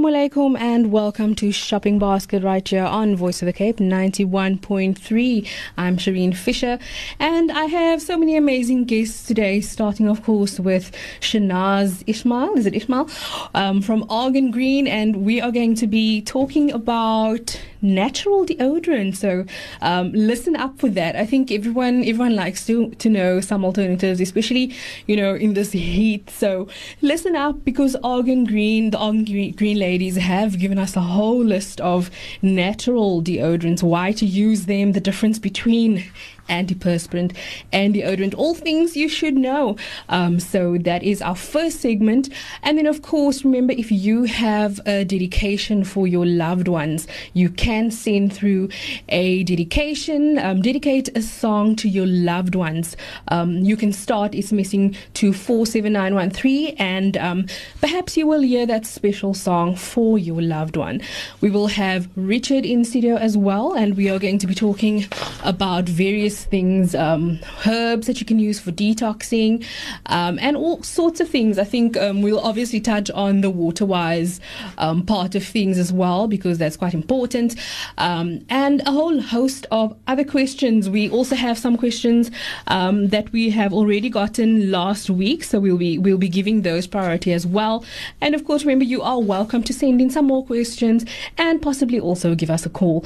Assalamu 0.00 0.30
alaikum 0.30 0.58
and 0.58 0.90
welcome 0.90 1.34
to 1.34 1.52
Shopping 1.52 1.98
Basket 1.98 2.42
right 2.42 2.66
here 2.66 2.84
on 2.84 3.16
Voice 3.16 3.42
of 3.42 3.46
the 3.46 3.52
Cape 3.52 3.76
91.3. 3.76 5.46
I'm 5.76 5.98
Shireen 5.98 6.34
Fisher 6.34 6.78
and 7.18 7.52
I 7.52 7.66
have 7.66 8.00
so 8.00 8.16
many 8.16 8.34
amazing 8.34 8.86
guests 8.86 9.26
today, 9.26 9.60
starting, 9.60 10.08
of 10.08 10.22
course, 10.22 10.58
with 10.58 10.90
Shanaz 11.20 12.02
Ismail. 12.06 12.54
Is 12.54 12.64
it 12.64 12.74
Ismail? 12.74 13.10
Um, 13.54 13.82
from 13.82 14.06
Argan 14.08 14.50
Green, 14.50 14.86
and 14.86 15.16
we 15.16 15.38
are 15.38 15.52
going 15.52 15.74
to 15.74 15.86
be 15.86 16.22
talking 16.22 16.72
about 16.72 17.60
natural 17.82 18.46
deodorant. 18.46 19.16
So 19.16 19.44
um, 19.80 20.12
listen 20.12 20.56
up 20.56 20.78
for 20.78 20.88
that. 20.90 21.16
I 21.16 21.26
think 21.26 21.50
everyone 21.50 22.04
everyone 22.04 22.36
likes 22.36 22.66
to 22.66 22.90
to 22.90 23.08
know 23.08 23.40
some 23.40 23.64
alternatives, 23.64 24.20
especially 24.20 24.74
you 25.06 25.16
know 25.16 25.34
in 25.34 25.54
this 25.54 25.72
heat. 25.72 26.30
So 26.30 26.68
listen 27.02 27.36
up 27.36 27.64
because 27.64 27.96
Argan 28.02 28.44
Green, 28.44 28.90
the 28.90 28.98
Argan 28.98 29.24
Green, 29.24 29.52
Green 29.52 29.78
ladies 29.78 30.16
have 30.16 30.58
given 30.58 30.78
us 30.78 30.96
a 30.96 31.00
whole 31.00 31.44
list 31.44 31.80
of 31.80 32.10
natural 32.42 33.22
deodorants, 33.22 33.82
why 33.82 34.12
to 34.12 34.26
use 34.26 34.66
them, 34.66 34.92
the 34.92 35.00
difference 35.00 35.38
between 35.38 36.04
antiperspirant, 36.50 37.34
and 37.72 37.94
deodorant, 37.94 38.34
all 38.36 38.54
things 38.54 38.96
you 38.96 39.08
should 39.08 39.36
know. 39.36 39.76
Um, 40.08 40.40
so 40.40 40.76
that 40.78 41.02
is 41.02 41.22
our 41.22 41.36
first 41.36 41.80
segment. 41.80 42.28
And 42.62 42.76
then, 42.76 42.86
of 42.86 43.02
course, 43.02 43.44
remember 43.44 43.72
if 43.72 43.90
you 43.90 44.24
have 44.24 44.80
a 44.86 45.04
dedication 45.04 45.84
for 45.84 46.06
your 46.06 46.26
loved 46.26 46.68
ones, 46.68 47.06
you 47.32 47.48
can 47.48 47.90
send 47.90 48.32
through 48.32 48.68
a 49.08 49.44
dedication, 49.44 50.38
um, 50.38 50.60
dedicate 50.60 51.08
a 51.16 51.22
song 51.22 51.76
to 51.76 51.88
your 51.88 52.06
loved 52.06 52.54
ones. 52.54 52.96
Um, 53.28 53.58
you 53.58 53.76
can 53.76 53.92
start 53.92 54.32
SMSing 54.32 54.96
to 55.14 55.32
47913 55.32 56.74
and 56.78 57.16
um, 57.16 57.46
perhaps 57.80 58.16
you 58.16 58.26
will 58.26 58.42
hear 58.42 58.66
that 58.66 58.86
special 58.86 59.34
song 59.34 59.76
for 59.76 60.18
your 60.18 60.42
loved 60.42 60.76
one. 60.76 61.00
We 61.40 61.50
will 61.50 61.68
have 61.68 62.08
Richard 62.16 62.66
in 62.66 62.84
studio 62.84 63.16
as 63.16 63.36
well, 63.36 63.74
and 63.74 63.96
we 63.96 64.08
are 64.10 64.18
going 64.18 64.38
to 64.38 64.46
be 64.46 64.54
talking 64.54 65.06
about 65.44 65.84
various 65.88 66.39
things, 66.44 66.94
um, 66.94 67.38
herbs 67.66 68.06
that 68.06 68.20
you 68.20 68.26
can 68.26 68.38
use 68.38 68.60
for 68.60 68.72
detoxing, 68.72 69.64
um, 70.06 70.38
and 70.40 70.56
all 70.56 70.82
sorts 70.82 71.20
of 71.20 71.28
things. 71.28 71.58
I 71.58 71.64
think 71.64 71.96
um, 71.96 72.22
we'll 72.22 72.40
obviously 72.40 72.80
touch 72.80 73.10
on 73.10 73.40
the 73.40 73.50
water 73.50 73.86
wise 73.86 74.40
um, 74.78 75.04
part 75.04 75.34
of 75.34 75.44
things 75.44 75.78
as 75.78 75.92
well, 75.92 76.28
because 76.28 76.58
that's 76.58 76.76
quite 76.76 76.94
important, 76.94 77.56
um, 77.98 78.44
and 78.48 78.80
a 78.86 78.92
whole 78.92 79.20
host 79.20 79.66
of 79.70 79.96
other 80.06 80.24
questions. 80.24 80.88
We 80.88 81.10
also 81.10 81.34
have 81.36 81.58
some 81.58 81.76
questions 81.76 82.30
um, 82.66 83.08
that 83.08 83.32
we 83.32 83.50
have 83.50 83.72
already 83.72 84.08
gotten 84.08 84.70
last 84.70 85.10
week, 85.10 85.44
so 85.44 85.60
we'll 85.60 85.78
be 85.78 85.98
we'll 85.98 86.18
be 86.18 86.28
giving 86.28 86.62
those 86.62 86.86
priority 86.86 87.32
as 87.32 87.46
well. 87.46 87.84
And 88.20 88.34
of 88.34 88.44
course, 88.44 88.64
remember 88.64 88.84
you 88.84 89.02
are 89.02 89.20
welcome 89.20 89.62
to 89.64 89.72
send 89.72 90.00
in 90.00 90.10
some 90.10 90.26
more 90.26 90.44
questions 90.44 91.04
and 91.38 91.60
possibly 91.60 92.00
also 92.00 92.34
give 92.34 92.50
us 92.50 92.66
a 92.66 92.70
call 92.70 93.04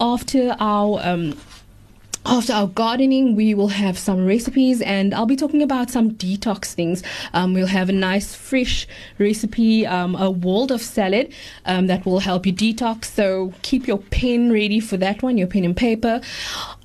after 0.00 0.56
our 0.58 1.00
after 2.24 2.52
our 2.52 2.68
gardening, 2.68 3.34
we 3.34 3.54
will 3.54 3.68
have 3.68 3.98
some 3.98 4.26
recipes 4.26 4.80
and 4.80 5.14
I'll 5.14 5.26
be 5.26 5.36
talking 5.36 5.62
about 5.62 5.90
some 5.90 6.12
detox 6.12 6.72
things. 6.72 7.02
Um, 7.32 7.54
we'll 7.54 7.66
have 7.66 7.88
a 7.88 7.92
nice 7.92 8.34
fresh 8.34 8.86
recipe, 9.18 9.86
um, 9.86 10.14
a 10.14 10.30
of 10.70 10.80
salad 10.80 11.32
um, 11.66 11.88
that 11.88 12.06
will 12.06 12.20
help 12.20 12.46
you 12.46 12.52
detox. 12.52 13.06
So 13.06 13.52
keep 13.62 13.86
your 13.86 13.98
pen 13.98 14.52
ready 14.52 14.80
for 14.80 14.96
that 14.98 15.22
one, 15.22 15.36
your 15.36 15.48
pen 15.48 15.64
and 15.64 15.76
paper. 15.76 16.20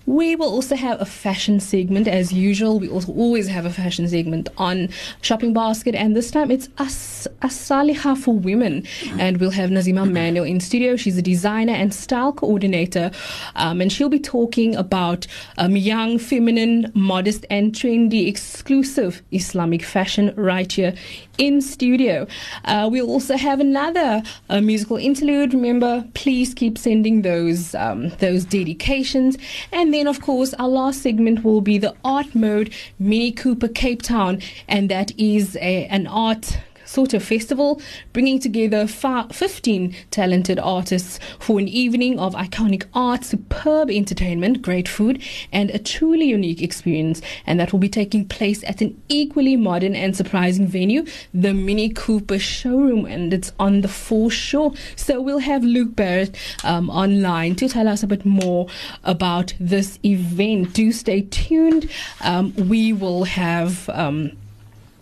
We 0.07 0.37
will 0.37 0.47
also 0.47 0.77
have 0.77 1.01
a 1.01 1.05
fashion 1.05 1.59
segment 1.59 2.07
as 2.07 2.31
usual. 2.31 2.79
We 2.79 2.87
also 2.87 3.11
always 3.11 3.47
have 3.49 3.65
a 3.65 3.69
fashion 3.69 4.07
segment 4.07 4.47
on 4.57 4.87
Shopping 5.21 5.51
Basket, 5.53 5.95
and 5.95 6.15
this 6.15 6.31
time 6.31 6.49
it's 6.49 6.69
As- 6.77 7.27
Asaliha 7.41 8.17
for 8.17 8.33
women. 8.33 8.87
And 9.19 9.37
we'll 9.37 9.51
have 9.51 9.69
Nazima 9.69 10.09
Manuel 10.09 10.45
in 10.45 10.61
studio. 10.61 10.95
She's 10.95 11.17
a 11.17 11.21
designer 11.21 11.73
and 11.73 11.93
style 11.93 12.31
coordinator, 12.31 13.11
um, 13.55 13.81
and 13.81 13.91
she'll 13.91 14.07
be 14.07 14.17
talking 14.19 14.77
about 14.77 15.27
um, 15.57 15.75
young, 15.75 16.17
feminine, 16.19 16.89
modest, 16.95 17.45
and 17.49 17.73
trendy, 17.73 18.29
exclusive 18.29 19.21
Islamic 19.33 19.83
fashion 19.83 20.33
right 20.37 20.71
here 20.71 20.93
in 21.37 21.59
studio. 21.61 22.25
Uh, 22.63 22.87
we'll 22.89 23.09
also 23.09 23.35
have 23.35 23.59
another 23.59 24.23
uh, 24.49 24.61
musical 24.61 24.95
interlude. 24.95 25.53
Remember, 25.53 26.05
please 26.13 26.53
keep 26.53 26.77
sending 26.77 27.23
those 27.23 27.75
um, 27.75 28.09
those 28.19 28.45
dedications, 28.45 29.37
and 29.73 29.91
then 29.97 30.07
of 30.07 30.21
course 30.21 30.53
our 30.59 30.67
last 30.67 31.01
segment 31.01 31.43
will 31.43 31.61
be 31.61 31.79
the 31.79 31.95
art 32.05 32.35
mode 32.35 32.71
Mini 32.99 33.31
Cooper 33.31 33.67
Cape 33.67 34.03
Town, 34.03 34.39
and 34.67 34.89
that 34.89 35.11
is 35.19 35.55
a, 35.55 35.87
an 35.87 36.05
art 36.05 36.59
sort 36.87 37.13
of 37.13 37.23
festival, 37.23 37.81
bringing 38.13 38.39
together 38.39 38.87
15 38.87 39.95
talented 40.11 40.59
artists 40.59 41.19
for 41.39 41.59
an 41.59 41.67
evening 41.67 42.19
of 42.19 42.33
iconic 42.33 42.85
art, 42.93 43.23
superb 43.23 43.89
entertainment, 43.91 44.61
great 44.61 44.87
food, 44.87 45.21
and 45.51 45.69
a 45.71 45.79
truly 45.79 46.25
unique 46.25 46.61
experience. 46.61 47.21
And 47.45 47.59
that 47.59 47.71
will 47.71 47.79
be 47.79 47.89
taking 47.89 48.25
place 48.27 48.63
at 48.63 48.81
an 48.81 48.99
equally 49.09 49.55
modern 49.55 49.95
and 49.95 50.15
surprising 50.15 50.67
venue, 50.67 51.05
the 51.33 51.53
Mini 51.53 51.89
Cooper 51.89 52.39
Showroom, 52.39 53.05
and 53.05 53.33
it's 53.33 53.51
on 53.59 53.81
the 53.81 53.87
foreshore. 53.87 54.73
So 54.95 55.21
we'll 55.21 55.39
have 55.39 55.63
Luke 55.63 55.95
Barrett 55.95 56.35
um, 56.63 56.89
online 56.89 57.55
to 57.55 57.69
tell 57.69 57.87
us 57.87 58.03
a 58.03 58.07
bit 58.07 58.25
more 58.25 58.67
about 59.03 59.53
this 59.59 59.99
event. 60.03 60.73
Do 60.73 60.91
stay 60.91 61.21
tuned. 61.21 61.89
Um, 62.21 62.53
we 62.55 62.93
will 62.93 63.25
have. 63.25 63.89
Um, 63.89 64.31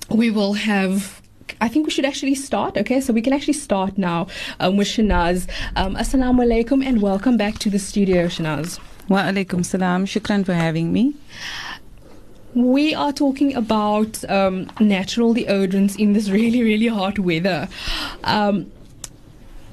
we 0.09 0.29
will 0.29 0.53
have 0.53 1.21
I 1.61 1.67
think 1.67 1.85
we 1.85 1.91
should 1.91 2.05
actually 2.05 2.35
start. 2.35 2.77
Okay, 2.77 3.01
so 3.01 3.13
we 3.13 3.21
can 3.21 3.33
actually 3.33 3.53
start 3.53 3.97
now 3.97 4.27
um, 4.59 4.77
with 4.77 4.87
Shanaz. 4.87 5.47
Um, 5.75 5.95
Assalamu 5.95 6.45
alaikum 6.45 6.85
and 6.85 7.01
welcome 7.01 7.37
back 7.37 7.59
to 7.59 7.69
the 7.69 7.79
studio, 7.79 8.27
Shanaz. 8.27 8.79
Wa 9.09 9.23
alaikum 9.23 9.65
salam. 9.65 10.05
Shukran 10.05 10.45
for 10.45 10.53
having 10.53 10.91
me. 10.91 11.13
We 12.53 12.95
are 12.95 13.11
talking 13.11 13.53
about 13.53 14.23
um, 14.29 14.71
natural 14.79 15.35
deodorants 15.35 15.99
in 15.99 16.13
this 16.13 16.29
really, 16.37 16.63
really 16.63 16.87
hot 16.87 17.19
weather. 17.19 17.67
Um, 18.23 18.71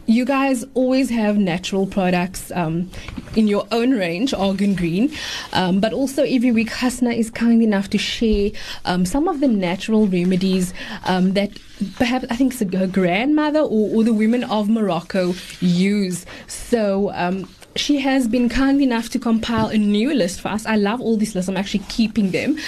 you 0.06 0.24
guys 0.24 0.64
always 0.74 1.10
have 1.10 1.38
natural 1.38 1.86
products 1.86 2.50
um, 2.52 2.90
in 3.36 3.46
your 3.46 3.66
own 3.70 3.92
range, 3.92 4.34
Argan 4.34 4.74
Green, 4.74 5.12
um, 5.52 5.80
but 5.80 5.92
also 5.92 6.24
every 6.24 6.50
week 6.50 6.70
Hasna 6.70 7.10
is 7.10 7.30
kind 7.30 7.62
enough 7.62 7.88
to 7.90 7.98
share 7.98 8.50
um, 8.84 9.06
some 9.06 9.28
of 9.28 9.40
the 9.40 9.48
natural 9.48 10.06
remedies 10.06 10.74
um, 11.04 11.32
that 11.34 11.50
perhaps 11.96 12.26
I 12.30 12.36
think 12.36 12.58
her 12.74 12.86
grandmother 12.86 13.60
or, 13.60 13.96
or, 13.96 14.04
the 14.04 14.12
women 14.12 14.44
of 14.44 14.68
Morocco 14.68 15.34
use. 15.60 16.26
So 16.46 17.10
um, 17.14 17.48
she 17.76 17.98
has 18.00 18.28
been 18.28 18.48
kind 18.48 18.80
enough 18.80 19.08
to 19.10 19.18
compile 19.18 19.68
a 19.68 19.78
new 19.78 20.14
list 20.14 20.40
for 20.40 20.48
us. 20.48 20.66
I 20.66 20.76
love 20.76 21.00
all 21.00 21.16
these 21.16 21.34
lists. 21.34 21.48
I'm 21.48 21.56
actually 21.56 21.84
keeping 21.88 22.30
them. 22.30 22.58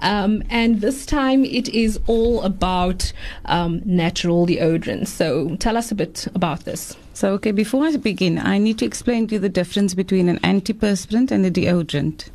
Um, 0.00 0.42
and 0.50 0.80
this 0.80 1.06
time 1.06 1.44
it 1.44 1.68
is 1.68 1.98
all 2.06 2.42
about 2.42 3.12
um, 3.46 3.82
natural 3.84 4.46
deodorants. 4.46 5.08
So 5.08 5.56
tell 5.56 5.76
us 5.76 5.90
a 5.90 5.94
bit 5.94 6.26
about 6.34 6.64
this. 6.64 6.96
So, 7.12 7.32
okay, 7.34 7.52
before 7.52 7.84
I 7.84 7.96
begin, 7.96 8.38
I 8.38 8.58
need 8.58 8.78
to 8.78 8.84
explain 8.84 9.28
to 9.28 9.34
you 9.34 9.38
the 9.38 9.48
difference 9.48 9.94
between 9.94 10.28
an 10.28 10.38
antiperspirant 10.40 11.30
and 11.30 11.46
a 11.46 11.50
deodorant. 11.50 12.30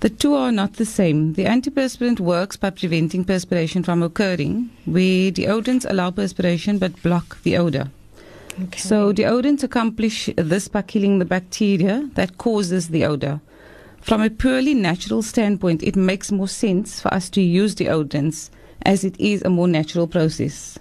The 0.00 0.10
two 0.10 0.34
are 0.34 0.52
not 0.52 0.74
the 0.74 0.84
same. 0.84 1.32
The 1.32 1.46
antiperspirant 1.46 2.20
works 2.20 2.56
by 2.56 2.70
preventing 2.70 3.24
perspiration 3.24 3.82
from 3.82 4.02
occurring, 4.02 4.70
where 4.84 5.32
deodorants 5.32 5.86
allow 5.88 6.10
perspiration 6.10 6.78
but 6.78 7.02
block 7.02 7.42
the 7.42 7.56
odor. 7.56 7.90
Okay. 8.64 8.78
So 8.78 9.12
deodorants 9.12 9.62
accomplish 9.62 10.30
this 10.36 10.68
by 10.68 10.82
killing 10.82 11.18
the 11.18 11.24
bacteria 11.24 12.08
that 12.14 12.38
causes 12.38 12.88
the 12.88 13.04
odor. 13.04 13.40
From 14.00 14.22
a 14.22 14.30
purely 14.30 14.74
natural 14.74 15.22
standpoint, 15.22 15.82
it 15.82 15.96
makes 15.96 16.32
more 16.32 16.48
sense 16.48 17.00
for 17.00 17.12
us 17.12 17.28
to 17.30 17.40
use 17.40 17.74
deodorants 17.74 18.50
as 18.82 19.04
it 19.04 19.18
is 19.20 19.42
a 19.42 19.50
more 19.50 19.68
natural 19.68 20.06
process. 20.06 20.78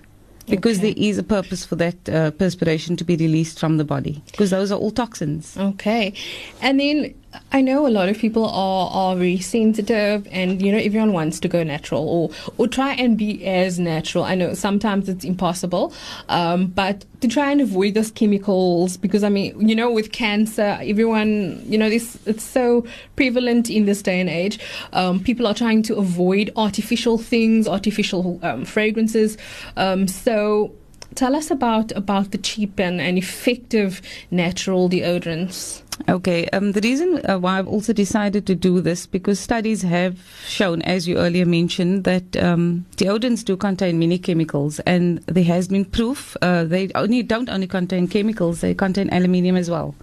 Because 0.47 0.77
okay. 0.77 0.94
there 0.94 1.03
is 1.03 1.18
a 1.18 1.24
purpose 1.24 1.65
for 1.65 1.75
that 1.75 2.09
uh, 2.09 2.31
perspiration 2.31 2.95
to 2.95 3.03
be 3.03 3.18
released 3.18 3.59
from 3.59 3.75
the 3.75 3.83
body, 3.83 4.24
because 4.31 4.50
those 4.51 4.71
are 4.71 4.79
all 4.79 4.91
toxins. 4.91 5.57
Okay. 5.57 6.13
And 6.62 6.79
then 6.79 7.13
I 7.51 7.62
know 7.62 7.88
a 7.88 7.89
lot 7.89 8.09
of 8.09 8.18
people 8.18 8.45
are, 8.45 8.89
are 8.89 9.15
very 9.15 9.39
sensitive 9.39 10.27
and 10.31 10.62
you 10.62 10.71
know 10.71 10.77
everyone 10.77 11.12
wants 11.12 11.39
to 11.41 11.47
go 11.47 11.63
natural 11.63 12.07
or 12.07 12.29
or 12.57 12.68
try 12.68 12.94
and 12.94 13.18
be 13.18 13.45
as 13.45 13.79
natural. 13.79 14.24
I 14.24 14.35
know 14.35 14.53
sometimes 14.53 15.09
it's 15.09 15.25
impossible, 15.25 15.94
um, 16.29 16.68
but 16.68 17.06
to 17.21 17.27
try 17.27 17.51
and 17.51 17.59
avoid 17.59 17.95
those 17.95 18.12
chemicals 18.12 18.97
because 18.97 19.24
I 19.24 19.29
mean 19.29 19.68
you 19.68 19.75
know 19.75 19.91
with 19.91 20.12
cancer 20.12 20.77
everyone 20.81 21.63
you 21.65 21.77
know 21.77 21.89
this 21.89 22.18
it's 22.25 22.44
so 22.44 22.85
prevalent 23.15 23.69
in 23.69 23.85
this 23.85 24.01
day 24.01 24.19
and 24.19 24.29
age. 24.29 24.59
Um, 24.94 25.19
people 25.19 25.47
are 25.47 25.53
trying 25.53 25.83
to 25.83 25.95
avoid 25.95 26.51
artificial 26.56 27.18
things, 27.18 27.68
artificial 27.68 28.39
um, 28.41 28.65
fragrances. 28.65 29.38
Um, 29.75 30.07
so 30.07 30.74
tell 31.15 31.36
us 31.36 31.51
about 31.51 31.92
about 31.95 32.31
the 32.31 32.38
cheap 32.38 32.80
and, 32.80 33.01
and 33.01 33.18
effective 33.18 34.01
natural 34.31 34.89
deodorants. 34.89 35.81
Okay, 36.07 36.48
um, 36.50 36.74
the 36.74 36.81
reason 36.81 37.19
uh, 37.25 37.39
why 37.39 37.57
I've 37.57 37.68
also 37.68 37.92
decided 37.92 38.45
to 38.45 38.56
do 38.56 38.81
this 38.81 39.07
because 39.07 39.39
studies 39.39 39.81
have 39.81 40.19
shown, 40.45 40.83
as 40.83 41.07
you 41.07 41.18
earlier 41.18 41.45
mentioned, 41.45 42.04
that 42.04 42.38
um, 42.38 42.86
deodorants 42.98 43.44
do 43.44 43.57
contain 43.57 43.98
many 43.98 44.19
chemicals, 44.19 44.80
and 44.81 45.19
there 45.25 45.44
has 45.45 45.68
been 45.68 45.86
proof 45.86 46.38
uh, 46.42 46.63
they 46.65 46.92
only 46.94 47.24
don't 47.24 47.50
only 47.50 47.68
contain 47.68 48.07
chemicals; 48.07 48.62
they 48.62 48.75
contain 48.75 49.10
aluminium 49.12 49.56
as 49.56 49.71
well. 49.71 49.95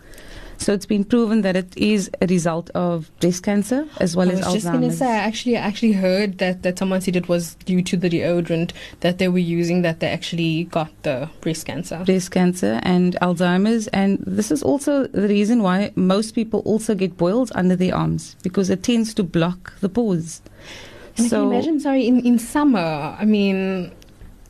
So 0.58 0.72
it's 0.72 0.86
been 0.86 1.04
proven 1.04 1.42
that 1.42 1.56
it 1.56 1.76
is 1.76 2.10
a 2.20 2.26
result 2.26 2.70
of 2.70 3.10
breast 3.20 3.42
cancer 3.42 3.86
as 4.00 4.16
well 4.16 4.30
as 4.30 4.40
Alzheimer's. 4.40 4.46
I 4.46 4.52
was 4.52 4.62
just 4.62 4.72
going 4.72 4.90
to 4.90 4.96
say, 4.96 5.06
I 5.06 5.16
actually, 5.16 5.56
I 5.56 5.60
actually 5.60 5.92
heard 5.92 6.38
that, 6.38 6.62
that 6.62 6.78
someone 6.78 7.00
said 7.00 7.16
it 7.16 7.28
was 7.28 7.54
due 7.66 7.82
to 7.82 7.96
the 7.96 8.08
deodorant 8.08 8.72
that 9.00 9.18
they 9.18 9.28
were 9.28 9.38
using 9.38 9.82
that 9.82 10.00
they 10.00 10.08
actually 10.08 10.64
got 10.64 10.90
the 11.02 11.28
breast 11.40 11.66
cancer. 11.66 12.02
breast 12.04 12.30
cancer 12.30 12.80
and 12.82 13.16
Alzheimer's. 13.20 13.88
And 13.88 14.18
this 14.26 14.50
is 14.50 14.62
also 14.62 15.06
the 15.06 15.28
reason 15.28 15.62
why 15.62 15.92
most 15.96 16.34
people 16.34 16.60
also 16.60 16.94
get 16.94 17.16
boils 17.16 17.52
under 17.54 17.76
their 17.76 17.94
arms 17.94 18.36
because 18.42 18.70
it 18.70 18.82
tends 18.82 19.14
to 19.14 19.22
block 19.22 19.74
the 19.80 19.88
pores. 19.88 20.40
And 21.16 21.26
I 21.26 21.28
can 21.28 21.42
imagine, 21.52 21.80
sorry, 21.80 22.06
in, 22.08 22.20
in 22.26 22.38
summer, 22.38 23.16
I 23.18 23.24
mean, 23.24 23.92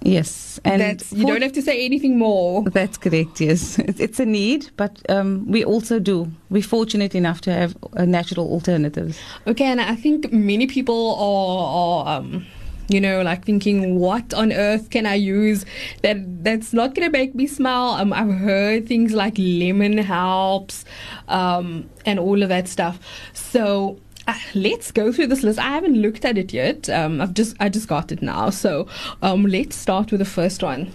yes, 0.04 0.60
and 0.64 0.80
that's, 0.80 1.12
you 1.12 1.22
for- 1.22 1.28
don't 1.28 1.42
have 1.42 1.52
to 1.52 1.62
say 1.62 1.84
anything 1.84 2.18
more. 2.18 2.62
That's 2.70 2.96
correct. 2.98 3.40
Yes, 3.40 3.78
it's, 3.78 4.00
it's 4.00 4.20
a 4.20 4.26
need, 4.26 4.70
but 4.76 5.00
um, 5.08 5.44
we 5.50 5.64
also 5.64 5.98
do. 5.98 6.30
We're 6.50 6.62
fortunate 6.62 7.14
enough 7.14 7.40
to 7.42 7.52
have 7.52 7.76
uh, 7.96 8.04
natural 8.04 8.46
alternatives. 8.48 9.18
Okay, 9.46 9.66
and 9.66 9.80
I 9.80 9.96
think 9.96 10.32
many 10.32 10.66
people 10.66 11.16
are, 11.16 12.06
are 12.06 12.18
um, 12.18 12.46
you 12.88 13.00
know, 13.00 13.22
like 13.22 13.44
thinking, 13.44 13.98
what 13.98 14.34
on 14.34 14.52
earth 14.52 14.90
can 14.90 15.06
I 15.06 15.14
use 15.14 15.64
that 16.02 16.44
that's 16.44 16.72
not 16.72 16.94
gonna 16.94 17.10
make 17.10 17.34
me 17.34 17.46
smile? 17.46 18.00
Um, 18.00 18.12
I've 18.12 18.30
heard 18.38 18.86
things 18.86 19.12
like 19.12 19.34
lemon 19.38 19.98
helps, 19.98 20.84
um, 21.28 21.88
and 22.06 22.18
all 22.18 22.42
of 22.42 22.48
that 22.50 22.68
stuff. 22.68 22.98
So. 23.32 23.98
Uh, 24.26 24.38
let's 24.54 24.90
go 24.90 25.12
through 25.12 25.26
this 25.26 25.42
list. 25.42 25.58
I 25.58 25.68
haven't 25.70 26.00
looked 26.00 26.24
at 26.24 26.38
it 26.38 26.52
yet. 26.52 26.88
Um, 26.88 27.20
I've 27.20 27.34
just 27.34 27.56
I 27.60 27.68
just 27.68 27.88
got 27.88 28.10
it 28.10 28.22
now. 28.22 28.50
So 28.50 28.86
um, 29.22 29.44
let's 29.44 29.76
start 29.76 30.10
with 30.10 30.20
the 30.20 30.24
first 30.24 30.62
one. 30.62 30.92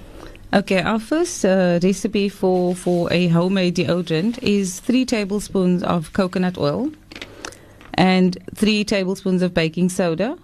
Okay, 0.51 0.81
our 0.81 0.97
first 0.99 1.45
uh, 1.45 1.79
recipe 1.83 2.27
for, 2.27 2.73
for 2.73 3.13
a 3.13 3.27
homemade 3.27 3.75
deodorant 3.75 4.41
is 4.41 4.79
three 4.79 5.05
tablespoons 5.05 5.83
of 5.83 6.11
coconut 6.13 6.57
oil 6.57 6.91
and 7.93 8.35
three 8.55 8.83
tablespoons 8.83 9.43
of 9.43 9.53
baking 9.53 9.89
soda, 9.89 10.39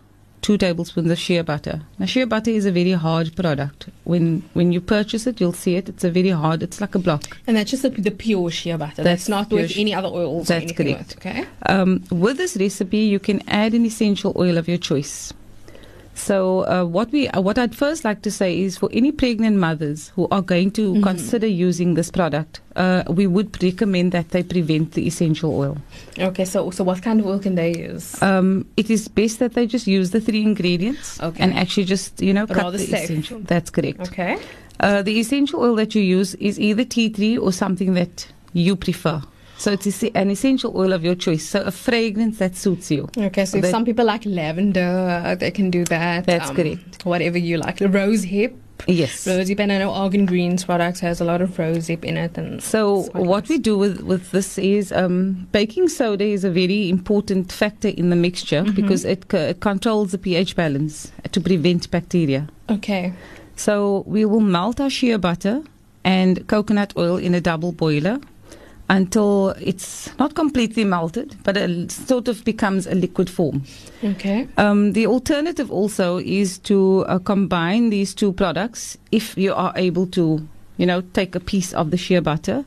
two 0.46 0.58
tablespoons 0.58 1.10
of 1.10 1.18
shea 1.18 1.42
butter. 1.42 1.82
Now, 1.98 2.06
shea 2.06 2.26
butter 2.26 2.52
is 2.52 2.66
a 2.72 2.72
very 2.72 2.92
hard 3.06 3.36
product. 3.36 3.88
When 4.04 4.26
when 4.54 4.72
you 4.76 4.82
purchase 4.82 5.26
it, 5.30 5.42
you'll 5.42 5.60
see 5.66 5.76
it. 5.80 5.90
It's 5.90 6.04
a 6.10 6.12
very 6.12 6.34
hard. 6.44 6.62
It's 6.68 6.80
like 6.84 6.94
a 7.00 7.00
block. 7.08 7.24
And 7.48 7.58
that's 7.58 7.72
just 7.72 7.84
the, 7.84 7.90
the 7.90 8.12
pure 8.12 8.52
shea 8.52 8.76
butter. 8.76 9.02
That's, 9.04 9.26
That's 9.26 9.30
not 9.30 9.50
with 9.52 9.72
sh- 9.72 9.80
any 9.80 9.94
other 10.00 10.12
oils. 10.22 10.48
That's 10.48 10.66
or 10.66 10.68
anything 10.68 10.94
correct. 10.94 11.16
With, 11.16 11.26
okay. 11.26 11.46
Um, 11.74 12.04
with 12.26 12.38
this 12.38 12.56
recipe, 12.58 13.04
you 13.16 13.20
can 13.20 13.42
add 13.64 13.74
an 13.74 13.86
essential 13.86 14.34
oil 14.38 14.58
of 14.62 14.68
your 14.68 14.78
choice. 14.78 15.34
So, 16.18 16.66
uh, 16.66 16.86
what 16.86 17.12
we 17.12 17.28
uh, 17.28 17.42
what 17.42 17.58
I'd 17.58 17.76
first 17.76 18.06
like 18.06 18.22
to 18.22 18.32
say 18.32 18.58
is 18.62 18.78
for 18.78 18.90
any 18.94 19.12
pregnant 19.12 19.58
mothers 19.58 20.12
who 20.16 20.28
are 20.32 20.42
going 20.42 20.72
to 20.72 20.94
Mhm. 20.94 21.04
consider 21.04 21.46
using 21.46 21.96
this 21.96 22.10
product, 22.10 22.62
uh, 22.78 23.04
we 23.10 23.28
would 23.28 23.62
recommend 23.62 24.14
that 24.14 24.30
they 24.30 24.42
prevent 24.42 24.94
the 24.94 25.06
essential 25.08 25.52
oil. 25.54 25.78
Okay. 26.18 26.46
So 26.46 26.72
so 26.72 26.84
what 26.86 27.02
kind 27.04 27.20
of 27.20 27.26
oil 27.28 27.40
can 27.40 27.56
they 27.56 27.76
use? 27.78 28.16
Um, 28.24 28.66
it 28.78 28.90
is 28.90 29.10
best 29.10 29.40
that 29.40 29.54
they 29.54 29.68
just 29.68 29.88
use 29.88 30.12
the 30.12 30.22
three 30.22 30.42
ingredients 30.42 31.20
Okay. 31.22 31.44
and 31.44 31.54
actually 31.54 31.84
just 31.86 32.22
you 32.22 32.34
know 32.34 32.48
cut 32.48 32.58
Rather 32.58 32.78
the 32.78 32.86
safe. 32.88 33.04
essential. 33.04 33.40
That's 33.46 33.70
correct. 33.70 34.00
Okay. 34.08 34.38
Uh, 34.80 35.02
the 35.02 35.20
essential 35.20 35.60
oil 35.62 35.76
that 35.76 35.96
you 35.96 36.02
use 36.02 36.34
is 36.36 36.58
either 36.60 36.86
tea 36.86 37.10
tree 37.10 37.38
or 37.38 37.52
something 37.52 37.94
that 37.96 38.28
you 38.54 38.76
prefer. 38.78 39.22
So 39.58 39.72
it's 39.72 40.04
an 40.04 40.30
essential 40.30 40.74
oil 40.76 40.92
of 40.94 41.04
your 41.04 41.16
choice. 41.16 41.48
So 41.48 41.62
a 41.62 41.72
fragrance 41.72 42.38
that 42.40 42.56
suits 42.58 42.92
you. 42.92 43.08
Okay, 43.18 43.46
so 43.46 43.58
if 43.58 43.64
That- 43.64 43.72
some 43.72 43.86
people 43.86 44.06
like 44.06 44.26
lavender, 44.26 45.36
they 45.40 45.52
can 45.52 45.70
do 45.70 45.84
that. 45.86 46.26
That's 46.26 46.52
correct. 46.52 47.06
Whatever 47.06 47.38
you 47.38 47.58
like. 47.58 47.78
The 47.78 47.90
Rose 47.90 48.24
hip. 48.24 48.56
Yes. 48.88 49.26
Rose 49.26 49.48
hip, 49.48 49.60
and 49.62 49.72
I 49.72 49.78
know 49.78 49.92
Argan 49.92 50.26
Greens 50.26 50.66
products 50.66 51.00
has 51.00 51.22
a 51.22 51.26
lot 51.26 51.42
of 51.42 51.58
rose 51.58 51.88
hip 51.88 52.04
in 52.04 52.18
it. 52.18 52.38
And 52.38 52.62
So 52.62 53.04
what 53.14 53.48
we 53.48 53.58
do 53.58 53.78
with, 53.78 54.02
with 54.02 54.32
this 54.32 54.58
is 54.58 54.92
um, 54.92 55.48
baking 55.54 55.88
soda 55.88 56.26
is 56.26 56.44
a 56.44 56.50
very 56.52 56.90
important 56.90 57.52
factor 57.52 57.88
in 57.88 58.10
the 58.10 58.16
mixture 58.18 58.64
Mhm. 58.64 58.76
because 58.76 59.06
it, 59.06 59.24
c- 59.32 59.38
it 59.38 59.60
controls 59.62 60.12
the 60.12 60.18
pH 60.18 60.56
balance 60.58 61.12
to 61.32 61.40
prevent 61.40 61.90
bacteria. 61.90 62.48
Okay. 62.70 63.14
So 63.56 64.04
we 64.06 64.26
will 64.26 64.42
melt 64.42 64.80
our 64.82 64.90
shea 64.90 65.16
butter 65.16 65.64
and 66.04 66.46
coconut 66.48 66.94
oil 66.98 67.16
in 67.18 67.34
a 67.34 67.40
double 67.42 67.72
boiler 67.72 68.20
until 68.90 69.50
it's 69.60 70.16
not 70.20 70.36
completely 70.36 70.84
melted, 70.84 71.36
but 71.44 71.58
it 71.58 71.92
sort 71.92 72.28
of 72.28 72.44
becomes 72.44 72.86
a 72.86 72.94
liquid 72.94 73.30
form. 73.30 73.64
Okay. 74.04 74.48
Um, 74.58 74.94
the 74.94 75.08
alternative 75.08 75.72
also 75.72 76.18
is 76.18 76.60
to 76.60 77.04
uh, 77.08 77.20
combine 77.20 77.90
these 77.90 78.14
two 78.14 78.32
products 78.32 78.98
if 79.12 79.38
you 79.38 79.54
are 79.54 79.74
able 79.76 80.06
to, 80.08 80.48
you 80.78 80.86
know, 80.86 81.02
take 81.14 81.36
a 81.36 81.40
piece 81.40 81.74
of 81.74 81.90
the 81.90 81.98
shea 81.98 82.20
butter 82.20 82.64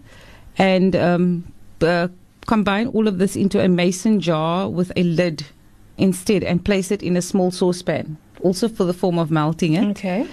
and 0.56 0.96
um, 0.96 1.44
uh, 1.82 2.08
combine 2.46 2.88
all 2.88 3.06
of 3.06 3.18
this 3.18 3.36
into 3.36 3.62
a 3.62 3.68
mason 3.68 4.18
jar 4.18 4.68
with 4.68 4.90
a 4.96 5.04
lid 5.04 5.44
instead 5.98 6.42
and 6.42 6.64
place 6.64 6.90
it 6.90 7.02
in 7.02 7.16
a 7.16 7.22
small 7.22 7.52
saucepan, 7.52 8.16
also 8.42 8.68
for 8.68 8.84
the 8.84 8.94
form 8.94 9.18
of 9.18 9.30
melting 9.30 9.74
it. 9.74 9.84
Okay. 9.90 10.26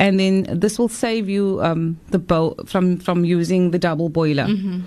And 0.00 0.18
then 0.18 0.46
this 0.48 0.78
will 0.78 0.88
save 0.88 1.28
you 1.28 1.60
um, 1.62 1.98
the 2.10 2.18
bowl 2.18 2.56
from, 2.66 2.98
from 2.98 3.24
using 3.24 3.70
the 3.70 3.78
double 3.78 4.08
boiler. 4.08 4.46
hmm 4.46 4.80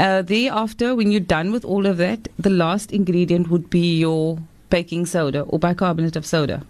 Uh, 0.00 0.22
thereafter, 0.22 0.94
when 0.94 1.10
you're 1.12 1.20
done 1.38 1.52
with 1.52 1.64
all 1.64 1.84
of 1.86 1.96
that, 1.98 2.28
the 2.38 2.48
last 2.50 2.90
ingredient 2.90 3.50
would 3.50 3.68
be 3.68 3.98
your 3.98 4.38
baking 4.70 5.04
soda 5.06 5.42
or 5.42 5.58
bicarbonate 5.58 6.16
of 6.16 6.24
soda. 6.24 6.62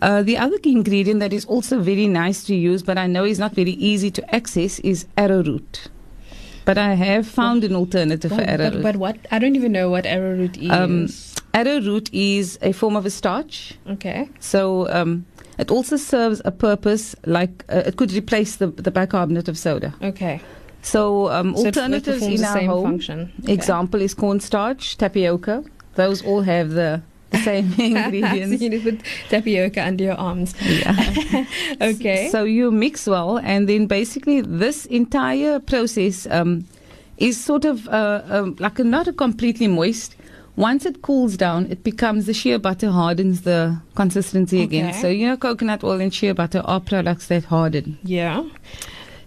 Uh, 0.00 0.22
the 0.22 0.36
other 0.38 0.56
ingredient 0.64 1.20
that 1.20 1.32
is 1.32 1.44
also 1.44 1.80
very 1.80 2.06
nice 2.08 2.42
to 2.44 2.54
use, 2.54 2.82
but 2.82 2.96
I 2.98 3.06
know 3.06 3.24
is 3.24 3.38
not 3.38 3.54
very 3.54 3.72
easy 3.72 4.10
to 4.10 4.34
access, 4.34 4.78
is 4.80 5.06
arrowroot. 5.18 5.88
But 6.64 6.78
I 6.78 6.94
have 6.94 7.26
found 7.26 7.62
an 7.64 7.74
alternative 7.74 8.30
for 8.30 8.38
But, 8.38 8.46
but, 8.46 8.60
arrowroot. 8.60 8.82
but 8.82 8.96
what? 8.96 9.16
I 9.30 9.38
don't 9.38 9.54
even 9.56 9.72
know 9.72 9.90
what 9.90 10.06
arrowroot 10.06 10.56
is. 10.56 10.70
Um, 10.70 11.08
arrowroot 11.52 12.08
is 12.14 12.58
a 12.62 12.72
form 12.72 12.96
of 12.96 13.04
a 13.04 13.10
starch. 13.10 13.74
okay. 13.96 14.28
So 14.40 14.88
um, 14.90 15.26
it 15.58 15.70
also 15.70 15.96
serves 15.98 16.40
a 16.46 16.50
purpose 16.50 17.14
like 17.26 17.64
uh, 17.68 17.82
it 17.88 17.96
could 17.98 18.12
replace 18.12 18.56
the, 18.56 18.68
the 18.68 18.90
bicarbonate 18.90 19.48
of 19.48 19.58
soda. 19.58 19.92
Okay. 20.02 20.40
So 20.84 21.30
um, 21.30 21.56
So 21.56 21.66
alternatives 21.66 22.22
in 22.22 22.36
the 22.36 22.46
our 22.46 22.58
same 22.58 22.68
home. 22.70 22.84
function. 22.84 23.32
Okay. 23.42 23.52
Example 23.52 24.00
is 24.02 24.14
cornstarch, 24.14 24.96
tapioca. 24.98 25.64
Those 25.96 26.22
all 26.24 26.42
have 26.42 26.70
the, 26.70 27.02
same 27.42 27.70
so 27.76 27.82
ingredients. 27.82 28.62
you 28.62 28.68
need 28.70 28.82
to 28.84 28.90
put 28.92 29.00
tapioca 29.28 29.82
under 29.84 30.04
your 30.04 30.14
arms. 30.14 30.54
Yeah. 30.62 31.44
Okay. 31.80 32.28
So 32.30 32.44
you 32.44 32.70
mix 32.70 33.06
well, 33.06 33.38
and 33.38 33.68
then 33.68 33.86
basically 33.86 34.40
this 34.42 34.86
entire 34.86 35.58
process 35.60 36.26
um, 36.30 36.64
is 37.18 37.42
sort 37.42 37.64
of 37.64 37.88
uh, 37.88 38.22
um, 38.28 38.56
like 38.60 38.78
a, 38.78 38.84
not 38.84 39.08
a 39.08 39.12
completely 39.12 39.66
moist. 39.68 40.14
Once 40.56 40.86
it 40.86 41.02
cools 41.02 41.36
down, 41.36 41.66
it 41.70 41.82
becomes 41.82 42.26
the 42.26 42.34
shea 42.34 42.56
butter 42.58 42.90
hardens 42.90 43.40
the 43.42 43.76
consistency 43.96 44.62
again. 44.62 44.92
So 44.94 45.08
you 45.08 45.26
know, 45.26 45.36
coconut 45.36 45.82
oil 45.82 46.00
and 46.00 46.14
shea 46.14 46.30
butter 46.32 46.62
are 46.64 46.80
products 46.80 47.26
that 47.28 47.44
harden. 47.44 47.98
yeah. 48.04 48.44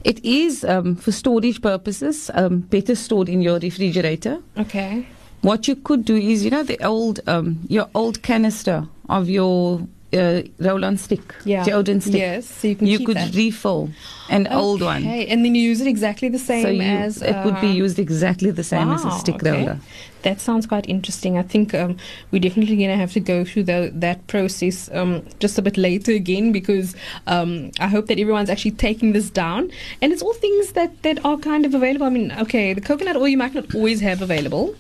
It 0.04 0.24
is 0.24 0.64
um, 0.64 0.96
for 0.96 1.12
storage 1.12 1.62
purposes 1.62 2.30
um, 2.34 2.60
better 2.60 2.96
stored 2.96 3.30
in 3.30 3.42
your 3.42 3.60
refrigerator. 3.60 4.40
Okay. 4.58 5.06
What 5.42 5.68
you 5.68 5.76
could 5.76 6.06
do 6.06 6.16
is, 6.16 6.44
you 6.44 6.52
know, 6.52 6.64
the 6.64 6.84
old, 6.84 7.20
um, 7.28 7.60
your 7.68 7.88
old 7.94 8.22
canister 8.24 8.88
of 9.10 9.30
your 9.30 9.82
uh, 10.14 10.42
roll-on 10.60 10.98
stick, 10.98 11.36
Yeah. 11.46 11.64
deodorant 11.66 12.02
stick. 12.02 12.16
Yes. 12.16 12.46
So 12.48 12.68
you 12.70 12.76
can 12.76 12.88
You 12.88 13.06
could 13.06 13.18
that. 13.18 13.36
refill 13.36 13.90
an 14.30 14.48
old 14.48 14.82
one. 14.82 15.04
Okay, 15.04 15.28
and 15.28 15.44
then 15.44 15.54
you 15.54 15.62
use 15.62 15.82
it 15.82 15.88
exactly 15.88 16.30
the 16.30 16.40
same 16.40 16.64
So 16.64 16.70
you, 16.70 16.82
as 16.82 17.22
it 17.22 17.36
would 17.46 17.60
be 17.62 17.68
uh, 17.68 17.84
used 17.84 18.00
exactly 18.00 18.52
the 18.52 18.64
same 18.64 18.90
as 18.90 19.04
a 19.06 19.12
stick 19.12 19.36
okay. 19.36 19.52
roller. 19.52 19.80
That 20.24 20.42
sounds 20.42 20.66
quite 20.66 20.88
interesting. 20.90 21.38
I 21.38 21.44
think 21.44 21.74
um, 21.74 21.98
we're 22.32 22.42
definitely 22.42 22.76
going 22.76 22.90
to 22.90 22.96
have 22.96 23.14
to 23.14 23.20
go 23.20 23.46
through 23.46 23.64
the, 23.64 23.92
that 23.96 24.26
process 24.28 24.90
um, 24.94 25.26
just 25.40 25.58
a 25.58 25.62
bit 25.62 25.78
later 25.78 26.12
again 26.12 26.52
because 26.52 26.96
um, 27.28 27.72
I 27.80 27.88
hope 27.88 28.08
that 28.08 28.20
everyone's 28.20 28.50
actually 28.50 28.72
taking 28.72 29.14
this 29.14 29.30
down. 29.30 29.72
And 30.02 30.12
it's 30.12 30.22
all 30.22 30.34
things 30.34 30.74
that, 30.74 31.02
that 31.04 31.24
are 31.24 31.38
kind 31.38 31.66
of 31.66 31.74
available. 31.74 32.06
I 32.06 32.10
mean, 32.10 32.32
okay, 32.32 32.74
the 32.74 32.82
coconut 32.82 33.16
oil 33.16 33.28
you 33.28 33.38
might 33.38 33.54
not 33.54 33.74
always 33.76 34.02
have 34.02 34.22
available, 34.22 34.76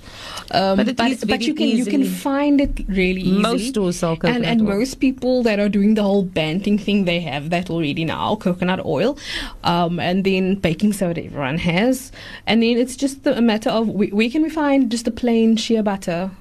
um, 0.51 0.77
But 0.77 0.95
but, 0.95 1.27
but 1.27 1.41
you 1.41 1.53
can 1.53 1.67
you 1.67 1.85
can 1.85 2.05
find 2.05 2.61
it 2.61 2.87
really 2.87 3.21
easily. 3.21 3.41
Most 3.41 3.67
stores 3.67 3.97
sell 3.97 4.15
coconut 4.15 4.37
and 4.37 4.45
and 4.45 4.61
oil. 4.61 4.77
most 4.77 4.99
people 4.99 5.43
that 5.43 5.59
are 5.59 5.69
doing 5.69 5.95
the 5.95 6.03
whole 6.03 6.23
banting 6.23 6.77
thing, 6.77 7.05
they 7.05 7.19
have 7.21 7.49
that 7.49 7.69
already 7.69 8.05
now. 8.05 8.35
Coconut 8.35 8.85
oil, 8.85 9.17
um, 9.63 9.99
and 9.99 10.23
then 10.23 10.55
baking 10.55 10.93
soda, 10.93 11.23
everyone 11.23 11.57
has, 11.57 12.11
and 12.45 12.63
then 12.63 12.77
it's 12.77 12.95
just 12.95 13.23
the, 13.23 13.37
a 13.37 13.41
matter 13.41 13.69
of 13.69 13.89
where, 13.89 14.09
where 14.09 14.29
can 14.29 14.41
we 14.41 14.49
find 14.49 14.89
just 14.89 15.05
the 15.05 15.11
plain 15.27 15.57
shea 15.57 15.81
butter? 15.81 16.31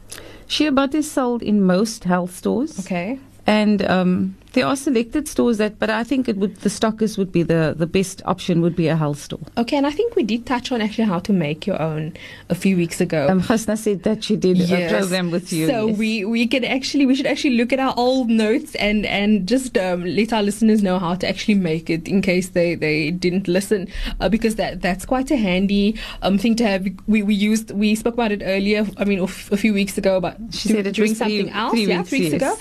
Shea 0.46 0.70
butter 0.70 0.98
is 0.98 1.10
sold 1.10 1.42
in 1.42 1.60
most 1.60 2.04
health 2.04 2.36
stores. 2.36 2.78
Okay, 2.78 3.18
And 3.44 3.82
um, 3.82 4.36
There 4.56 4.66
are 4.66 4.76
selected 4.76 5.28
stores 5.28 5.58
that, 5.58 5.78
but 5.78 5.90
I 5.90 6.02
think 6.10 6.28
it 6.32 6.36
would 6.38 6.56
the 6.66 6.70
stockers 6.70 7.16
would 7.18 7.30
be 7.30 7.42
the 7.42 7.74
the 7.76 7.86
best 7.86 8.22
option 8.24 8.62
would 8.62 8.74
be 8.74 8.88
a 8.88 8.96
health 8.96 9.18
store. 9.26 9.40
Okay, 9.62 9.76
and 9.76 9.86
I 9.86 9.90
think 9.98 10.16
we 10.16 10.22
did 10.22 10.46
touch 10.46 10.72
on 10.72 10.80
actually 10.86 11.04
how 11.10 11.18
to 11.28 11.32
make 11.32 11.66
your 11.66 11.80
own 11.80 12.14
a 12.48 12.54
few 12.54 12.74
weeks 12.76 13.00
ago. 13.06 13.26
Um, 13.30 13.40
Hasna 13.48 13.76
said 13.76 14.02
that 14.04 14.24
she 14.24 14.36
did 14.36 14.56
Yes. 14.56 14.90
a 14.90 14.94
program 14.98 15.30
with 15.30 15.52
you. 15.52 15.66
So 15.72 15.88
yes. 15.88 15.98
we 15.98 16.24
we 16.24 16.46
can 16.46 16.64
actually 16.76 17.04
we 17.10 17.14
should 17.14 17.26
actually 17.34 17.56
look 17.58 17.72
at 17.76 17.80
our 17.86 17.92
old 17.98 18.30
notes 18.30 18.74
and 18.76 19.04
and 19.06 19.46
just 19.46 19.76
um, 19.76 20.04
let 20.20 20.32
our 20.32 20.42
listeners 20.42 20.82
know 20.82 20.98
how 20.98 21.14
to 21.16 21.28
actually 21.28 21.58
make 21.72 21.90
it 21.90 22.08
in 22.08 22.22
case 22.22 22.48
they 22.56 22.74
they 22.76 23.10
didn't 23.10 23.46
listen 23.58 23.86
uh, 24.20 24.28
because 24.30 24.54
that 24.62 24.80
that's 24.80 25.04
quite 25.04 25.30
a 25.30 25.36
handy 25.36 25.84
um 26.22 26.38
thing 26.38 26.56
to 26.56 26.64
have. 26.66 26.86
We 27.06 27.22
we 27.22 27.34
used 27.34 27.72
we 27.72 27.94
spoke 27.94 28.14
about 28.14 28.32
it 28.32 28.42
earlier. 28.54 28.86
I 28.96 29.04
mean 29.04 29.20
a 29.20 29.26
few 29.64 29.74
weeks 29.74 29.98
ago, 29.98 30.18
but 30.20 30.38
She 30.50 30.68
said 30.70 30.86
it 30.86 30.94
doing 30.96 31.10
was 31.10 31.18
three- 31.18 31.50
else. 31.50 31.72
three 31.72 31.86
yeah, 31.86 31.98
weeks, 31.98 32.08
three 32.08 32.20
weeks 32.24 32.32
yes. 32.32 32.42
ago, 32.42 32.56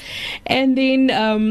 and 0.48 0.78
then 0.78 1.02
um 1.12 1.46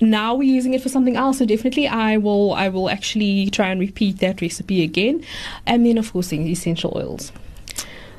now 0.00 0.34
we're 0.34 0.54
using 0.54 0.74
it 0.74 0.82
for 0.82 0.88
something 0.88 1.16
else 1.16 1.38
so 1.38 1.46
definitely 1.46 1.86
i 1.88 2.16
will 2.16 2.52
i 2.54 2.68
will 2.68 2.90
actually 2.90 3.48
try 3.50 3.68
and 3.68 3.80
repeat 3.80 4.18
that 4.18 4.40
recipe 4.40 4.82
again. 4.82 5.24
And 5.66 5.84
then 5.86 5.98
of 5.98 6.12
course 6.12 6.28
the 6.28 6.38
essential 6.50 6.92
oils. 6.96 7.32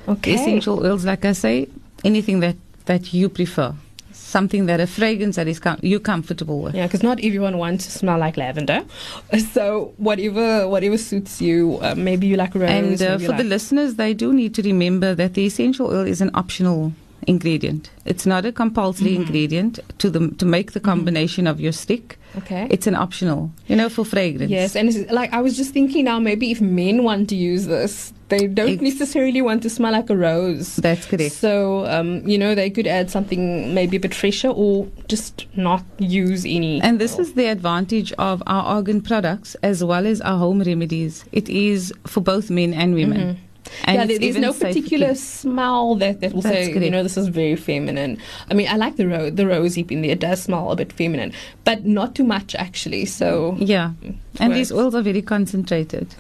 Okay. 0.08 0.36
Essential 0.36 0.86
oils, 0.86 1.06
like 1.06 1.26
I 1.26 1.34
say, 1.34 1.68
anything 2.04 2.40
that 2.40 2.56
that 2.86 3.14
you 3.14 3.28
prefer, 3.30 3.74
something 4.12 4.66
that 4.68 4.80
a 4.80 4.88
fragrance 4.88 5.36
that 5.36 5.48
is 5.48 5.60
com- 5.60 5.80
you 5.82 6.00
comfortable 6.00 6.62
with. 6.62 6.74
yeah 6.76 6.88
because 6.88 7.04
not 7.04 7.20
everyone 7.24 7.58
wants 7.58 7.86
to 7.86 7.92
smell 7.92 8.18
like 8.18 8.38
lavender. 8.38 8.84
So 9.54 9.94
whatever 9.98 10.68
whatever 10.68 10.98
suits 10.98 11.42
you 11.42 11.80
uh, 11.82 11.96
maybe 11.96 12.28
you 12.28 12.38
like 12.38 12.56
rose 12.56 12.70
And 12.70 13.02
uh, 13.02 13.10
maybe 13.12 13.24
you 13.24 13.30
for 13.30 13.38
the 13.38 13.44
listeners, 13.44 13.96
they 13.96 14.14
do 14.14 14.34
need 14.34 14.54
to 14.56 14.62
remember 14.62 15.14
that 15.16 15.34
the 15.34 15.46
essential 15.46 15.88
oil 15.88 16.08
is 16.08 16.22
an 16.22 16.32
optional 16.34 16.94
ingredient. 17.26 17.90
It's 18.06 18.26
not 18.26 18.46
a 18.46 18.52
compulsory 18.52 19.12
Mhm. 19.12 19.16
ingredient 19.22 19.80
to 19.98 20.10
the 20.10 20.30
to 20.38 20.46
make 20.46 20.72
the 20.74 20.80
combination 20.80 21.48
of 21.48 21.60
your 21.60 21.72
stick. 21.74 22.18
okay 22.38 22.68
It's 22.70 22.88
an 22.88 22.96
optional, 22.96 23.52
you 23.68 23.76
know, 23.76 23.90
for 23.90 24.06
fragrance. 24.06 24.52
Yes, 24.52 24.76
and 24.76 24.90
it's, 24.90 25.12
like 25.12 25.34
I 25.34 25.42
was 25.42 25.58
just 25.58 25.72
thinking 25.74 26.06
now, 26.06 26.20
maybe 26.20 26.52
if 26.52 26.62
men 26.62 27.04
want 27.04 27.30
to 27.30 27.36
use 27.36 27.66
this, 27.66 28.14
they 28.30 28.46
don't 28.48 28.70
Ex- 28.74 28.82
necessarily 28.82 29.42
want 29.42 29.64
to 29.64 29.70
smell 29.70 29.94
like 29.94 30.10
a 30.10 30.16
rose. 30.16 30.76
That's 30.76 31.06
correct. 31.08 31.34
So, 31.34 31.86
um, 31.88 32.10
you 32.28 32.38
know, 32.38 32.54
they 32.56 32.70
could 32.70 32.86
add 32.86 33.10
something 33.10 33.74
maybe 33.74 33.96
a 33.98 34.00
bit 34.00 34.14
fresher 34.14 34.50
or 34.50 34.88
just 35.08 35.46
not 35.56 35.84
use 36.00 36.46
any. 36.46 36.82
And 36.82 37.00
this 37.00 37.18
is 37.18 37.34
the 37.34 37.46
advantage 37.48 38.12
of 38.20 38.44
our 38.46 38.64
argan 38.64 39.02
products 39.02 39.56
as 39.64 39.84
well 39.84 40.06
as 40.06 40.20
our 40.22 40.38
home 40.38 40.62
remedies. 40.62 41.24
It 41.32 41.48
is 41.50 41.94
for 42.06 42.22
both 42.22 42.50
men 42.50 42.74
and 42.74 42.94
women. 42.94 43.22
Mhm. 43.22 43.36
And 43.84 43.96
yeah, 43.98 44.06
there, 44.06 44.20
there's 44.20 44.38
no 44.38 44.54
particular 44.54 45.16
smell 45.16 45.96
that, 45.96 46.20
that 46.22 46.34
will 46.34 46.42
That's 46.42 46.68
say, 46.68 46.74
you 46.86 46.90
know, 46.92 47.04
this 47.04 47.18
is 47.18 47.28
very 47.28 47.56
feminine. 47.56 48.18
I 48.50 48.54
mean, 48.54 48.68
I 48.68 48.76
like 48.76 48.96
the 48.98 49.08
ro- 49.08 49.30
the 49.30 49.46
rose 49.48 49.78
in 49.78 50.02
there. 50.02 50.12
It 50.12 50.20
does 50.20 50.44
smell 50.44 50.72
a 50.72 50.76
bit 50.76 50.92
feminine, 50.94 51.32
but 51.64 51.86
not 51.86 52.16
too 52.16 52.24
much 52.24 52.56
actually. 52.56 53.06
So, 53.06 53.56
Yeah. 53.60 53.92
And 54.40 54.54
these 54.54 54.72
works. 54.72 54.84
oils 54.86 54.96
are 54.96 55.02
very 55.02 55.22
concentrated. 55.22 56.16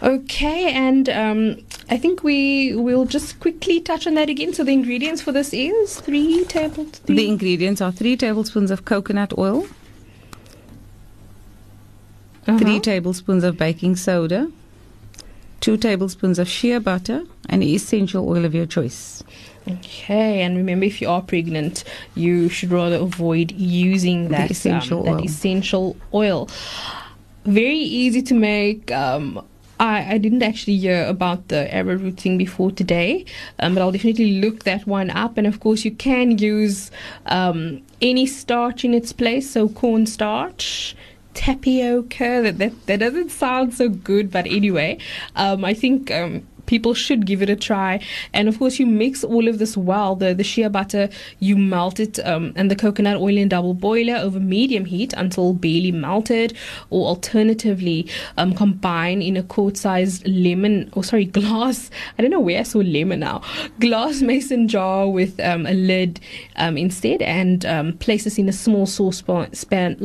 Okay, 0.00 0.70
and 0.72 1.08
um, 1.08 1.56
I 1.90 1.96
think 1.96 2.22
we 2.22 2.72
will 2.76 3.04
just 3.04 3.40
quickly 3.40 3.80
touch 3.80 4.06
on 4.06 4.14
that 4.14 4.28
again. 4.28 4.54
So 4.54 4.62
the 4.62 4.70
ingredients 4.72 5.20
for 5.20 5.32
this 5.32 5.52
is 5.52 5.98
three 6.00 6.44
tablespoons. 6.44 7.00
The 7.18 7.26
ingredients 7.26 7.80
are 7.80 7.90
three 7.90 8.16
tablespoons 8.16 8.70
of 8.70 8.84
coconut 8.84 9.36
oil, 9.36 9.66
Uh-huh. 12.46 12.58
three 12.58 12.80
tablespoons 12.80 13.44
of 13.44 13.58
baking 13.58 13.96
soda, 13.96 14.50
two 15.60 15.76
tablespoons 15.76 16.38
of 16.38 16.48
shea 16.48 16.78
butter, 16.78 17.24
and 17.48 17.62
essential 17.62 18.28
oil 18.28 18.44
of 18.44 18.54
your 18.54 18.66
choice. 18.66 19.22
Okay, 19.68 20.40
and 20.42 20.56
remember, 20.56 20.86
if 20.86 21.02
you 21.02 21.08
are 21.10 21.20
pregnant, 21.20 21.84
you 22.14 22.48
should 22.48 22.70
rather 22.70 22.96
avoid 22.96 23.52
using 23.52 24.24
The 24.24 24.28
that 24.30 24.50
essential 24.50 25.00
um, 25.00 25.04
that 25.06 25.14
oil. 25.16 25.24
essential 25.24 25.96
oil. 26.14 26.48
Very 27.44 27.76
easy 27.78 28.22
to 28.22 28.34
make. 28.34 28.90
Um, 28.90 29.44
I, 29.80 30.14
I 30.14 30.18
didn't 30.18 30.42
actually 30.42 30.76
hear 30.78 31.06
about 31.06 31.48
the 31.48 31.72
arrowroot 31.72 32.18
thing 32.18 32.36
before 32.38 32.70
today, 32.72 33.24
um, 33.60 33.74
but 33.74 33.80
I'll 33.82 33.92
definitely 33.92 34.40
look 34.40 34.64
that 34.64 34.86
one 34.86 35.10
up. 35.10 35.36
And 35.38 35.46
of 35.46 35.60
course, 35.60 35.84
you 35.84 35.92
can 35.92 36.38
use 36.38 36.90
um, 37.26 37.82
any 38.00 38.26
starch 38.26 38.84
in 38.84 38.92
its 38.94 39.12
place, 39.12 39.50
so 39.50 39.68
cornstarch. 39.68 40.96
Tapioca. 41.38 42.42
That, 42.42 42.58
that 42.58 42.86
that 42.86 42.98
doesn't 42.98 43.30
sound 43.30 43.72
so 43.72 43.88
good, 43.88 44.28
but 44.32 44.44
anyway, 44.46 44.98
um, 45.36 45.64
I 45.64 45.72
think 45.72 46.10
um, 46.10 46.47
people 46.68 46.94
should 46.94 47.26
give 47.26 47.42
it 47.42 47.50
a 47.50 47.56
try. 47.56 48.00
And 48.32 48.46
of 48.46 48.58
course, 48.60 48.78
you 48.78 48.86
mix 48.86 49.24
all 49.24 49.48
of 49.48 49.58
this 49.58 49.76
well. 49.76 50.14
The 50.14 50.34
the 50.34 50.44
shea 50.44 50.68
butter, 50.68 51.08
you 51.40 51.56
melt 51.56 51.98
it, 51.98 52.20
um, 52.24 52.52
and 52.54 52.70
the 52.70 52.76
coconut 52.76 53.16
oil 53.16 53.36
in 53.36 53.48
double 53.48 53.74
boiler 53.74 54.16
over 54.16 54.38
medium 54.38 54.84
heat 54.84 55.12
until 55.16 55.54
barely 55.54 55.90
melted. 55.90 56.56
Or 56.90 57.08
alternatively, 57.08 58.08
um, 58.36 58.54
combine 58.54 59.20
in 59.22 59.36
a 59.36 59.42
quart-sized 59.42 60.28
lemon, 60.28 60.90
or 60.92 61.02
sorry, 61.02 61.24
glass. 61.38 61.90
I 62.16 62.22
don't 62.22 62.30
know 62.30 62.40
where 62.40 62.60
I 62.60 62.62
saw 62.62 62.78
lemon 62.78 63.20
now. 63.20 63.42
Glass 63.80 64.20
mason 64.22 64.68
jar 64.68 65.08
with 65.08 65.40
um, 65.40 65.66
a 65.66 65.72
lid 65.72 66.20
um, 66.56 66.76
instead, 66.76 67.22
and 67.22 67.64
um, 67.64 67.96
place 67.98 68.24
this 68.24 68.38
in 68.38 68.48
a 68.48 68.52
small 68.52 68.86
saucepan. 68.86 69.54
Span, 69.54 69.96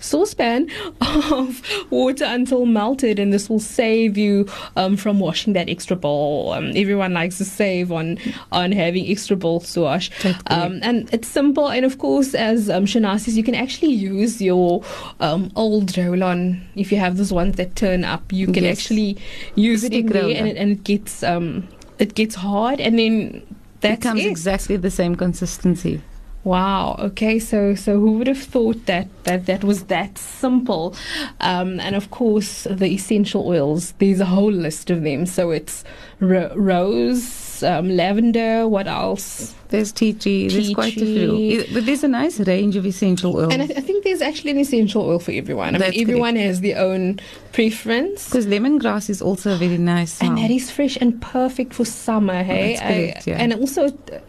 saucepan 0.00 0.70
of 1.02 1.62
water 1.90 2.24
until 2.24 2.64
melted, 2.64 3.18
and 3.18 3.32
this 3.32 3.50
will 3.50 3.60
save 3.60 4.16
you 4.16 4.48
um, 4.76 4.96
from 4.96 5.20
washing 5.20 5.52
that 5.52 5.68
extra 5.68 5.97
bowl. 5.98 6.52
Um, 6.52 6.72
everyone 6.74 7.12
likes 7.12 7.38
to 7.38 7.44
save 7.44 7.92
on 7.92 8.18
on 8.52 8.72
having 8.72 9.06
extra 9.10 9.36
bowls 9.36 9.72
to 9.74 9.80
wash. 9.82 10.10
Um, 10.46 10.78
and 10.82 11.08
it's 11.12 11.28
simple. 11.28 11.68
And 11.68 11.84
of 11.84 11.98
course, 11.98 12.34
as 12.34 12.70
um, 12.70 12.84
Shana 12.86 13.18
says, 13.20 13.36
you 13.36 13.42
can 13.44 13.54
actually 13.54 13.92
use 13.92 14.40
your 14.40 14.82
um, 15.20 15.50
old 15.56 15.96
roll-on 15.98 16.66
if 16.76 16.90
you 16.92 16.98
have 16.98 17.16
those 17.16 17.32
ones 17.32 17.56
that 17.56 17.76
turn 17.76 18.04
up. 18.04 18.32
You 18.32 18.46
can 18.46 18.64
Yes. 18.64 18.78
actually 18.78 19.18
use 19.56 19.84
it 19.84 19.92
in 19.92 20.06
there, 20.06 20.28
and 20.38 20.48
it, 20.48 20.56
and 20.56 20.70
it 20.72 20.84
gets 20.84 21.22
um, 21.22 21.66
it 21.98 22.14
gets 22.14 22.34
hard, 22.36 22.80
and 22.80 22.98
then 22.98 23.42
that's 23.80 23.98
it 24.00 24.02
comes 24.02 24.24
it. 24.24 24.28
exactly 24.30 24.76
the 24.76 24.90
same 24.90 25.14
consistency. 25.16 26.00
Wow. 26.44 26.96
Okay. 26.98 27.38
So 27.38 27.74
so 27.74 27.98
who 27.98 28.12
would 28.12 28.26
have 28.26 28.42
thought 28.42 28.86
that 28.86 29.08
that 29.24 29.46
that 29.46 29.64
was 29.64 29.84
that 29.84 30.16
simple? 30.18 30.94
Um, 31.40 31.80
and 31.80 31.94
of 31.96 32.10
course 32.10 32.66
the 32.70 32.86
essential 32.86 33.46
oils. 33.46 33.92
There's 33.98 34.20
a 34.20 34.24
whole 34.26 34.52
list 34.52 34.90
of 34.90 35.02
them. 35.02 35.26
So 35.26 35.50
it's 35.50 35.84
ro- 36.20 36.52
rose, 36.56 37.62
um, 37.62 37.90
lavender. 37.90 38.66
What 38.68 38.86
else? 38.86 39.54
There's 39.70 39.92
tea 39.92 40.14
tree. 40.14 40.48
There's 40.48 40.72
quite 40.74 40.96
a 40.96 41.00
few. 41.00 41.64
But 41.72 41.86
there's 41.86 42.04
a 42.04 42.08
nice 42.08 42.40
range 42.40 42.76
of 42.76 42.86
essential 42.86 43.36
oils. 43.36 43.52
And 43.52 43.62
I, 43.62 43.66
th- 43.66 43.78
I 43.78 43.82
think 43.82 44.04
there's 44.04 44.22
actually 44.22 44.52
an 44.52 44.58
essential 44.58 45.02
oil 45.02 45.18
for 45.18 45.32
everyone. 45.32 45.74
I 45.74 45.78
That's 45.78 45.92
mean, 45.92 46.00
everyone 46.02 46.36
has 46.36 46.60
their 46.60 46.78
own 46.78 47.20
preference. 47.52 48.24
Because 48.26 48.46
lemongrass 48.46 49.10
is 49.10 49.20
also 49.20 49.54
a 49.54 49.56
very 49.56 49.78
nice 49.78 50.14
smell. 50.14 50.30
And 50.30 50.38
that 50.38 50.50
is 50.50 50.70
fresh 50.70 50.96
and 50.96 51.20
perfect 51.20 51.74
for 51.74 51.84
summer, 51.84 52.42
hey? 52.42 52.76
That's 52.76 52.80
correct, 52.82 53.28
I- 53.28 53.30
yeah. 53.30 53.42
And 53.42 53.54
also, 53.54 53.86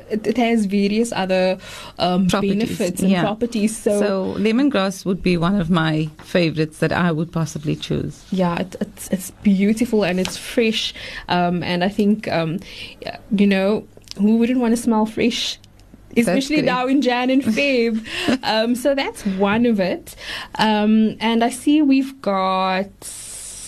it, 0.10 0.28
it 0.28 0.38
has 0.38 0.66
various 0.66 1.12
other 1.14 1.58
um, 2.00 2.28
benefits 2.28 3.02
and 3.02 3.12
yeah. 3.12 3.22
properties. 3.22 3.78
so 3.78 4.00
so, 4.00 4.36
lemongrass 4.38 5.06
would 5.06 5.22
be 5.24 5.38
one 5.38 5.60
of 5.60 5.70
my 5.70 6.10
favorites 6.24 6.80
that 6.80 6.92
I 6.92 7.12
would 7.12 7.32
possibly 7.32 7.76
choose. 7.76 8.26
Yeah, 8.32 8.60
it, 8.60 8.76
it's 8.82 9.08
it's 9.10 9.32
beautiful 9.44 10.04
and 10.04 10.20
it's 10.20 10.38
fresh, 10.38 10.94
um, 11.28 11.64
and 11.64 11.84
I 11.84 11.90
think 11.90 12.28
um, 12.28 12.60
you 13.32 13.48
know 13.48 13.88
who 14.20 14.38
wouldn't 14.38 14.60
want 14.60 14.76
to 14.76 14.82
smell 14.82 15.06
fresh, 15.06 15.58
especially 16.16 16.62
now 16.62 16.88
in 16.88 17.02
Jan 17.02 17.30
and 17.30 17.44
Feb. 17.56 18.06
um, 18.44 18.76
so 18.76 18.94
that's 18.94 19.26
one 19.26 19.66
of 19.66 19.80
it, 19.80 20.16
um, 20.56 21.16
and 21.20 21.44
I 21.44 21.50
see 21.50 21.82
we've 21.82 22.22
got. 22.22 22.90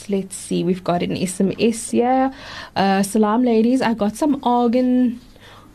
Let's 0.10 0.36
see, 0.36 0.63
we've 0.63 0.84
got 0.84 1.03
an 1.03 1.12
SMS 1.12 1.91
here. 1.91 2.34
Uh, 2.75 3.01
salam, 3.01 3.43
ladies. 3.43 3.81
I 3.81 3.93
got 3.93 4.15
some 4.15 4.41
argan 4.43 5.22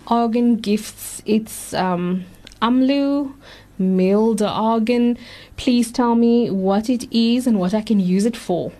argan 0.08 0.56
gifts. 0.56 1.22
It's 1.24 1.72
um, 1.74 2.24
Amlu 2.60 3.34
milled 3.78 4.42
argan. 4.42 5.18
Please 5.56 5.92
tell 5.92 6.14
me 6.14 6.50
what 6.50 6.88
it 6.88 7.10
is 7.12 7.46
and 7.46 7.58
what 7.58 7.74
I 7.74 7.82
can 7.82 8.00
use 8.00 8.26
it 8.26 8.36
for. 8.36 8.72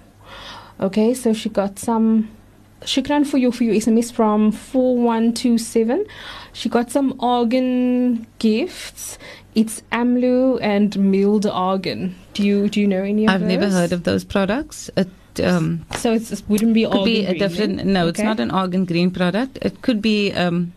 Okay, 0.80 1.14
so 1.14 1.32
she 1.32 1.48
got 1.48 1.78
some. 1.78 2.28
Shukran 2.82 3.26
for 3.26 3.38
your 3.38 3.52
for 3.52 3.64
your 3.64 3.74
SMS 3.74 4.12
from 4.12 4.52
four 4.52 4.96
one 4.96 5.32
two 5.32 5.58
seven. 5.58 6.04
She 6.52 6.68
got 6.68 6.90
some 6.90 7.16
argan 7.20 8.26
gifts. 8.38 9.18
It's 9.54 9.82
Amlu 9.90 10.58
and 10.60 10.96
milled 10.98 11.46
argan. 11.46 12.14
Do 12.34 12.42
you 12.44 12.68
do 12.68 12.80
you 12.80 12.86
know 12.86 13.02
any 13.02 13.24
of 13.24 13.30
I've 13.30 13.42
never 13.42 13.68
heard 13.68 13.92
of 13.92 14.04
those 14.04 14.24
products. 14.24 14.90
It 14.96 15.08
um, 15.40 15.84
So 15.96 16.12
it's, 16.12 16.32
it 16.32 16.42
wouldn't 16.48 16.74
be 16.74 16.84
could 16.84 16.92
organ 16.98 17.04
be 17.04 17.24
a 17.24 17.28
green, 17.28 17.38
different. 17.38 17.76
then? 17.78 17.92
No, 17.92 18.08
it's 18.08 18.20
not 18.20 18.40
an 18.40 18.50
Argan 18.50 18.84
Green 18.84 19.10
product. 19.10 19.58
It 19.62 19.82
could 19.82 20.00
be 20.00 20.32
um, 20.32 20.72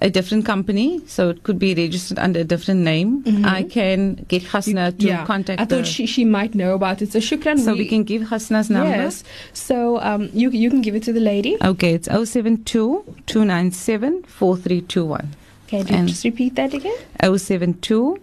a 0.00 0.08
different 0.10 0.44
company, 0.46 1.00
so 1.06 1.28
it 1.30 1.42
could 1.42 1.58
be 1.58 1.74
registered 1.74 2.18
under 2.18 2.40
a 2.40 2.44
different 2.44 2.80
name. 2.82 3.22
Mhm. 3.24 3.44
I 3.44 3.62
can 3.64 4.24
get 4.28 4.42
Hasna 4.44 4.92
to 4.92 5.06
yeah, 5.06 5.24
contact 5.24 5.60
I 5.60 5.64
thought 5.64 5.86
she, 5.86 6.06
she 6.06 6.24
might 6.24 6.54
know 6.54 6.74
about 6.74 7.02
it. 7.02 7.12
So 7.12 7.18
Shukran, 7.18 7.58
so 7.58 7.74
we 7.74 7.86
can 7.86 8.04
give 8.04 8.22
Hasna's 8.22 8.70
number. 8.70 8.90
Yes. 8.90 9.24
So 9.52 9.98
um, 10.00 10.28
you 10.32 10.50
you 10.50 10.70
can 10.70 10.80
give 10.82 10.94
it 10.94 11.02
to 11.04 11.12
the 11.12 11.20
lady. 11.20 11.56
Okay, 11.62 11.94
it's 11.94 12.08
072 12.08 13.04
297 13.26 14.22
4321. 14.24 15.28
Okay, 15.66 15.82
do 15.82 15.92
you 15.92 15.98
And- 15.98 16.08
just 16.08 16.24
repeat 16.24 16.54
that 16.56 16.72
again? 16.74 16.96
072 17.20 18.18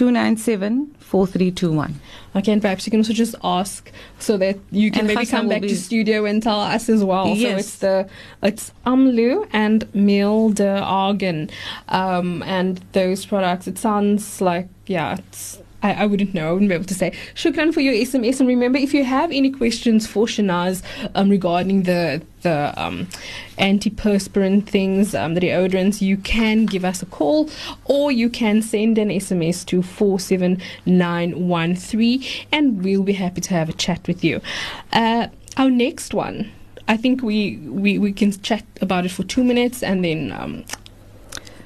297 0.00 0.94
4321. 1.00 2.00
Okay, 2.36 2.52
and 2.52 2.62
perhaps 2.62 2.86
you 2.86 2.90
can 2.90 3.00
also 3.00 3.12
just 3.12 3.34
ask 3.44 3.92
so 4.18 4.38
that 4.38 4.56
you 4.70 4.90
can 4.90 5.00
And 5.00 5.08
maybe 5.08 5.18
Hasna 5.18 5.38
come 5.38 5.48
back 5.48 5.60
be- 5.62 5.68
to 5.68 5.76
studio 5.76 6.24
and 6.24 6.42
tell 6.42 6.58
us 6.60 6.88
as 6.88 7.04
well. 7.04 7.26
So 7.26 7.34
Yes. 7.34 7.60
it's 7.60 7.76
the 7.78 8.08
it's 8.42 8.72
Amlu 8.86 9.46
and 9.52 9.86
Mil 9.94 10.50
de 10.50 10.78
Argan, 10.80 11.50
um, 11.88 12.42
and 12.44 12.80
those 12.92 13.26
products. 13.26 13.66
It 13.68 13.76
sounds 13.78 14.40
like 14.40 14.68
yeah, 14.86 15.18
it's. 15.18 15.58
I, 15.82 15.94
I 15.94 16.04
wouldn't 16.06 16.34
know. 16.34 16.50
I 16.50 16.52
wouldn't 16.52 16.68
be 16.68 16.74
able 16.74 16.84
to 16.84 16.94
say. 16.94 17.12
Shukran 17.34 17.72
for 17.72 17.80
your 17.80 17.94
SMS. 17.94 18.40
And 18.40 18.48
remember, 18.48 18.78
if 18.78 18.92
you 18.94 19.04
have 19.04 19.30
any 19.32 19.50
questions 19.50 20.06
for 20.06 20.26
Shanaz 20.26 20.82
um, 21.14 21.30
regarding 21.30 21.84
the 21.84 22.20
the 22.42 22.74
um, 22.76 23.06
antiperspirant 23.58 24.66
things, 24.66 25.14
um, 25.14 25.32
the 25.34 25.40
deodorants, 25.40 26.00
you 26.00 26.16
can 26.16 26.64
give 26.66 26.84
us 26.86 27.02
a 27.02 27.06
call 27.06 27.50
or 27.84 28.10
you 28.10 28.30
can 28.30 28.62
send 28.62 28.96
an 28.98 29.10
SMS 29.10 29.62
to 29.66 29.82
47913 29.82 32.24
and 32.50 32.82
we'll 32.82 33.02
be 33.02 33.12
happy 33.12 33.42
to 33.42 33.50
have 33.50 33.68
a 33.68 33.74
chat 33.74 34.08
with 34.08 34.24
you. 34.24 34.40
Uh, 34.92 35.26
our 35.58 35.68
next 35.68 36.14
one, 36.14 36.50
I 36.88 36.96
think 36.96 37.22
we, 37.22 37.58
we, 37.58 37.98
we 37.98 38.10
can 38.12 38.32
chat 38.40 38.64
about 38.80 39.04
it 39.04 39.10
for 39.10 39.22
two 39.24 39.44
minutes 39.44 39.82
and 39.82 40.02
then 40.02 40.32
um, 40.32 40.64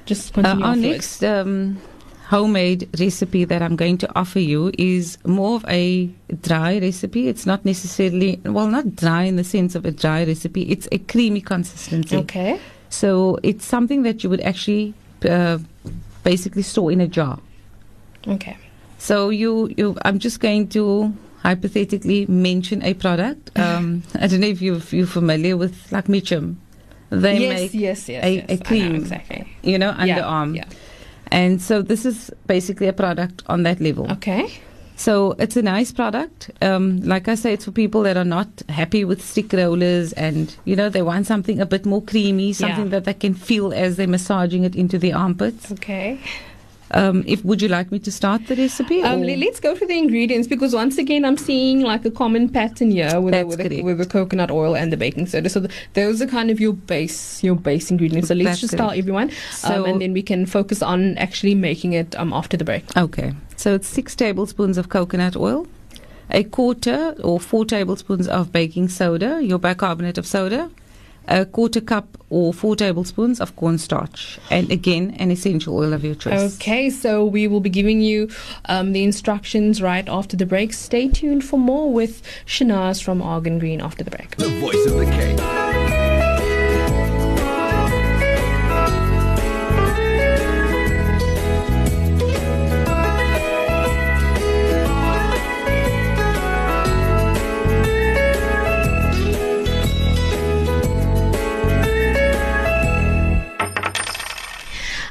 just 0.05 0.31
Uh, 0.31 0.41
continue 0.41 0.65
our 0.65 0.75
next 0.75 1.23
um, 1.23 1.79
homemade 2.27 2.89
recipe 2.99 3.45
that 3.45 3.61
I'm 3.61 3.75
going 3.75 3.97
to 3.99 4.09
offer 4.15 4.39
you 4.39 4.71
is 4.77 5.17
more 5.25 5.55
of 5.57 5.65
a 5.67 6.09
dry 6.41 6.79
recipe. 6.79 7.27
It's 7.27 7.45
not 7.45 7.63
necessarily, 7.65 8.39
well, 8.43 8.67
not 8.67 8.95
dry 8.95 9.23
in 9.23 9.35
the 9.35 9.43
sense 9.43 9.75
of 9.75 9.85
a 9.85 9.91
dry 9.91 10.23
recipe, 10.23 10.63
it's 10.63 10.87
a 10.91 10.97
creamy 10.97 11.41
consistency. 11.41 12.17
Okay. 12.17 12.59
So 12.89 13.37
it's 13.43 13.65
something 13.65 14.03
that 14.03 14.23
you 14.23 14.29
would 14.29 14.41
actually 14.41 14.93
uh, 15.29 15.59
basically 16.23 16.63
store 16.63 16.91
in 16.91 17.01
a 17.01 17.07
jar. 17.07 17.39
Okay. 18.27 18.57
So 18.97 19.29
you, 19.29 19.71
you, 19.77 19.95
I'm 20.03 20.17
just 20.19 20.39
going 20.39 20.67
to 20.69 21.13
hypothetically 21.43 22.25
mention 22.27 22.81
a 22.83 22.93
product. 22.95 23.51
Um, 23.65 24.03
I 24.19 24.27
don't 24.27 24.41
know 24.41 24.47
if 24.47 24.61
you're, 24.61 24.81
you're 24.89 25.07
familiar 25.07 25.55
with 25.57 25.91
like 25.91 26.05
Mitchum. 26.07 26.55
They 27.09 27.37
yes, 27.37 27.59
make, 27.61 27.73
yes, 27.73 28.09
yes, 28.09 28.23
a- 28.25 28.35
yes. 28.35 28.45
a 28.49 28.57
cream. 28.63 28.95
exactly. 28.95 29.47
you 29.61 29.77
know, 29.77 29.95
Yeah, 30.03 30.19
underarm. 30.19 30.55
Yeah. 30.55 30.65
And 31.31 31.61
so 31.61 31.81
this 31.81 32.05
is 32.05 32.31
basically 32.47 32.87
a 32.87 32.93
product 32.93 33.43
on 33.47 33.63
that 33.63 33.79
level. 33.81 34.11
Okay. 34.11 34.49
So 34.97 35.35
it's 35.39 35.57
a 35.57 35.61
nice 35.61 35.91
product. 35.91 36.51
Um, 36.61 37.01
like 37.01 37.27
I 37.27 37.35
say, 37.35 37.51
it's 37.51 37.65
for 37.65 37.71
people 37.71 38.03
that 38.03 38.15
are 38.15 38.23
not 38.23 38.47
happy 38.69 39.03
with 39.03 39.21
stick 39.21 39.51
rollers 39.51 40.13
and, 40.13 40.55
you 40.63 40.75
know, 40.75 40.87
they 40.87 41.01
want 41.01 41.27
something 41.27 41.59
a 41.59 41.65
bit 41.65 41.85
more 41.85 42.01
creamy, 42.01 42.53
something 42.53 42.85
Yeah. 42.85 42.91
that 42.91 43.03
they 43.05 43.13
can 43.13 43.33
feel 43.33 43.73
as 43.73 43.97
they're 43.97 44.07
massaging 44.07 44.63
it 44.63 44.73
into 44.75 44.97
the 44.97 45.11
armpits. 45.11 45.69
Okay. 45.73 46.17
Um, 46.95 47.23
if 47.27 47.43
Would 47.43 47.61
you 47.61 47.67
like 47.67 47.91
me 47.91 47.99
to 47.99 48.11
start 48.11 48.47
the 48.47 48.55
recipe? 48.55 49.03
Um, 49.03 49.21
let's 49.21 49.59
go 49.59 49.75
for 49.75 49.85
the 49.85 49.97
ingredients 49.97 50.47
because 50.47 50.73
once 50.73 50.97
again 50.97 51.25
I'm 51.25 51.37
seeing 51.37 51.81
like 51.81 52.05
a 52.05 52.11
common 52.11 52.47
pattern 52.49 52.89
here 52.91 53.19
with 53.19 53.33
the, 53.33 53.45
with, 53.45 53.59
the, 53.69 53.81
with 53.83 53.97
the 53.97 54.05
coconut 54.05 54.49
oil 54.49 54.75
and 54.75 54.93
the 54.93 54.97
baking 54.97 55.27
soda. 55.27 55.49
So 55.49 55.59
th 55.61 55.71
those 55.93 56.21
are 56.21 56.27
kind 56.27 56.49
of 56.49 56.59
your 56.59 56.73
base 56.73 57.43
your 57.43 57.55
base 57.55 57.91
ingredients. 57.91 58.29
So 58.29 58.33
let's 58.35 58.47
That's 58.47 58.61
just 58.61 58.77
correct. 58.77 58.97
everyone, 58.97 59.29
So- 59.51 59.83
um, 59.83 59.85
and 59.89 60.01
then 60.01 60.13
we 60.13 60.23
can 60.23 60.45
focus 60.45 60.81
on 60.81 61.17
actually 61.17 61.55
making 61.55 61.93
it 61.93 62.15
um, 62.15 62.31
after 62.31 62.55
the 62.57 62.63
break. 62.63 62.83
Okay. 62.95 63.33
So 63.57 63.75
it's 63.75 63.87
six 63.87 64.15
tablespoons 64.15 64.77
of 64.77 64.87
coconut 64.89 65.35
oil, 65.35 65.67
a 66.29 66.43
quarter 66.43 67.15
or 67.23 67.39
four 67.39 67.65
tablespoons 67.65 68.27
of 68.27 68.51
baking 68.51 68.87
soda, 68.89 69.41
your 69.43 69.59
bicarbonate 69.59 70.17
of 70.17 70.25
soda, 70.25 70.69
a 71.27 71.45
quarter 71.45 71.81
cup 71.81 72.17
or 72.29 72.53
four 72.53 72.75
tablespoons 72.75 73.39
of 73.39 73.55
cornstarch, 73.55 74.39
and 74.49 74.71
again, 74.71 75.15
an 75.19 75.31
essential 75.31 75.77
oil 75.77 75.93
of 75.93 76.03
your 76.03 76.15
choice. 76.15 76.55
Okay, 76.55 76.89
so 76.89 77.25
we 77.25 77.47
will 77.47 77.59
be 77.59 77.69
giving 77.69 78.01
you 78.01 78.29
um, 78.65 78.93
the 78.93 79.03
instructions 79.03 79.81
right 79.81 80.07
after 80.09 80.35
the 80.35 80.45
break. 80.45 80.73
Stay 80.73 81.07
tuned 81.07 81.43
for 81.43 81.59
more 81.59 81.91
with 81.91 82.23
Shanaz 82.45 83.01
from 83.03 83.21
Argan 83.21 83.59
Green 83.59 83.81
after 83.81 84.03
the 84.03 84.11
break. 84.11 84.35
The 84.37 84.49
voice 84.59 84.85
of 84.85 84.97
the 84.97 85.05
Cape. 85.05 85.84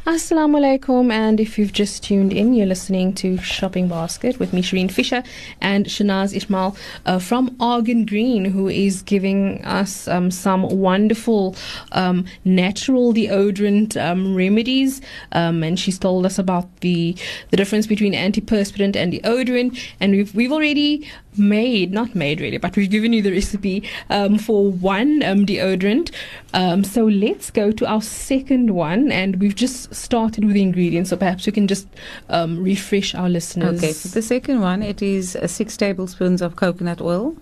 Assalamu 0.07 0.59
alaikum, 0.59 1.11
and 1.11 1.41
if 1.41 1.59
you've 1.59 1.73
just 1.73 2.03
tuned 2.03 2.31
in, 2.31 2.53
you're 2.53 2.67
listening 2.67 3.15
to 3.15 3.39
Shopping 3.39 3.89
Basket 3.89 4.39
with 4.39 4.53
me, 4.53 4.61
Shireen 4.61 4.91
Fisher, 4.91 5.23
and 5.63 5.87
Shanaz 5.87 6.37
Ismail 6.37 6.77
uh, 7.07 7.19
from 7.19 7.57
Argan 7.59 8.05
Green, 8.05 8.45
who 8.45 8.69
is 8.69 9.01
giving 9.01 9.65
us 9.65 10.07
um, 10.07 10.31
some 10.31 10.65
wonderful 10.65 11.57
um, 11.93 12.27
natural 12.45 13.15
deodorant 13.15 13.97
um, 13.97 14.35
remedies. 14.35 15.01
Um, 15.33 15.63
and 15.63 15.81
she's 15.81 15.99
told 15.99 16.27
us 16.27 16.39
about 16.39 16.69
the 16.81 17.17
the 17.49 17.57
difference 17.57 17.87
between 17.87 18.13
antiperspirant 18.13 18.97
and 18.97 19.15
deodorant, 19.15 19.83
and 20.01 20.13
we've 20.13 20.35
we've 20.35 20.53
already 20.53 21.09
made 21.39 21.93
not 21.93 22.15
made 22.15 22.41
really, 22.41 22.59
but 22.59 22.77
we've 22.77 22.91
given 22.91 23.13
you 23.13 23.23
the 23.23 23.33
recipe 23.33 23.83
um, 24.11 24.39
for 24.39 24.71
one 24.71 25.23
um, 25.23 25.47
deodorant. 25.47 26.11
Um, 26.53 26.85
so 26.85 27.05
let's 27.05 27.51
go 27.51 27.73
to 27.73 27.87
our 27.87 28.03
second 28.03 28.71
one, 28.71 29.11
and 29.11 29.37
we've 29.37 29.55
just 29.55 29.95
started 29.95 30.45
with 30.45 30.55
the 30.55 30.63
ingredients. 30.63 31.11
So 31.11 31.17
perhaps 31.17 31.47
we 31.47 31.53
can 31.53 31.67
just 31.67 31.89
um, 32.29 32.63
refresh 32.63 33.15
our 33.15 33.29
listeners. 33.29 33.83
Okay, 33.83 33.93
for 33.93 34.09
the 34.09 34.23
second 34.23 34.61
one, 34.61 34.83
it 34.83 35.03
is 35.03 35.37
uh, 35.37 35.47
six 35.47 35.77
tablespoons 35.77 36.43
of 36.43 36.57
coconut 36.57 37.01
oil, 37.01 37.37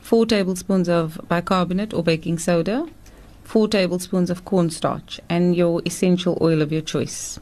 four 0.00 0.26
tablespoons 0.26 0.88
of 0.88 1.20
bicarbonate 1.28 1.94
or 1.94 2.02
baking 2.02 2.38
soda, 2.38 2.86
four 3.42 3.68
tablespoons 3.68 4.30
of 4.30 4.44
cornstarch, 4.44 5.20
and 5.28 5.56
your 5.56 5.82
essential 5.86 6.38
oil 6.40 6.62
of 6.62 6.72
your 6.72 6.82
choice. 6.82 7.38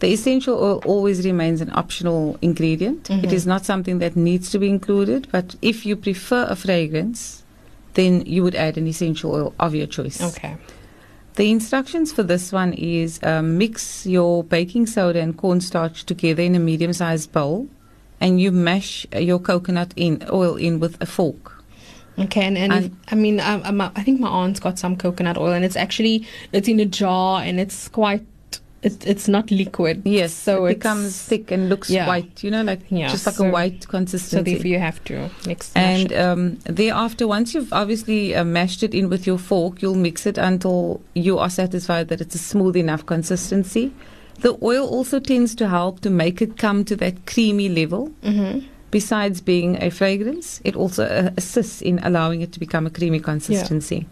The 0.00 0.08
essential 0.12 0.54
oil 0.62 0.82
always 0.86 1.24
remains 1.26 1.60
an 1.60 1.70
optional 1.74 2.38
ingredient. 2.40 3.10
It 3.10 3.22
Mhm. 3.22 3.32
is 3.32 3.46
not 3.46 3.64
something 3.64 3.98
that 3.98 4.14
needs 4.16 4.48
to 4.50 4.58
be 4.58 4.68
included, 4.68 5.26
but 5.32 5.56
if 5.60 5.84
you 5.84 5.96
prefer 5.96 6.46
a 6.48 6.54
fragrance, 6.54 7.42
then 7.94 8.22
you 8.24 8.44
would 8.44 8.54
add 8.54 8.78
an 8.78 8.86
essential 8.86 9.32
oil 9.34 9.54
of 9.58 9.74
your 9.74 9.86
choice. 9.88 10.20
Okay. 10.22 10.54
The 11.34 11.50
instructions 11.50 12.12
for 12.12 12.22
this 12.22 12.52
one 12.52 12.72
is 12.74 13.18
um, 13.22 13.58
mix 13.58 14.06
your 14.06 14.44
baking 14.44 14.86
soda 14.86 15.20
and 15.20 15.36
cornstarch 15.36 16.04
together 16.06 16.42
in 16.42 16.54
a 16.54 16.60
medium-sized 16.60 17.32
bowl, 17.32 17.66
and 18.20 18.40
you 18.40 18.50
mash 18.52 19.06
your 19.16 19.38
coconut 19.40 19.92
in 19.96 20.22
oil 20.30 20.54
in 20.56 20.78
with 20.80 20.96
a 21.00 21.06
fork. 21.06 21.54
Okay, 22.18 22.42
and, 22.44 22.58
and, 22.58 22.72
And- 22.72 22.84
if- 22.86 22.92
I 23.12 23.14
mean, 23.16 23.38
I, 23.40 23.60
I'm, 23.62 23.80
I 23.80 24.02
think 24.02 24.20
my 24.20 24.28
aunt's 24.28 24.58
got 24.60 24.78
some 24.78 24.96
coconut 24.96 25.36
oil, 25.38 25.52
and 25.52 25.64
it's 25.64 25.76
actually 25.76 26.24
it's 26.52 26.68
in 26.68 26.78
a 26.80 26.86
jar, 26.86 27.42
and 27.42 27.58
it's 27.58 27.88
quite. 27.88 28.22
It, 28.80 29.04
it's 29.06 29.26
not 29.26 29.50
liquid. 29.50 30.02
Yes, 30.04 30.32
So 30.32 30.66
it 30.66 30.74
becomes 30.74 31.20
thick 31.20 31.50
and 31.50 31.68
looks 31.68 31.90
Yeah. 31.90 32.06
white. 32.06 32.44
You 32.44 32.50
know, 32.52 32.62
like 32.62 32.80
Yeah, 32.90 33.08
just 33.10 33.26
like 33.26 33.34
so- 33.36 33.46
a 33.46 33.50
white 33.50 33.88
consistency. 33.88 34.36
So 34.36 34.42
therefore, 34.42 34.66
you 34.70 34.78
have 34.78 35.02
to 35.04 35.30
mix. 35.46 35.72
and 35.74 36.12
it. 36.12 36.18
um, 36.20 36.58
thereafter, 36.64 37.26
once 37.26 37.54
you've 37.54 37.72
obviously 37.72 38.36
uh, 38.36 38.44
mashed 38.44 38.82
it 38.84 38.94
in 38.94 39.08
with 39.08 39.26
your 39.26 39.38
fork, 39.38 39.82
you'll 39.82 39.96
mix 39.96 40.26
it 40.26 40.38
until 40.38 41.00
you 41.14 41.38
are 41.38 41.50
satisfied 41.50 42.06
that 42.08 42.20
it's 42.20 42.34
a 42.36 42.38
smooth 42.38 42.76
enough 42.76 43.04
consistency. 43.06 43.90
The 44.42 44.56
oil 44.62 44.86
also 44.86 45.18
tends 45.18 45.56
to 45.56 45.66
help 45.68 45.98
to 46.00 46.10
make 46.10 46.40
it 46.40 46.56
come 46.56 46.84
to 46.84 46.94
that 46.96 47.26
creamy 47.26 47.68
level. 47.68 48.10
Mhm. 48.22 48.62
besides 48.90 49.42
being 49.42 49.76
a 49.82 49.90
fragrance, 49.90 50.62
it 50.64 50.74
also 50.74 51.04
uh, 51.04 51.30
assists 51.36 51.82
in 51.82 51.98
allowing 52.02 52.40
it 52.40 52.52
to 52.52 52.58
become 52.58 52.86
a 52.86 52.90
creamy 52.90 53.20
consistency. 53.20 54.06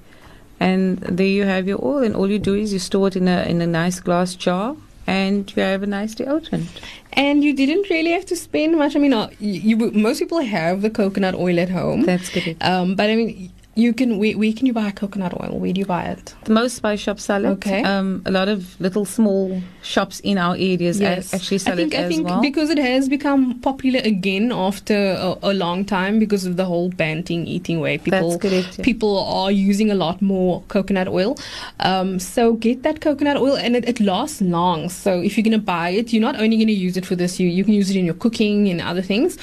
And 0.59 0.99
there 1.01 1.27
you 1.27 1.45
have 1.45 1.69
your 1.69 1.85
oil, 1.85 2.03
and 2.03 2.16
all 2.16 2.31
you 2.31 2.38
do 2.38 2.55
is 2.55 2.73
you 2.73 2.79
store 2.79 3.09
it 3.09 3.16
in 3.16 3.29
a 3.29 3.42
in 3.42 3.61
a 3.61 3.66
nice 3.66 4.01
glass 4.01 4.35
jar, 4.35 4.77
and 5.07 5.55
you 5.55 5.62
have 5.62 5.83
a 5.83 5.87
nice 5.87 6.14
deodorant. 6.14 6.66
And 7.12 7.45
you 7.45 7.55
didn't 7.55 7.90
really 7.90 8.11
have 8.11 8.27
to 8.27 8.37
spend 8.37 8.77
much. 8.79 8.97
I 8.97 8.99
mean, 8.99 9.12
uh, 9.12 9.29
you, 9.38 9.77
you 9.77 9.90
most 9.92 10.19
people 10.19 10.40
have 10.40 10.83
the 10.83 10.90
coconut 10.90 11.35
oil 11.35 11.61
at 11.61 11.69
home. 11.69 12.03
That's 12.03 12.31
good. 12.31 12.57
Um, 12.61 12.95
but 12.95 13.11
I 13.11 13.16
mean, 13.16 13.53
you 13.77 13.93
can. 13.93 14.19
Where, 14.19 14.37
where 14.37 14.53
can 14.53 14.67
you 14.67 14.73
buy 14.73 14.91
coconut 14.91 15.35
oil? 15.41 15.59
Where 15.59 15.73
do 15.73 15.79
you 15.79 15.87
buy 15.87 16.05
it? 16.05 16.35
The 16.45 16.53
most 16.53 16.77
spice 16.77 16.99
shops 17.01 17.25
sell 17.25 17.45
it. 17.45 17.49
Okay. 17.49 17.83
Um, 17.83 18.23
a 18.25 18.31
lot 18.31 18.49
of 18.49 18.81
little 18.81 19.05
small 19.05 19.62
shops 19.83 20.21
in 20.21 20.39
our 20.39 20.55
areas 20.55 21.01
a- 21.01 21.19
actually 21.35 21.59
sell 21.59 21.75
I 21.75 21.77
think, 21.77 21.95
it 21.95 22.01
I 22.01 22.09
think 22.09 22.27
well. 22.27 22.41
because 22.41 22.71
it 22.71 22.79
has 22.79 23.09
become 23.09 23.61
popular 23.61 24.01
again 24.01 24.51
after 24.51 24.95
a, 25.19 25.37
a 25.43 25.55
long 25.55 25.85
time 25.85 26.19
because 26.19 26.47
of 26.47 26.57
the 26.57 26.65
whole 26.65 26.89
banting 26.89 27.47
eating 27.47 27.81
way. 27.81 27.99
People 27.99 28.31
That's 28.31 28.43
correct. 28.43 28.79
yeah. 28.79 28.85
people 28.85 29.19
are 29.25 29.53
using 29.53 29.91
a 29.91 29.95
lot 29.95 30.23
more 30.23 30.62
coconut 30.69 31.09
oil. 31.09 31.37
Um, 31.81 32.19
so 32.19 32.55
get 32.55 32.83
that 32.83 33.01
coconut 33.01 33.37
oil, 33.37 33.57
and 33.57 33.77
it, 33.77 33.87
it 33.89 34.01
lasts 34.01 34.41
long. 34.41 34.89
So 34.89 35.21
if 35.21 35.37
you're 35.37 35.45
gonna 35.45 35.59
buy 35.59 35.91
it, 35.91 36.12
you're 36.12 36.23
not 36.23 36.41
only 36.41 36.57
gonna 36.57 36.73
use 36.73 36.97
it 36.97 37.05
for 37.05 37.15
this. 37.15 37.39
You 37.39 37.49
you 37.49 37.62
can 37.62 37.75
use 37.75 37.91
it 37.91 37.97
in 37.97 38.07
your 38.07 38.15
cooking 38.15 38.69
and 38.69 38.81
other 38.81 39.03
things. 39.03 39.37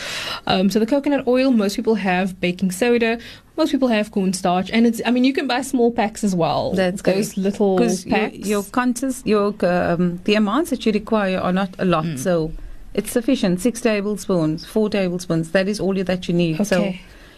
Um, 0.47 0.69
so 0.71 0.79
the 0.79 0.87
coconut 0.87 1.27
oil, 1.27 1.51
most 1.51 1.75
people 1.75 1.95
have 1.95 2.39
baking 2.41 2.71
soda. 2.71 3.19
Most 3.55 3.71
people 3.71 3.87
have 3.89 4.11
cornstarch, 4.11 4.71
and 4.71 4.87
it's. 4.87 4.99
I 5.05 5.11
mean, 5.11 5.23
you 5.23 5.33
can 5.33 5.45
buy 5.47 5.61
small 5.61 5.91
packs 5.91 6.23
as 6.23 6.35
well. 6.35 6.71
That's 6.71 7.01
those 7.03 7.33
correct. 7.33 7.37
little 7.37 7.75
Because 7.77 8.05
your, 8.05 8.17
packs. 8.17 8.37
your 8.37 8.63
consist, 8.63 9.27
your 9.27 9.53
um, 9.61 10.19
the 10.23 10.33
amounts 10.35 10.71
that 10.71 10.85
you 10.85 10.91
require 10.91 11.37
are 11.37 11.53
not 11.53 11.69
a 11.79 11.85
lot, 11.85 12.05
Mm. 12.05 12.17
so 12.19 12.51
It's 12.95 13.11
sufficient. 13.11 13.59
Six 13.61 13.81
tablespoons, 13.81 14.65
four 14.65 14.89
tablespoons. 14.89 15.51
That 15.51 15.67
is 15.67 15.79
all 15.79 15.93
that 16.03 16.27
you 16.27 16.33
need. 16.35 16.65
So, 16.67 16.93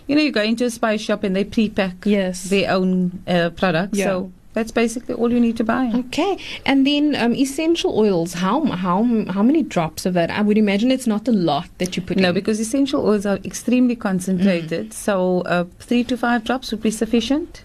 you 0.07 0.15
know, 0.15 0.21
you 0.21 0.31
go 0.31 0.41
into 0.41 0.65
a 0.65 0.69
spice 0.69 0.99
shop 1.01 1.23
and 1.23 1.33
they 1.35 1.45
pre-pack 1.45 1.95
Yes. 2.05 2.43
their 2.49 2.71
own 2.71 3.21
uh, 3.27 3.49
products. 3.51 3.97
Yeah. 3.97 4.05
So 4.05 4.31
that's 4.55 4.71
basically 4.71 5.13
all 5.13 5.31
you 5.31 5.39
need 5.39 5.57
to 5.57 5.63
buy. 5.63 5.91
Okay, 6.03 6.31
and 6.65 6.87
then 6.87 7.13
um, 7.23 7.33
essential 7.35 7.91
oils. 8.05 8.33
How 8.45 8.57
how 8.85 8.97
how 9.35 9.43
many 9.43 9.61
drops 9.75 10.05
of 10.07 10.13
that? 10.15 10.31
I 10.31 10.41
would 10.41 10.57
imagine 10.57 10.89
it's 10.97 11.05
not 11.15 11.27
a 11.27 11.31
lot 11.51 11.69
that 11.77 11.95
you 11.95 12.01
put 12.01 12.17
No, 12.17 12.29
in. 12.29 12.33
because 12.39 12.59
essential 12.59 13.05
oils 13.09 13.25
are 13.27 13.37
extremely 13.51 13.95
concentrated. 13.95 14.93
So 14.93 15.41
uh, 15.41 15.65
three 15.79 16.03
to 16.05 16.17
five 16.25 16.43
drops 16.43 16.71
would 16.71 16.81
be 16.81 16.91
sufficient. 17.03 17.63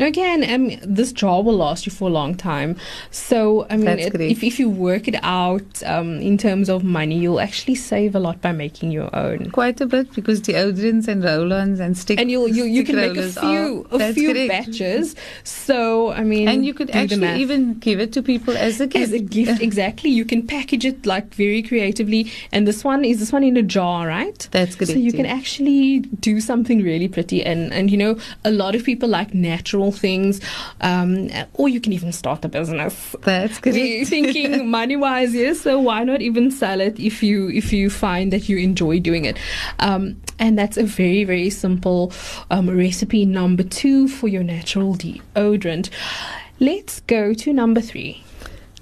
Again, 0.00 0.42
um, 0.50 0.78
this 0.82 1.12
jar 1.12 1.42
will 1.42 1.56
last 1.56 1.86
you 1.86 1.92
for 1.92 2.08
a 2.08 2.12
long 2.12 2.34
time. 2.34 2.76
So, 3.10 3.66
I 3.70 3.76
mean, 3.76 3.98
it, 3.98 4.14
if, 4.20 4.42
if 4.42 4.58
you 4.58 4.68
work 4.68 5.06
it 5.08 5.16
out 5.22 5.82
um, 5.84 6.20
in 6.20 6.36
terms 6.36 6.68
of 6.68 6.82
money, 6.84 7.18
you'll 7.18 7.40
actually 7.40 7.76
save 7.76 8.14
a 8.14 8.18
lot 8.20 8.40
by 8.40 8.52
making 8.52 8.90
your 8.90 9.14
own. 9.14 9.50
Quite 9.50 9.80
a 9.80 9.86
bit 9.86 10.12
because 10.14 10.40
deodorants 10.40 11.06
and 11.08 11.22
roll-ons 11.22 11.80
and 11.80 11.96
stick 11.96 12.18
And 12.20 12.30
you'll, 12.30 12.48
you 12.48 12.64
you 12.64 12.84
can 12.84 12.96
make 12.96 13.16
a 13.16 13.28
few 13.30 13.86
are- 13.92 14.02
a 14.02 14.12
few 14.12 14.32
correct. 14.32 14.48
batches. 14.66 15.14
So 15.44 16.10
I 16.12 16.22
mean, 16.24 16.48
And 16.48 16.64
you 16.66 16.74
could 16.74 16.90
actually 16.90 17.40
even 17.40 17.74
give 17.78 18.00
it 18.00 18.12
to 18.14 18.22
people 18.22 18.56
as 18.56 18.80
a 18.80 18.86
gift. 18.86 19.04
as 19.04 19.12
a 19.12 19.20
gift 19.20 19.60
exactly. 19.68 20.10
You 20.10 20.24
can 20.24 20.46
package 20.46 20.84
it 20.84 21.06
like 21.06 21.32
very 21.34 21.62
creatively. 21.62 22.30
And 22.52 22.66
this 22.66 22.82
one 22.84 23.04
is 23.04 23.20
this 23.20 23.32
one 23.32 23.44
in 23.44 23.56
a 23.56 23.62
jar, 23.62 24.06
right? 24.08 24.48
That's 24.50 24.74
correct. 24.74 24.92
So 24.92 24.98
you 24.98 25.12
can 25.12 25.26
actually 25.26 26.00
do 26.00 26.40
something 26.40 26.82
really 26.82 27.08
pretty, 27.08 27.42
and 27.44 27.72
and 27.72 27.90
you 27.90 27.96
know 27.96 28.16
a 28.44 28.50
lot 28.50 28.74
of 28.74 28.84
people 28.84 29.08
like 29.08 29.32
natural 29.54 29.92
things, 29.92 30.40
um, 30.80 31.28
or 31.54 31.68
you 31.68 31.80
can 31.80 31.92
even 31.92 32.12
start 32.12 32.44
a 32.44 32.48
business. 32.48 32.94
That's 33.22 33.60
We're 33.62 34.04
thinking 34.04 34.68
money 34.78 34.96
wise, 34.96 35.34
yes. 35.34 35.60
So 35.60 35.78
why 35.78 36.04
not 36.04 36.20
even 36.20 36.50
sell 36.50 36.80
it 36.80 36.98
if 36.98 37.22
you 37.22 37.48
if 37.50 37.72
you 37.72 37.90
find 37.90 38.32
that 38.32 38.48
you 38.48 38.56
enjoy 38.58 39.00
doing 39.00 39.24
it, 39.24 39.36
um, 39.78 40.20
and 40.38 40.58
that's 40.58 40.76
a 40.76 40.84
very 40.84 41.24
very 41.24 41.50
simple 41.50 42.12
um, 42.50 42.68
recipe 42.70 43.24
number 43.24 43.62
two 43.62 44.08
for 44.08 44.28
your 44.28 44.42
natural 44.42 44.94
deodorant. 44.94 45.90
Let's 46.60 47.00
go 47.00 47.34
to 47.34 47.52
number 47.52 47.80
three. 47.80 48.22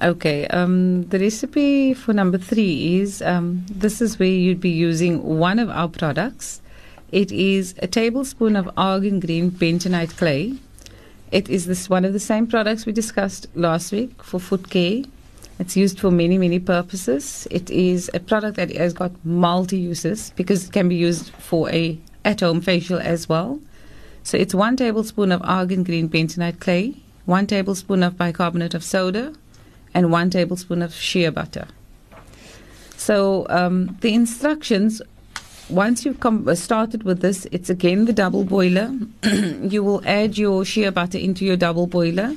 Okay, 0.03 0.47
um, 0.49 1.05
the 1.11 1.19
recipe 1.19 1.95
for 1.95 2.13
number 2.13 2.39
three 2.39 3.01
is 3.01 3.23
um, 3.23 3.65
this 3.71 4.01
is 4.01 4.19
where 4.19 4.29
you'd 4.29 4.61
be 4.61 4.71
using 4.71 5.23
one 5.39 5.59
of 5.59 5.71
our 5.71 5.89
products. 5.89 6.61
It 7.13 7.31
is 7.31 7.75
a 7.81 7.87
tablespoon 7.87 8.57
of 8.57 8.71
argan 8.75 9.21
green 9.21 9.51
bentonite 9.51 10.17
clay. 10.17 10.55
It 11.31 11.51
is 11.51 11.67
this 11.67 11.91
one 11.91 12.07
of 12.07 12.15
the 12.15 12.21
same 12.21 12.47
products 12.47 12.87
we 12.87 12.93
discussed 12.93 13.47
last 13.55 13.93
week 13.93 14.23
for 14.23 14.41
foot 14.41 14.71
care. 14.71 15.03
It's 15.59 15.77
used 15.77 16.01
for 16.01 16.11
many, 16.11 16.39
many 16.39 16.59
purposes. 16.59 17.47
It 17.51 17.71
is 17.71 18.11
a 18.15 18.21
product 18.21 18.57
that 18.57 18.75
has 18.75 18.95
got 18.95 19.13
multi 19.25 19.77
uses 19.77 20.33
because 20.37 20.67
it 20.67 20.73
can 20.73 20.89
be 20.89 20.97
used 20.97 21.29
for 21.35 21.71
a 21.71 21.99
at 22.25 22.41
home 22.41 22.63
facial 22.63 22.99
as 22.99 23.29
well. 23.29 23.61
So 24.23 24.39
it's 24.39 24.55
one 24.55 24.77
tablespoon 24.77 25.33
of 25.33 25.43
argan 25.45 25.85
green 25.85 26.09
bentonite 26.09 26.61
clay, 26.61 26.95
one 27.27 27.47
tablespoon 27.47 28.03
of 28.03 28.17
bicarbonate 28.17 28.73
of 28.73 28.83
soda, 28.83 29.35
and 29.93 30.11
one 30.11 30.31
tablespoon 30.31 30.81
of 30.81 30.95
shea 30.95 31.29
butter. 31.29 31.69
So 32.97 33.47
um, 33.51 33.99
the 34.01 34.15
instructions, 34.15 35.03
once 35.69 36.05
you've 36.05 36.21
come, 36.21 36.47
uh, 36.49 36.55
started 36.55 37.03
with 37.05 37.21
this, 37.21 37.47
it's 37.53 37.71
again 37.71 38.05
the 38.05 38.13
double 38.13 38.45
boiler. 38.45 38.93
you 39.63 39.83
will 39.83 40.03
add 40.07 40.39
your 40.39 40.65
shea 40.65 40.91
butter 40.91 41.19
into 41.19 41.45
your 41.45 41.57
double 41.57 41.87
boiler, 41.87 42.35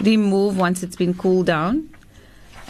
remove 0.00 0.56
once 0.56 0.82
it's 0.82 0.96
been 0.96 1.14
cooled 1.14 1.46
down, 1.46 1.88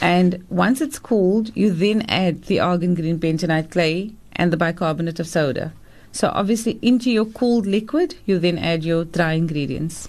and 0.00 0.44
once 0.48 0.80
it's 0.80 0.98
cooled, 0.98 1.54
you 1.56 1.72
then 1.72 2.02
add 2.08 2.44
the 2.44 2.60
argan 2.60 2.94
green 2.94 3.18
bentonite 3.18 3.70
clay 3.70 4.12
and 4.32 4.52
the 4.52 4.56
bicarbonate 4.56 5.20
of 5.20 5.26
soda. 5.26 5.72
So 6.10 6.30
obviously 6.34 6.78
into 6.82 7.10
your 7.10 7.24
cooled 7.24 7.66
liquid, 7.66 8.16
you 8.26 8.38
then 8.38 8.58
add 8.58 8.84
your 8.84 9.04
dry 9.04 9.32
ingredients. 9.32 10.08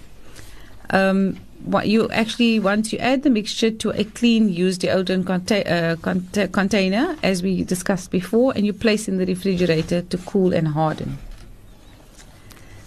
Um, 0.90 1.38
what 1.64 1.88
you 1.88 2.08
actually 2.10 2.60
once 2.60 2.92
you 2.92 2.98
add 2.98 3.22
the 3.22 3.30
mixture 3.30 3.70
to 3.70 3.90
a 3.90 4.04
clean 4.04 4.48
used 4.48 4.82
deodorant 4.82 5.24
conta- 5.24 5.66
uh, 5.70 5.96
cont- 5.96 6.52
container, 6.52 7.16
as 7.22 7.42
we 7.42 7.64
discussed 7.64 8.10
before, 8.10 8.52
and 8.54 8.66
you 8.66 8.72
place 8.72 9.08
in 9.08 9.16
the 9.18 9.26
refrigerator 9.26 10.02
to 10.02 10.18
cool 10.18 10.52
and 10.52 10.68
harden. 10.68 11.18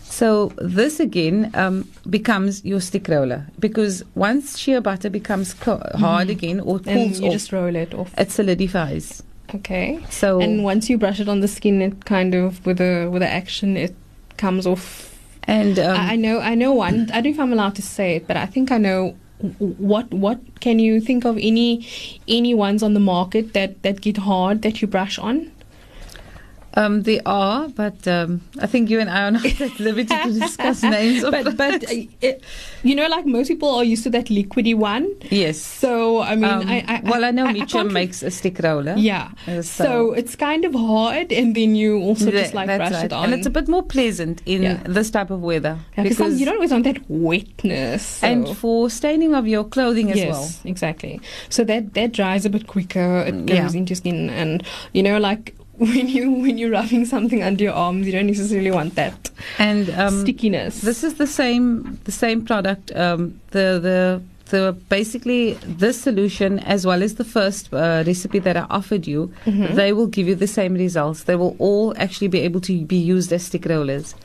So 0.03 0.51
this 0.57 0.99
again 0.99 1.51
um, 1.53 1.87
becomes 2.09 2.63
your 2.65 2.79
stick 2.81 3.07
roller 3.07 3.45
because 3.59 4.03
once 4.15 4.57
shea 4.57 4.79
butter 4.79 5.09
becomes 5.09 5.53
co- 5.53 5.81
hard 5.95 6.29
again 6.29 6.59
or 6.59 6.79
Mm-hmm. 6.79 6.89
And 6.89 6.99
cools 7.09 7.19
you 7.19 7.27
off, 7.27 7.33
just 7.33 7.51
roll 7.51 7.75
it 7.75 7.93
off. 7.93 8.13
it 8.17 8.31
solidifies. 8.31 9.21
Okay. 9.53 9.99
So 10.09 10.39
And 10.41 10.63
once 10.63 10.89
you 10.89 10.97
brush 10.97 11.19
it 11.19 11.29
on 11.29 11.39
the 11.41 11.47
skin, 11.47 11.81
it 11.81 12.05
kind 12.05 12.33
of 12.35 12.65
with 12.65 12.81
a 12.81 13.07
with 13.09 13.21
the 13.21 13.29
action, 13.29 13.77
it 13.77 13.95
comes 14.37 14.65
off. 14.67 15.16
And 15.47 15.79
um, 15.79 15.97
I, 15.97 16.13
I 16.13 16.15
know, 16.15 16.39
I 16.39 16.55
know 16.55 16.73
one. 16.73 17.10
I 17.12 17.21
don't 17.21 17.23
know 17.23 17.29
if 17.31 17.39
I'm 17.39 17.53
allowed 17.53 17.75
to 17.75 17.81
say 17.81 18.17
it, 18.17 18.27
but 18.27 18.38
I 18.38 18.45
think 18.45 18.71
I 18.71 18.77
know. 18.77 19.15
What 19.60 20.12
what 20.12 20.39
can 20.62 20.79
you 20.79 20.99
think 20.99 21.23
of 21.23 21.38
any 21.38 21.88
any 22.27 22.55
ones 22.55 22.81
on 22.81 22.95
the 22.95 22.99
market 22.99 23.53
that 23.53 23.83
that 23.83 24.01
get 24.01 24.17
hard 24.17 24.63
that 24.63 24.81
you 24.81 24.88
brush 24.88 25.19
on? 25.19 25.51
Um, 26.77 27.01
they 27.03 27.19
are, 27.25 27.67
but 27.69 28.07
um, 28.07 28.41
I 28.61 28.67
think 28.67 28.89
you 28.91 28.99
and 28.99 29.09
I 29.09 29.19
are 29.27 29.31
not 29.31 29.45
at 29.61 29.79
liberty 29.87 30.13
to 30.25 30.31
discuss 30.39 30.83
names. 30.83 31.23
Of 31.23 31.31
but 31.31 31.57
but 31.57 31.83
uh, 31.89 31.95
it, 32.21 32.43
you 32.83 32.93
know, 32.93 33.07
like 33.07 33.25
most 33.25 33.47
people 33.47 33.69
are 33.73 33.83
used 33.83 34.03
to 34.03 34.11
that 34.11 34.27
liquidy 34.27 34.75
one. 34.75 35.05
yes. 35.31 35.57
So 35.57 36.21
I 36.21 36.35
mean, 36.35 36.45
Um, 36.45 36.67
I, 36.67 36.77
I 36.87 37.01
well, 37.11 37.25
I 37.25 37.31
know 37.31 37.47
I, 37.47 37.53
Mitchum 37.53 37.91
makes 37.91 38.21
a 38.21 38.29
stick 38.29 38.59
roller. 38.63 38.95
Yeah. 38.95 39.31
Uh, 39.47 39.63
So, 39.63 40.13
it's 40.13 40.35
kind 40.35 40.65
of 40.65 40.73
hard, 40.75 41.31
and 41.33 41.55
then 41.55 41.75
you 41.75 41.97
also 41.97 42.29
just 42.31 42.53
like 42.53 42.67
brush 42.67 42.91
right. 42.91 43.05
it 43.05 43.13
on. 43.13 43.23
And 43.25 43.33
it's 43.33 43.47
a 43.47 43.49
bit 43.59 43.67
more 43.67 43.83
pleasant 43.83 44.41
in 44.45 44.61
Yeah. 44.61 44.83
this 44.85 45.09
type 45.09 45.31
of 45.31 45.41
weather. 45.41 45.79
Yeah, 45.97 46.03
'cause 46.03 46.17
some- 46.17 46.37
you 46.37 46.45
don't 46.45 46.55
always 46.61 46.71
want 46.71 46.83
that 46.83 46.99
wetness. 47.09 48.03
so- 48.21 48.27
and 48.27 48.55
for 48.57 48.89
staining 48.89 49.33
of 49.33 49.47
your 49.47 49.63
clothing 49.63 50.11
as 50.11 50.17
yes, 50.17 50.31
well. 50.31 50.49
exactly. 50.71 51.19
So 51.49 51.63
that 51.63 51.93
that 51.95 52.11
dries 52.13 52.45
a 52.45 52.49
bit 52.49 52.67
quicker. 52.67 53.23
It 53.27 53.33
Mm, 53.35 53.45
goes 53.47 53.73
yeah. 53.73 53.79
into 53.81 53.95
skin, 53.95 54.29
and 54.29 54.63
you 54.93 55.01
know, 55.03 55.17
like 55.17 55.55
when 55.93 56.07
you 56.07 56.31
when 56.31 56.57
you're 56.57 56.71
rubbing 56.71 57.05
something 57.05 57.43
under 57.43 57.63
your 57.63 57.73
arms, 57.73 58.05
you 58.07 58.11
don't 58.11 58.27
necessarily 58.27 58.71
want 58.71 58.95
that 58.95 59.29
And 59.59 59.89
um, 59.91 60.21
stickiness. 60.21 60.81
This 60.81 61.03
is 61.03 61.15
the 61.15 61.27
same 61.27 61.99
the 62.05 62.11
same 62.11 62.45
product. 62.45 62.91
Um, 62.95 63.39
the 63.51 63.79
the 63.87 64.21
the 64.49 64.71
basically 64.89 65.53
this 65.67 65.99
solution 66.01 66.59
as 66.59 66.85
well 66.85 67.03
as 67.03 67.15
the 67.15 67.25
first 67.25 67.73
uh, 67.73 68.03
recipe 68.07 68.39
that 68.39 68.55
I 68.57 68.65
offered 68.69 69.05
you, 69.05 69.29
Mhm. 69.45 69.75
they 69.75 69.91
will 69.93 70.07
give 70.07 70.27
you 70.29 70.35
the 70.35 70.47
same 70.47 70.73
results. 70.73 71.23
They 71.23 71.35
will 71.35 71.55
all 71.59 71.93
actually 71.97 72.29
be 72.29 72.39
able 72.39 72.61
to 72.61 72.73
be 72.85 72.95
used 72.95 73.31
as 73.33 73.43
stick 73.43 73.65
rollers. 73.65 74.15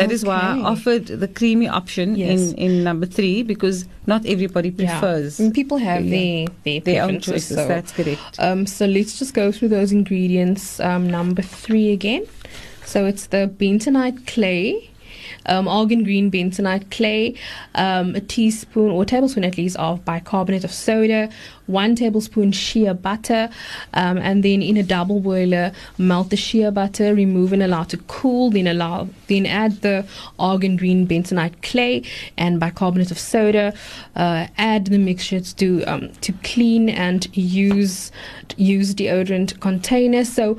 That 0.00 0.12
is 0.12 0.24
why 0.24 0.38
I 0.40 0.58
offered 0.72 1.06
the 1.06 1.28
creamy 1.28 1.68
option 1.68 2.16
Yes. 2.16 2.40
in, 2.52 2.54
in 2.56 2.84
number 2.84 3.06
three 3.06 3.42
because 3.42 3.86
not 4.06 4.24
everybody 4.26 4.70
prefers 4.70 5.38
Yeah. 5.38 5.44
And 5.46 5.54
people 5.54 5.78
have 5.78 6.04
Yeah. 6.04 6.16
their 6.16 6.46
their, 6.64 6.80
their 6.88 7.02
own 7.04 7.20
choices. 7.20 7.56
so- 7.56 7.68
That's 7.68 7.92
correct. 7.92 8.36
Um, 8.38 8.66
so 8.66 8.86
let's 8.86 9.18
just 9.18 9.32
go 9.34 9.52
through 9.52 9.68
those 9.68 9.92
ingredients. 9.92 10.80
Um, 10.80 11.02
number 11.10 11.42
three 11.42 11.92
again. 11.92 12.24
So 12.84 13.06
it's 13.06 13.26
the 13.26 13.42
bentonite 13.62 14.26
clay, 14.26 14.90
um, 15.46 15.68
argan 15.68 16.04
green 16.04 16.30
bentonite 16.30 16.90
clay, 16.90 17.34
um, 17.74 18.14
a 18.14 18.20
teaspoon 18.20 18.90
or 18.90 19.04
tablespoon 19.04 19.44
at 19.44 19.56
least 19.56 19.76
of 19.76 20.04
bicarbonate 20.04 20.64
of 20.64 20.72
soda, 20.72 21.28
one 21.66 21.94
tablespoon 21.94 22.52
shea 22.52 22.92
butter, 22.92 23.48
um, 23.94 24.18
and 24.18 24.42
then 24.42 24.62
in 24.62 24.76
a 24.76 24.82
double 24.82 25.20
boiler, 25.20 25.72
melt 25.98 26.30
the 26.30 26.36
shea 26.36 26.70
butter, 26.70 27.14
remove 27.14 27.52
and 27.52 27.62
allow 27.62 27.84
to 27.84 27.96
cool. 28.08 28.50
Then 28.50 28.66
allow, 28.66 29.08
then 29.28 29.46
add 29.46 29.80
the 29.80 30.06
argan 30.38 30.76
green 30.76 31.06
bentonite 31.06 31.62
clay 31.62 32.02
and 32.36 32.58
bicarbonate 32.58 33.10
of 33.10 33.18
soda. 33.18 33.72
Uh, 34.16 34.48
add 34.58 34.86
the 34.86 34.98
mixture 34.98 35.40
to 35.40 35.84
um, 35.84 36.10
to 36.20 36.32
clean 36.42 36.88
and 36.88 37.28
use 37.36 38.10
use 38.56 38.94
deodorant 38.94 39.60
container. 39.60 40.24
So 40.24 40.58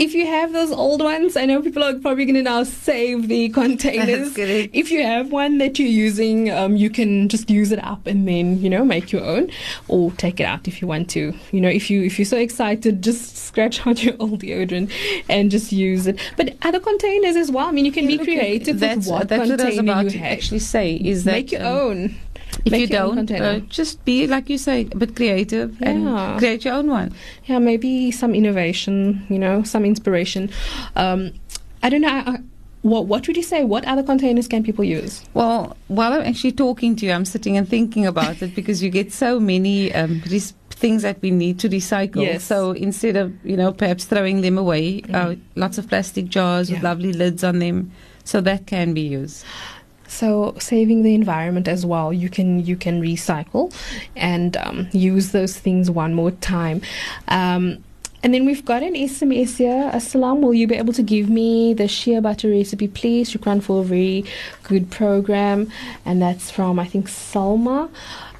if 0.00 0.14
you 0.14 0.26
have 0.26 0.54
those 0.54 0.72
old 0.72 1.02
ones, 1.02 1.36
I 1.36 1.44
know 1.44 1.60
people 1.60 1.84
are 1.84 1.92
probably 1.92 2.24
going 2.24 2.36
to 2.36 2.42
now 2.42 2.62
save 2.64 3.28
the 3.28 3.50
containers. 3.50 4.32
If 4.38 4.90
you 4.90 5.02
have 5.02 5.30
one 5.30 5.58
that 5.58 5.78
you're 5.78 5.88
using, 5.88 6.50
um, 6.50 6.74
you 6.74 6.88
can 6.88 7.28
just 7.28 7.50
use 7.50 7.70
it 7.70 7.84
up 7.84 8.06
and 8.06 8.26
then 8.26 8.62
you 8.62 8.70
know 8.70 8.82
make 8.82 9.12
your 9.12 9.22
own, 9.22 9.50
or 9.88 10.10
take 10.12 10.40
it 10.40 10.44
out 10.44 10.66
if 10.66 10.80
you 10.80 10.88
want 10.88 11.10
to. 11.10 11.34
You 11.52 11.60
know, 11.60 11.68
if 11.68 11.90
you 11.90 12.02
if 12.02 12.18
you're 12.18 12.24
so 12.24 12.38
excited, 12.38 13.02
just 13.02 13.36
scratch 13.36 13.86
out 13.86 14.02
your 14.02 14.14
old 14.18 14.40
deodorant 14.40 14.90
and 15.28 15.50
just 15.50 15.70
use 15.70 16.06
it. 16.06 16.18
But 16.38 16.56
other 16.62 16.80
containers 16.80 17.36
as 17.36 17.50
well. 17.50 17.66
I 17.66 17.70
mean, 17.70 17.84
you 17.84 17.92
can 17.92 18.06
be 18.06 18.16
creative 18.16 18.80
that's, 18.80 18.96
with 18.96 19.08
what 19.08 19.28
that's 19.28 19.50
what 19.50 19.60
I 19.60 19.64
was 19.66 19.74
container 19.74 19.92
about 19.92 20.04
you 20.04 20.10
to 20.12 20.18
have. 20.18 20.32
actually 20.32 20.60
say. 20.60 20.94
Is 20.94 21.24
that 21.24 21.32
make 21.32 21.52
your 21.52 21.60
um, 21.60 21.76
own. 21.76 22.14
If 22.64 22.72
Make 22.72 22.80
you 22.82 22.86
don't, 22.88 23.30
uh, 23.30 23.60
just 23.68 24.04
be 24.04 24.26
like 24.26 24.50
you 24.50 24.58
say, 24.58 24.88
a 24.92 24.96
bit 24.96 25.14
creative 25.16 25.76
Yeah. 25.80 25.90
and 25.90 26.38
create 26.38 26.64
your 26.64 26.74
own 26.74 26.88
one. 26.88 27.12
yeah, 27.46 27.58
maybe 27.58 28.10
some 28.10 28.34
innovation, 28.34 29.24
you 29.28 29.38
know, 29.38 29.62
some 29.62 29.84
inspiration. 29.84 30.50
Um, 30.96 31.32
I 31.82 31.88
don't 31.90 32.00
know. 32.02 32.08
I, 32.08 32.30
I, 32.32 32.38
what 32.82 33.06
what 33.06 33.26
would 33.26 33.36
you 33.36 33.42
say? 33.42 33.62
What 33.64 33.84
other 33.86 34.02
containers 34.02 34.48
can 34.48 34.62
people 34.62 34.84
use? 34.84 35.22
Well, 35.34 35.76
while 35.88 36.12
I'm 36.14 36.22
actually 36.22 36.52
talking 36.52 36.96
to 36.96 37.06
you, 37.06 37.12
I'm 37.12 37.24
sitting 37.26 37.56
and 37.56 37.68
thinking 37.68 38.06
about 38.06 38.40
it 38.42 38.54
because 38.54 38.82
you 38.82 38.88
get 38.90 39.12
so 39.12 39.38
many 39.38 39.92
um, 39.94 40.22
res- 40.30 40.54
things 40.70 41.02
that 41.02 41.20
we 41.20 41.30
need 41.30 41.58
to 41.60 41.68
recycle. 41.68 42.22
Yes. 42.24 42.42
So 42.44 42.72
instead 42.72 43.16
of 43.16 43.32
you 43.44 43.56
know 43.56 43.70
perhaps 43.72 44.04
throwing 44.06 44.40
them 44.40 44.56
away, 44.58 45.02
uh, 45.12 45.34
lots 45.56 45.76
of 45.78 45.88
plastic 45.88 46.26
jars 46.28 46.70
with 46.70 46.80
Mm. 46.80 46.84
Lovely 46.84 47.12
lids 47.12 47.44
on 47.44 47.58
them, 47.58 47.92
so 48.24 48.40
that 48.40 48.66
can 48.66 48.94
be 48.94 49.02
used. 49.02 49.44
So 50.10 50.54
saving 50.58 51.02
the 51.02 51.14
environment 51.14 51.68
as 51.68 51.86
well. 51.86 52.12
You 52.12 52.28
can 52.28 52.64
you 52.66 52.76
can 52.76 53.00
recycle 53.00 53.72
and 54.16 54.56
um, 54.56 54.88
use 54.92 55.30
those 55.30 55.56
things 55.58 55.90
one 55.90 56.14
more 56.14 56.32
time. 56.32 56.82
Um, 57.28 57.84
and 58.22 58.34
then 58.34 58.44
we've 58.44 58.64
got 58.64 58.82
an 58.82 58.94
SMS 58.94 59.56
here. 59.56 59.90
Assalam, 59.94 60.40
will 60.40 60.52
you 60.52 60.66
be 60.66 60.74
able 60.74 60.92
to 60.92 61.02
give 61.02 61.30
me 61.30 61.72
the 61.72 61.88
shea 61.88 62.18
butter 62.20 62.50
recipe, 62.50 62.86
please? 62.86 63.32
Shukran 63.32 63.62
for 63.62 63.80
a 63.80 63.84
very 63.84 64.24
good 64.64 64.90
program. 64.90 65.72
And 66.04 66.20
that's 66.20 66.50
from, 66.50 66.78
I 66.78 66.86
think, 66.86 67.08
Salma. 67.08 67.88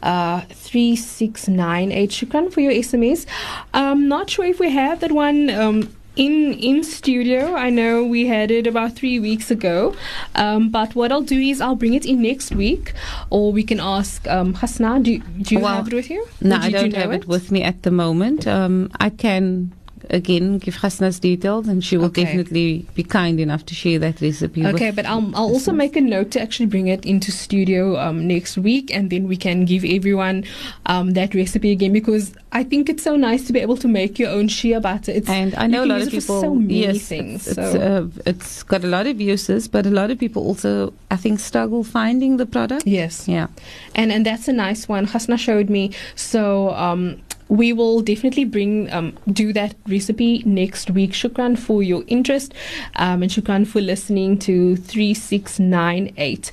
Uh, 0.02 0.40
3698. 0.50 2.10
Shukran 2.10 2.52
for 2.52 2.60
your 2.60 2.72
SMS. 2.72 3.24
I'm 3.72 4.08
not 4.08 4.28
sure 4.28 4.44
if 4.44 4.60
we 4.60 4.70
have 4.70 5.00
that 5.00 5.12
one 5.12 5.48
um, 5.50 5.94
in 6.26 6.34
in 6.70 6.82
studio. 6.84 7.40
I 7.66 7.70
know 7.70 7.92
we 8.14 8.26
had 8.26 8.50
it 8.58 8.66
about 8.72 8.90
three 9.00 9.18
weeks 9.28 9.50
ago, 9.50 9.76
um, 10.34 10.68
but 10.78 10.94
what 10.94 11.10
I'll 11.12 11.28
do 11.36 11.40
is 11.52 11.60
I'll 11.60 11.76
bring 11.82 11.94
it 11.94 12.04
in 12.04 12.20
next 12.22 12.54
week, 12.54 12.92
or 13.30 13.52
we 13.58 13.62
can 13.70 13.80
ask 13.80 14.26
um, 14.28 14.54
Hasna. 14.54 15.00
Do, 15.00 15.18
do 15.46 15.54
you 15.54 15.60
Well, 15.60 15.76
have 15.76 15.88
it 15.88 15.94
with 15.94 16.10
you? 16.10 16.26
No, 16.40 16.56
Or 16.56 16.58
do 16.58 16.64
I 16.64 16.68
you 16.68 16.72
don't 16.78 16.92
know 16.92 17.00
have 17.00 17.12
it 17.12 17.26
with 17.26 17.50
me 17.50 17.62
at 17.72 17.82
the 17.82 17.90
moment. 17.90 18.46
Um, 18.46 18.90
I 19.00 19.10
can 19.10 19.72
again 20.10 20.58
give 20.58 20.76
Hasna's 20.76 21.18
details, 21.18 21.68
and 21.68 21.82
she 21.84 21.96
will 21.96 22.06
Okay. 22.06 22.24
definitely 22.24 22.86
be 22.94 23.02
kind 23.02 23.40
enough 23.40 23.64
to 23.66 23.74
share 23.74 23.98
that 24.00 24.20
recipe. 24.20 24.66
Okay, 24.66 24.90
but 24.90 25.06
I'll, 25.06 25.26
I'll 25.34 25.50
also 25.56 25.72
make 25.72 25.96
a 25.96 26.00
note 26.00 26.30
to 26.32 26.40
actually 26.40 26.66
bring 26.66 26.88
it 26.88 27.04
into 27.06 27.30
studio 27.32 27.98
um, 27.98 28.26
next 28.26 28.58
week, 28.58 28.90
and 28.94 29.10
then 29.10 29.28
we 29.28 29.36
can 29.36 29.64
give 29.64 29.84
everyone 29.84 30.44
um, 30.86 31.12
that 31.12 31.34
recipe 31.34 31.70
again 31.72 31.92
because 31.92 32.32
I 32.52 32.64
think 32.64 32.88
it's 32.88 33.02
so 33.04 33.16
nice 33.16 33.46
to 33.46 33.52
be 33.52 33.60
able 33.60 33.76
to 33.78 33.88
make 33.88 34.18
your 34.18 34.30
own 34.30 34.48
shea 34.48 34.78
butter. 34.80 35.12
It's 35.12 35.28
And 35.28 35.54
I 35.54 35.66
know 35.66 35.84
a 35.84 35.86
lot 35.86 36.02
of 36.02 36.10
people. 36.10 36.40
so 36.40 36.54
many 36.54 36.80
yes, 36.80 37.06
things. 37.06 37.46
It's, 37.46 37.54
so. 37.56 37.62
it's, 37.62 37.74
uh, 37.76 38.22
it's 38.26 38.62
got 38.64 38.82
a 38.84 38.88
lot 38.88 39.06
of 39.06 39.20
uses, 39.20 39.68
but 39.68 39.86
a 39.86 39.90
lot 39.90 40.10
of 40.10 40.18
people 40.18 40.42
also, 40.42 40.92
I 41.10 41.16
think, 41.16 41.38
struggle 41.40 41.84
finding 41.84 42.36
the 42.38 42.46
product. 42.46 42.86
yes, 42.86 43.28
Yeah. 43.28 43.46
and 43.94 44.10
and 44.12 44.26
that's 44.26 44.48
a 44.48 44.52
nice 44.52 44.88
one. 44.88 45.04
Hasna 45.06 45.36
showed 45.38 45.70
me. 45.70 45.92
So 46.16 46.70
um, 46.70 47.20
we 47.50 47.72
will 47.72 48.00
definitely 48.00 48.44
bring 48.44 48.90
um, 48.92 49.12
do 49.30 49.52
that 49.52 49.74
recipe 49.88 50.42
next 50.46 50.90
week. 50.90 51.10
Shukran 51.10 51.58
for 51.58 51.82
your 51.82 52.04
interest, 52.06 52.54
um, 52.96 53.22
and 53.22 53.30
shukran 53.30 53.66
for 53.66 53.80
listening 53.80 54.38
to 54.38 54.76
three 54.76 55.12
six 55.12 55.58
nine 55.58 56.14
eight. 56.16 56.52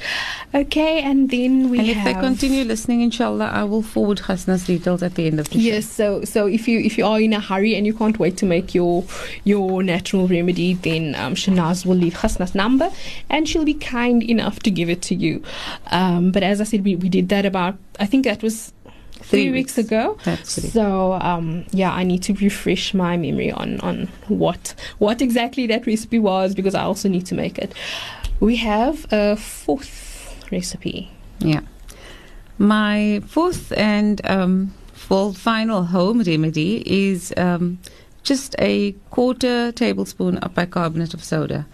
Okay, 0.56 1.02
and 1.02 1.30
then 1.30 1.70
we 1.70 1.78
and 1.80 1.88
if 1.88 1.98
have 1.98 2.06
they 2.06 2.20
continue 2.20 2.64
listening, 2.64 3.02
inshallah, 3.02 3.46
I 3.46 3.64
will 3.64 3.84
forward 3.84 4.20
Hasna's 4.20 4.66
details 4.66 5.04
at 5.04 5.16
the 5.16 5.28
end 5.28 5.40
of 5.40 5.50
the 5.50 5.56
show. 5.56 5.60
Yes, 5.60 5.86
so 5.86 6.24
so 6.24 6.48
if 6.48 6.68
you 6.68 6.80
if 6.80 6.98
you 6.98 7.06
are 7.06 7.22
in 7.22 7.32
a 7.32 7.40
hurry 7.40 7.76
and 7.76 7.86
you 7.86 7.94
can't 7.94 8.18
wait 8.18 8.36
to 8.38 8.46
make 8.46 8.74
your 8.74 9.06
your 9.44 9.84
natural 9.84 10.28
remedy, 10.28 10.74
then 10.74 11.14
um, 11.16 11.36
Shanaz 11.36 11.86
will 11.86 11.96
leave 11.96 12.16
Hasna's 12.16 12.56
number, 12.56 12.90
and 13.30 13.48
she'll 13.48 13.66
be 13.66 13.76
kind 13.76 14.24
enough 14.24 14.60
to 14.62 14.72
give 14.72 14.90
it 14.90 15.04
to 15.04 15.16
you. 15.16 15.44
Um, 15.92 16.32
but 16.32 16.42
as 16.42 16.60
I 16.60 16.64
said, 16.64 16.84
we, 16.84 16.96
we 16.96 17.08
did 17.08 17.30
that 17.30 17.46
about 17.46 17.78
I 18.00 18.06
think 18.06 18.26
that 18.26 18.44
was 18.44 18.74
three, 19.24 19.44
Three 19.44 19.52
weeks. 19.52 19.78
weeks. 19.78 19.88
ago. 19.88 20.18
That's. 20.24 20.72
So 20.74 21.14
um, 21.14 21.66
yeah, 21.72 21.92
I 21.92 22.04
need 22.04 22.24
to 22.24 22.34
refresh 22.34 22.94
my 22.94 23.18
memory 23.18 23.52
on 23.52 23.80
on 23.82 24.08
what 24.28 24.74
what 25.00 25.22
exactly 25.22 25.68
that 25.68 25.86
recipe 25.88 26.20
was 26.20 26.56
because 26.56 26.76
I 26.76 26.84
also 26.84 27.10
need 27.10 27.26
to 27.28 27.36
make 27.36 27.58
it. 27.58 27.74
We 28.40 28.56
have 28.58 29.06
a 29.12 29.36
fourth 29.36 30.36
recipe. 30.52 31.10
Yeah. 31.40 31.62
My 32.58 33.22
fourth 33.28 33.72
and 33.74 34.22
um, 34.26 34.74
full 34.94 35.34
final 35.34 35.84
home 35.84 36.22
remedy 36.22 36.84
is 36.86 37.34
um, 37.38 37.78
just 38.24 38.56
a 38.60 38.94
quarter 39.12 39.72
tablespoon 39.72 40.38
of 40.40 40.54
bicarbonate 40.56 41.14
of 41.14 41.24
soda. 41.24 41.66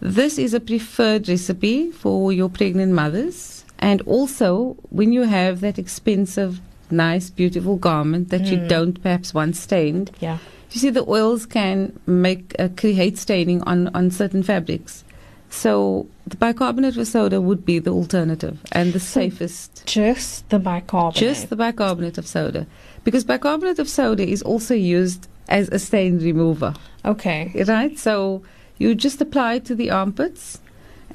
This 0.00 0.38
is 0.38 0.52
a 0.52 0.60
preferred 0.60 1.28
recipe 1.28 1.90
for 1.90 2.32
your 2.32 2.48
pregnant 2.48 2.92
mothers. 2.92 3.64
And 3.78 4.02
also, 4.02 4.76
when 4.90 5.12
you 5.12 5.22
have 5.22 5.60
that 5.60 5.78
expensive, 5.78 6.60
nice, 6.90 7.30
beautiful 7.30 7.76
garment 7.76 8.28
that 8.30 8.46
you 8.46 8.58
Mm. 8.58 8.68
don't 8.68 9.02
perhaps 9.02 9.32
want 9.34 9.56
stained, 9.56 10.10
Yeah. 10.20 10.38
you 10.70 10.80
see, 10.80 10.90
the 10.90 11.04
oils 11.08 11.46
can 11.46 11.92
make 12.06 12.54
uh, 12.58 12.68
create 12.76 13.18
staining 13.18 13.62
on, 13.62 13.88
on 13.94 14.10
certain 14.10 14.42
fabrics. 14.42 15.04
So 15.50 16.06
the 16.26 16.36
bicarbonate 16.36 16.96
of 16.96 17.06
soda 17.06 17.40
would 17.40 17.64
be 17.64 17.78
the 17.78 17.90
alternative 17.92 18.58
and 18.72 18.92
the 18.92 18.98
safest. 19.00 19.84
Just 19.86 20.48
the 20.48 20.58
bicarbonate. 20.58 21.14
Just 21.14 21.48
the 21.48 21.56
bicarbonate 21.56 22.18
of 22.18 22.26
soda, 22.26 22.66
because 23.04 23.22
bicarbonate 23.24 23.78
of 23.78 23.88
soda 23.88 24.26
is 24.26 24.42
also 24.42 24.74
used 24.74 25.28
as 25.48 25.68
a 25.68 25.78
stain 25.78 26.18
remover, 26.18 26.74
okay. 27.04 27.52
right? 27.68 27.96
So 27.98 28.42
you 28.78 28.94
just 28.96 29.20
apply 29.20 29.54
it 29.54 29.64
to 29.66 29.74
the 29.76 29.90
armpits, 29.90 30.58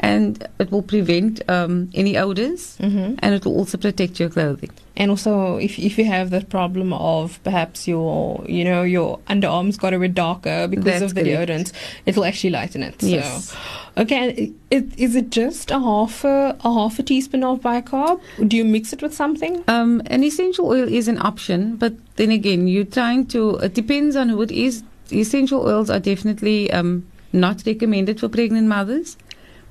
and 0.02 0.48
it 0.60 0.72
will 0.72 0.82
prevent 0.82 1.42
um, 1.50 1.90
any 1.94 2.18
odors, 2.18 2.78
Mm-hmm. 2.80 3.16
and 3.20 3.36
it 3.36 3.46
will 3.46 3.58
also 3.58 3.78
protect 3.78 4.20
your 4.20 4.30
clothing. 4.30 4.72
And 4.96 5.12
also, 5.12 5.58
if 5.58 5.80
if 5.80 5.98
you 5.98 6.06
have 6.06 6.30
that 6.32 6.50
problem 6.50 6.92
of 6.94 7.40
perhaps 7.44 7.88
your 7.88 8.44
you 8.48 8.64
know 8.64 8.84
your 8.84 9.20
underarms 9.30 9.78
got 9.78 9.94
a 9.94 10.00
bit 10.00 10.14
darker 10.14 10.68
because 10.68 10.86
That's 10.86 11.02
of 11.04 11.16
the 11.16 11.24
correct. 11.24 11.50
deodorant, 11.50 11.72
it 12.06 12.16
will 12.18 12.26
actually 12.26 12.50
lighten 12.52 12.84
it. 12.84 13.02
So. 13.02 13.08
Yes. 13.08 13.56
Okay. 13.98 14.52
is 14.72 15.16
it 15.16 15.30
just 15.30 15.72
a 15.72 15.80
half 15.80 16.24
a, 16.24 16.56
a 16.64 16.74
half 16.74 17.00
a 17.00 17.04
teaspoon 17.04 17.44
of 17.44 17.60
bicarb? 17.62 18.20
Do 18.48 18.56
you 18.58 18.66
mix 18.66 18.94
it 18.94 19.02
with 19.02 19.14
something? 19.14 19.64
Um, 19.68 20.02
an 20.08 20.24
essential 20.24 20.68
oil 20.68 20.88
is 20.88 21.08
an 21.08 21.18
option, 21.20 21.76
but 21.78 21.94
then 22.16 22.32
again, 22.32 22.68
you're 22.68 22.86
trying 23.00 23.26
to. 23.28 23.58
It 23.58 23.74
depends 23.74 24.16
on 24.16 24.30
who 24.30 24.42
it 24.42 24.52
is. 24.52 24.84
Essential 25.12 25.62
oils 25.66 25.90
are 25.90 26.00
definitely 26.00 26.72
um, 26.72 27.06
not 27.34 27.64
recommended 27.66 28.20
for 28.20 28.30
pregnant 28.30 28.68
mothers. 28.68 29.18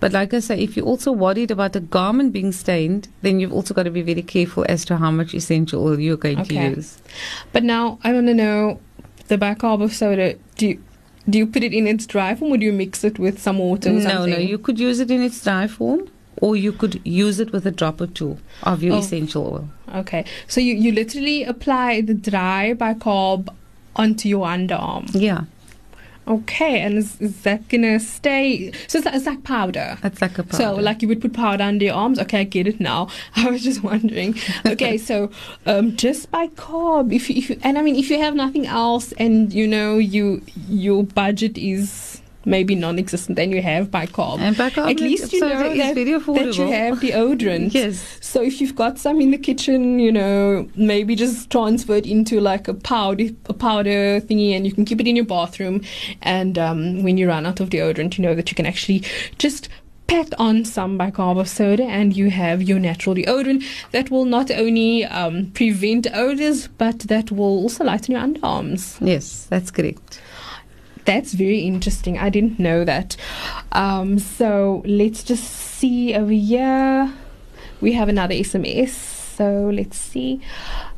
But 0.01 0.13
like 0.13 0.33
I 0.33 0.39
say, 0.41 0.59
if 0.61 0.77
you're 0.77 0.87
also 0.87 1.11
worried 1.11 1.51
about 1.51 1.73
the 1.73 1.81
garment 1.81 2.33
being 2.33 2.53
stained, 2.53 3.09
then 3.23 3.41
you've 3.41 3.53
also 3.53 3.75
got 3.75 3.83
to 3.85 3.91
be 3.91 4.03
very 4.03 4.23
careful 4.23 4.65
as 4.69 4.85
to 4.87 4.97
how 4.97 5.11
much 5.11 5.35
essential 5.35 5.85
oil 5.87 5.99
you're 5.99 6.17
going 6.17 6.39
Okay. 6.41 6.57
to 6.71 6.77
use. 6.77 6.99
But 7.53 7.65
now 7.65 7.99
I 8.05 8.13
want 8.13 8.27
to 8.29 8.35
know 8.35 8.79
the 9.27 9.37
bicarb 9.39 9.83
of 9.83 9.93
soda. 9.93 10.37
Do 10.57 10.69
you, 10.69 10.83
do 11.29 11.39
you 11.39 11.47
put 11.47 11.65
it 11.65 11.75
in 11.75 11.87
its 11.89 12.07
dry 12.07 12.35
form, 12.37 12.53
or 12.53 12.57
do 12.59 12.65
you 12.65 12.73
mix 12.73 13.03
it 13.03 13.19
with 13.19 13.41
some 13.41 13.59
water? 13.59 13.91
Or 13.91 13.95
No, 13.95 14.01
something? 14.01 14.31
no, 14.31 14.39
you 14.39 14.57
could 14.59 14.79
use 14.79 15.01
it 15.01 15.11
in 15.11 15.21
its 15.21 15.43
dry 15.43 15.67
form, 15.67 16.09
or 16.41 16.55
you 16.55 16.71
could 16.73 17.01
use 17.05 17.41
it 17.41 17.51
with 17.53 17.67
a 17.67 17.73
drop 17.73 18.01
or 18.01 18.07
two 18.07 18.39
of 18.63 18.83
your 18.85 18.95
Oh. 18.95 18.99
essential 18.99 19.43
oil. 19.53 19.69
Okay. 20.03 20.25
So 20.47 20.61
you 20.61 20.75
you 20.75 20.93
literally 20.93 21.43
apply 21.43 22.03
the 22.03 22.15
dry 22.15 22.73
bicarb 22.75 23.49
onto 23.97 24.29
your 24.29 24.47
underarm. 24.47 25.11
Yeah, 25.13 25.41
Okay, 26.29 26.81
and 26.81 26.99
is, 26.99 27.19
is 27.21 27.43
that 27.43 27.67
gonna 27.69 27.99
stay? 27.99 28.71
So 28.87 28.99
it's 28.99 29.07
like, 29.07 29.15
it's 29.15 29.27
like 29.27 29.45
powder. 29.45 29.99
it's 30.05 30.21
like 30.21 30.39
a 30.39 30.43
powder. 30.43 30.57
So 30.57 30.75
like 30.75 31.01
you 31.01 31.09
would 31.09 31.23
put 31.23 31.33
powder 31.33 31.65
under 31.65 31.87
your 31.87 31.95
arms. 31.95 32.19
Okay, 32.19 32.41
I 32.41 32.45
get 32.45 32.67
it 32.67 32.81
now. 32.81 33.09
I 33.37 33.51
was 33.51 33.65
just 33.65 33.83
wondering. 33.83 34.39
Okay, 34.67 34.99
so 34.99 35.31
um, 35.65 35.97
just 35.97 36.31
bicarb, 36.31 37.15
if 37.15 37.31
you, 37.31 37.37
if 37.37 37.51
you, 37.51 37.59
and 37.63 37.79
I 37.79 37.83
mean 37.83 37.97
if 37.97 38.11
you 38.11 38.19
have 38.19 38.35
nothing 38.35 38.67
else, 38.67 39.13
and 39.13 39.53
you 39.53 39.67
know 39.67 39.97
you 39.97 40.43
your 40.69 41.03
budget 41.03 41.57
is 41.57 42.18
maybe 42.49 42.75
non-existent, 42.75 43.37
then 43.37 43.53
you 43.53 43.63
have 43.63 43.91
bicarb. 43.91 44.39
and 44.41 44.57
bicarbonate 44.57 44.97
At 44.97 45.03
least 45.03 45.33
you 45.33 45.41
know 45.41 45.49
that, 45.49 45.95
that 45.95 46.57
you 46.57 46.67
have 46.67 46.99
deodorant. 46.99 47.75
Yes. 47.75 48.19
So 48.21 48.43
if 48.43 48.61
you've 48.61 48.75
got 48.75 48.99
some 48.99 49.21
in 49.21 49.31
the 49.31 49.39
kitchen, 49.39 49.99
you 49.99 50.11
know, 50.11 50.69
maybe 50.75 51.15
just 51.15 51.51
transfer 51.51 51.95
it 51.95 52.07
into 52.07 52.41
like 52.41 52.67
a 52.67 52.75
powder, 52.75 53.29
a 53.47 53.55
powder 53.55 54.21
thingy, 54.21 54.57
and 54.57 54.67
you 54.67 54.73
can 54.73 54.85
keep 54.85 55.01
it 55.01 55.07
in 55.07 55.17
your 55.17 55.25
bathroom. 55.25 55.83
And 56.23 56.59
um, 56.59 57.03
when 57.03 57.19
you 57.19 57.29
run 57.29 57.47
out 57.47 57.61
of 57.61 57.71
deodorant, 57.71 58.19
you 58.19 58.23
know 58.23 58.35
that 58.35 58.51
you 58.51 58.55
can 58.55 58.67
actually 58.67 59.05
just 59.39 59.69
pat 60.07 60.33
on 60.39 60.65
some 60.65 60.99
bicarb 60.99 61.39
of 61.39 61.49
soda, 61.49 61.85
and 61.85 62.17
you 62.17 62.31
have 62.31 62.63
your 62.63 62.79
natural 62.79 63.15
deodorant 63.15 63.63
that 63.93 64.11
will 64.11 64.25
not 64.25 64.51
only 64.51 65.05
um, 65.05 65.51
prevent 65.53 66.07
odors, 66.15 66.69
but 66.79 67.01
that 67.01 67.31
will 67.31 67.59
also 67.63 67.85
lighten 67.85 68.13
your 68.15 68.23
underarms. 68.23 68.97
Yes, 69.07 69.47
that's 69.51 69.71
correct. 69.71 70.23
That's 71.09 71.33
very 71.33 71.61
interesting. 71.61 72.19
I 72.19 72.29
didn't 72.29 72.59
know 72.59 72.85
that. 72.85 73.17
Um, 73.73 74.19
so 74.19 74.83
let's 74.85 75.25
just 75.25 75.43
see 75.45 76.15
over 76.15 76.31
here. 76.31 77.11
We 77.81 77.95
have 77.95 78.11
another 78.11 78.35
SMS. 78.35 78.91
So 78.91 79.71
let's 79.73 79.97
see. 79.97 80.43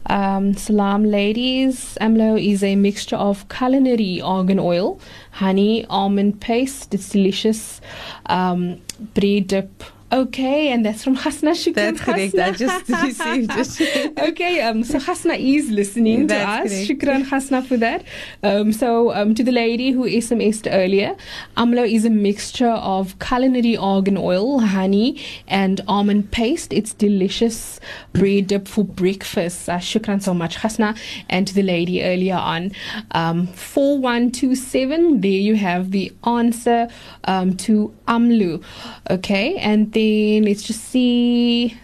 Um, 0.07 0.55
Salam, 0.55 1.05
ladies. 1.05 1.97
Amlo 2.01 2.35
is 2.45 2.65
a 2.65 2.75
mixture 2.75 3.15
of 3.15 3.49
culinary 3.49 4.21
argan 4.21 4.59
oil, 4.59 4.99
honey, 5.31 5.87
almond 5.87 6.41
paste. 6.41 6.93
It's 6.93 7.11
delicious. 7.11 7.81
Um, 8.27 8.81
bread 9.15 9.47
dip 9.47 9.85
Okay, 10.13 10.73
and 10.73 10.85
that's 10.85 11.05
from 11.05 11.15
Hasna 11.15 11.53
Shukran. 11.53 11.75
That's 11.75 12.01
correct. 12.01 12.35
I 12.37 12.51
just 12.51 12.89
received 13.19 13.81
it. 13.81 14.19
okay, 14.31 14.61
um, 14.61 14.83
so 14.83 14.99
Hasna 14.99 15.35
is 15.35 15.71
listening 15.71 16.27
That's 16.27 16.71
to 16.73 16.77
us. 16.77 16.87
correct. 16.87 17.01
Shukran 17.01 17.29
Hasna 17.29 17.63
for 17.63 17.77
that. 17.77 18.05
Um, 18.43 18.73
so 18.73 19.13
um, 19.15 19.37
to 19.37 19.45
the 19.45 19.53
lady 19.53 19.93
who 19.93 20.09
SMS'd 20.09 20.67
earlier, 20.69 21.17
Amla 21.57 21.89
is 21.89 22.05
a 22.05 22.11
mixture 22.11 22.71
of 22.71 23.21
culinary 23.21 23.77
argan 23.77 24.17
oil, 24.17 24.59
honey, 24.59 25.23
and 25.47 25.81
almond 25.87 26.33
paste. 26.33 26.73
It's 26.73 26.93
delicious 26.93 27.79
bread 28.13 28.49
dip 28.49 28.67
for 28.67 28.83
breakfast. 28.85 29.69
Uh, 29.69 29.79
shukran 29.79 30.21
so 30.21 30.35
much, 30.35 30.57
Hasna. 30.57 30.97
And 31.29 31.47
to 31.47 31.55
the 31.55 31.63
lady 31.63 32.03
earlier 32.03 32.35
on, 32.37 32.73
um, 33.13 33.47
4127, 33.47 35.21
there 35.21 35.31
you 35.31 35.55
have 35.55 35.93
the 35.93 36.13
answer 36.25 36.89
um, 37.25 37.57
to 37.59 37.95
Amlu. 38.11 38.63
Okay, 39.09 39.57
and 39.57 39.93
then 39.93 40.43
let's 40.43 40.63
just 40.63 40.83
see. 40.85 41.79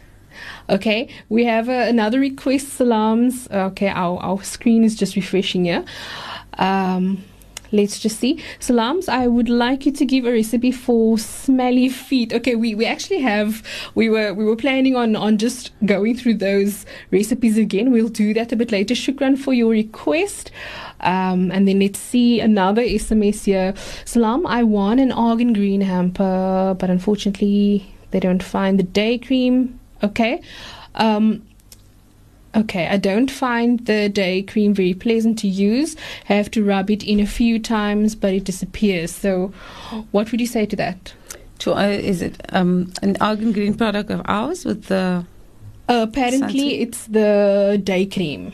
Okay, 0.69 1.09
we 1.29 1.45
have 1.45 1.69
uh, 1.69 1.87
another 1.89 2.19
request, 2.19 2.71
salams. 2.71 3.49
Okay, 3.51 3.89
our, 3.89 4.19
our 4.19 4.43
screen 4.43 4.83
is 4.83 4.97
just 4.97 5.15
refreshing 5.15 5.65
here. 5.65 5.85
Um, 6.59 7.23
let's 7.73 8.01
just 8.01 8.19
see. 8.19 8.43
Salams, 8.59 9.09
I 9.09 9.29
would 9.29 9.49
like 9.49 9.87
you 9.87 9.93
to 9.93 10.05
give 10.05 10.25
a 10.25 10.33
recipe 10.33 10.73
for 10.73 11.19
smelly 11.19 11.89
feet. 11.89 12.33
Okay, 12.33 12.57
we, 12.57 12.75
we 12.75 12.85
actually 12.85 13.21
have 13.21 13.63
we 13.95 14.09
were 14.09 14.35
we 14.35 14.45
were 14.45 14.57
planning 14.57 14.97
on 14.97 15.15
on 15.15 15.39
just 15.39 15.71
going 15.85 16.17
through 16.17 16.35
those 16.35 16.85
recipes 17.13 17.57
again. 17.57 17.93
We'll 17.93 18.09
do 18.09 18.35
that 18.35 18.53
a 18.53 18.57
bit 18.57 18.73
later. 18.73 18.95
Shukran 18.95 19.39
for 19.39 19.55
your 19.55 19.71
request. 19.71 20.51
Um, 21.01 21.51
and 21.51 21.69
then 21.69 21.81
let's 21.81 21.99
see 21.99 22.41
another 22.41 22.83
SMS 22.83 23.45
here. 23.45 23.75
Salam, 24.05 24.47
I 24.47 24.63
won 24.63 24.99
an 24.99 25.13
argan 25.13 25.53
green 25.53 25.81
hamper, 25.81 26.77
but 26.79 26.91
unfortunately 26.91 27.95
they 28.11 28.21
don't 28.21 28.43
find 28.43 28.79
the 28.79 28.85
day 28.85 29.19
cream. 29.19 29.79
Okay. 30.03 30.41
Um, 30.95 31.43
Okay, 32.57 32.87
I 32.87 32.97
don't 32.97 33.31
find 33.31 33.85
the 33.85 34.09
day 34.09 34.43
cream 34.43 34.73
very 34.73 34.95
pleasant 34.95 35.39
to 35.41 35.47
use. 35.47 35.95
I 36.31 36.33
have 36.33 36.51
to 36.53 36.65
rub 36.65 36.91
it 36.91 37.03
in 37.03 37.21
a 37.21 37.27
few 37.27 37.59
times, 37.59 38.15
but 38.15 38.33
it 38.33 38.45
disappears. 38.45 39.15
So, 39.15 39.53
what 40.11 40.33
would 40.33 40.41
you 40.41 40.47
say 40.47 40.65
to 40.65 40.77
that? 40.77 41.13
To, 41.59 41.75
uh, 41.75 41.89
is 41.89 42.23
it 42.23 42.41
um, 42.55 42.95
an 43.03 43.19
argan 43.21 43.53
green 43.53 43.75
product 43.75 44.11
of 44.11 44.23
ours 44.25 44.65
with 44.65 44.87
the? 44.87 45.27
Uh, 45.87 46.07
apparently, 46.09 46.39
Sunset? 46.39 46.81
it's 46.81 47.07
the 47.09 47.81
day 47.85 48.07
cream. 48.07 48.53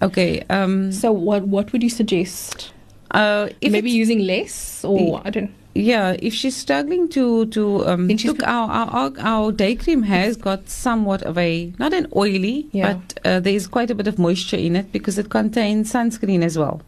Okay. 0.00 0.42
Um, 0.48 0.92
So, 0.92 1.12
what 1.12 1.42
what 1.46 1.72
would 1.72 1.82
you 1.82 1.90
suggest? 1.90 2.72
uh, 3.10 3.48
if 3.60 3.72
Maybe 3.72 3.90
using 3.90 4.20
less, 4.20 4.84
or 4.84 5.20
I 5.24 5.30
don't. 5.30 5.50
Yeah, 5.74 6.16
if 6.18 6.34
she's 6.34 6.56
struggling 6.56 7.08
to 7.10 7.46
to 7.46 7.86
um, 7.88 8.08
look, 8.08 8.42
our, 8.42 8.68
our 8.70 8.88
our 8.90 9.12
our 9.18 9.52
day 9.52 9.74
cream 9.74 10.02
has 10.02 10.36
got 10.36 10.68
somewhat 10.68 11.22
of 11.22 11.38
a 11.38 11.72
not 11.78 11.92
an 11.94 12.06
oily, 12.14 12.68
Yeah. 12.72 12.94
but 12.94 13.20
uh, 13.26 13.40
there 13.40 13.54
is 13.54 13.66
quite 13.66 13.90
a 13.90 13.94
bit 13.94 14.06
of 14.06 14.18
moisture 14.18 14.56
in 14.58 14.76
it 14.76 14.92
because 14.92 15.18
it 15.18 15.28
contains 15.30 15.92
sunscreen 15.92 16.42
as 16.42 16.58
well. 16.58 16.82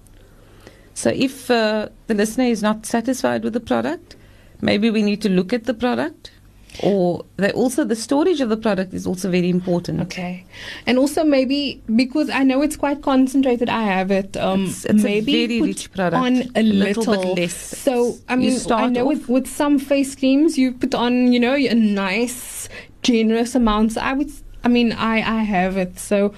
So 0.95 1.11
if 1.11 1.51
uh, 1.51 1.89
the 2.09 2.15
listener 2.15 2.45
is 2.45 2.63
not 2.63 2.85
satisfied 2.87 3.43
with 3.43 3.53
the 3.55 3.61
product, 3.61 4.17
maybe 4.61 4.91
we 4.91 5.03
need 5.03 5.21
to 5.23 5.29
look 5.29 5.53
at 5.53 5.65
the 5.65 5.75
product, 5.75 6.31
or 6.83 7.25
they 7.37 7.53
also 7.53 7.85
the 7.85 7.95
storage 7.97 8.41
of 8.41 8.49
the 8.49 8.57
product 8.57 8.93
is 8.95 9.07
also 9.07 9.31
very 9.31 9.49
important. 9.49 10.01
Okay, 10.01 10.45
and 10.87 10.99
also 10.99 11.25
maybe 11.25 11.81
because 11.95 12.29
I 12.31 12.43
know 12.43 12.63
it's 12.63 12.77
quite 12.77 13.01
concentrated, 13.03 13.69
I 13.69 13.83
have 13.83 14.11
it. 14.11 14.37
Um, 14.37 14.63
It's- 14.65 14.85
it's 14.85 15.05
a 15.05 15.07
maybe 15.07 15.47
very 15.47 15.61
put 15.61 15.67
rich 15.69 15.93
product. 15.93 16.25
on 16.27 16.37
a 16.57 16.61
A 16.61 16.63
little 16.63 17.05
little, 17.05 17.35
bit 17.35 17.43
less. 17.43 17.55
So 17.79 18.17
I 18.29 18.37
mean, 18.37 18.59
I 18.71 18.89
know 18.89 19.07
with, 19.07 19.29
with 19.29 19.47
some 19.47 19.79
face 19.79 20.17
creams 20.17 20.59
you 20.59 20.73
put 20.73 20.95
on, 20.95 21.33
you 21.33 21.39
know, 21.41 21.55
a 21.55 21.75
nice 21.75 22.69
generous 23.03 23.55
amount. 23.55 23.93
So 23.93 24.01
I 24.01 24.13
would, 24.15 24.31
I 24.65 24.69
mean, 24.69 24.93
I 24.93 25.17
I 25.41 25.43
have 25.45 25.77
it. 25.77 25.99
So 25.99 26.35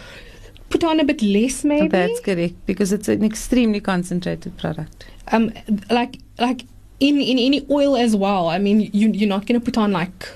put 0.68 0.82
on 0.84 1.00
a 1.00 1.04
bit 1.04 1.22
less, 1.22 1.64
maybe. 1.64 1.88
That's 1.88 2.20
correct 2.20 2.54
because 2.66 2.92
it's 2.92 3.08
an 3.08 3.24
extremely 3.24 3.80
concentrated 3.80 4.56
product. 4.58 5.06
um, 5.32 5.50
like 5.90 6.18
like 6.38 6.64
in 7.00 7.20
in 7.20 7.38
any 7.38 7.66
oil 7.70 7.96
as 7.96 8.14
well. 8.16 8.48
I 8.48 8.58
mean, 8.58 8.90
you 8.92 9.10
you're 9.10 9.28
not 9.28 9.46
gonna 9.46 9.60
put 9.60 9.76
on 9.78 9.92
like. 9.92 10.28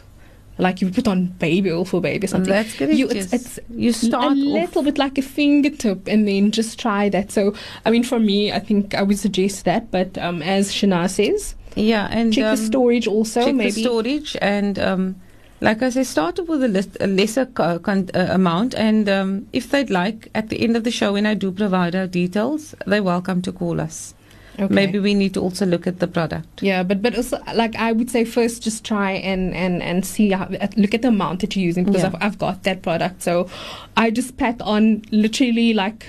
Like 0.59 0.83
you 0.83 0.91
put 0.91 1.09
on 1.09 1.29
baby 1.39 1.73
oil 1.73 1.87
for 1.87 2.03
baby 2.03 2.27
or 2.27 2.29
something. 2.29 2.53
That's 2.53 2.75
correct. 2.77 2.93
You, 2.93 3.09
it's, 3.09 3.33
it's 3.33 3.59
you 3.75 3.93
start 3.95 4.33
a 4.33 4.35
little 4.35 4.83
bit 4.83 4.99
like 4.99 5.17
a 5.17 5.23
fingertip 5.23 6.07
and 6.07 6.29
then 6.29 6.51
just 6.51 6.79
try 6.79 7.09
that. 7.09 7.33
So, 7.33 7.55
I 7.87 7.91
mean, 7.91 8.05
for 8.05 8.19
me, 8.21 8.53
I 8.53 8.59
think 8.59 8.95
I 8.95 9.01
would 9.01 9.19
suggest 9.19 9.65
that. 9.65 9.91
But 9.91 10.19
um, 10.19 10.43
as 10.43 10.71
Shana 10.71 11.09
says, 11.09 11.55
Yeah, 11.77 12.09
and 12.11 12.31
check 12.31 12.45
um, 12.45 12.57
the 12.57 12.63
storage 12.63 13.07
also. 13.07 13.43
check 13.43 13.55
maybe 13.55 13.71
the 13.71 13.81
storage, 13.81 14.37
and 14.43 14.79
um, 14.79 15.17
like 15.63 15.81
I 15.81 15.89
say, 15.89 16.05
start 16.05 16.39
with 16.47 16.63
a, 16.63 16.69
list, 16.69 16.95
a 17.01 17.07
lesser 17.07 17.47
co- 17.47 17.79
con- 17.79 18.11
uh, 18.13 18.27
amount, 18.31 18.75
and 18.75 19.09
um, 19.09 19.47
if 19.55 19.71
they'd 19.71 19.89
like, 19.89 20.29
at 20.35 20.51
the 20.51 20.61
end 20.63 20.77
of 20.77 20.85
the 20.85 20.91
show, 20.91 21.15
when 21.15 21.25
I 21.25 21.33
do 21.33 21.53
provide 21.53 21.95
our 21.97 22.07
details, 22.07 22.75
they're 22.87 23.03
welcome 23.03 23.41
to 23.43 23.53
call 23.53 23.81
us. 23.81 24.13
Okay. 24.59 24.75
Maybe 24.75 24.99
we 24.99 25.15
need 25.15 25.35
to 25.35 25.41
also 25.41 25.65
look 25.65 25.87
at 25.87 26.01
the 26.01 26.07
product. 26.07 26.63
Yeah, 26.63 26.83
but 26.83 27.01
but 27.03 27.17
also 27.17 27.39
like 27.55 27.77
I 27.77 27.93
would 27.93 28.11
say 28.11 28.25
first 28.25 28.63
just 28.63 28.85
try 28.85 29.13
and 29.13 29.55
and 29.55 29.83
and 29.83 30.05
see 30.05 30.31
how, 30.31 30.49
look 30.77 30.95
at 30.95 31.03
the 31.03 31.09
amount 31.09 31.41
that 31.41 31.57
you're 31.57 31.65
using 31.65 31.85
because 31.85 32.03
Yeah. 32.03 32.09
I've 32.15 32.23
I've 32.23 32.39
got 32.39 32.63
that 32.65 32.83
product 32.83 33.23
so 33.23 33.49
I 33.97 34.11
just 34.11 34.37
pat 34.37 34.61
on 34.63 35.03
literally 35.11 35.73
like 35.73 36.07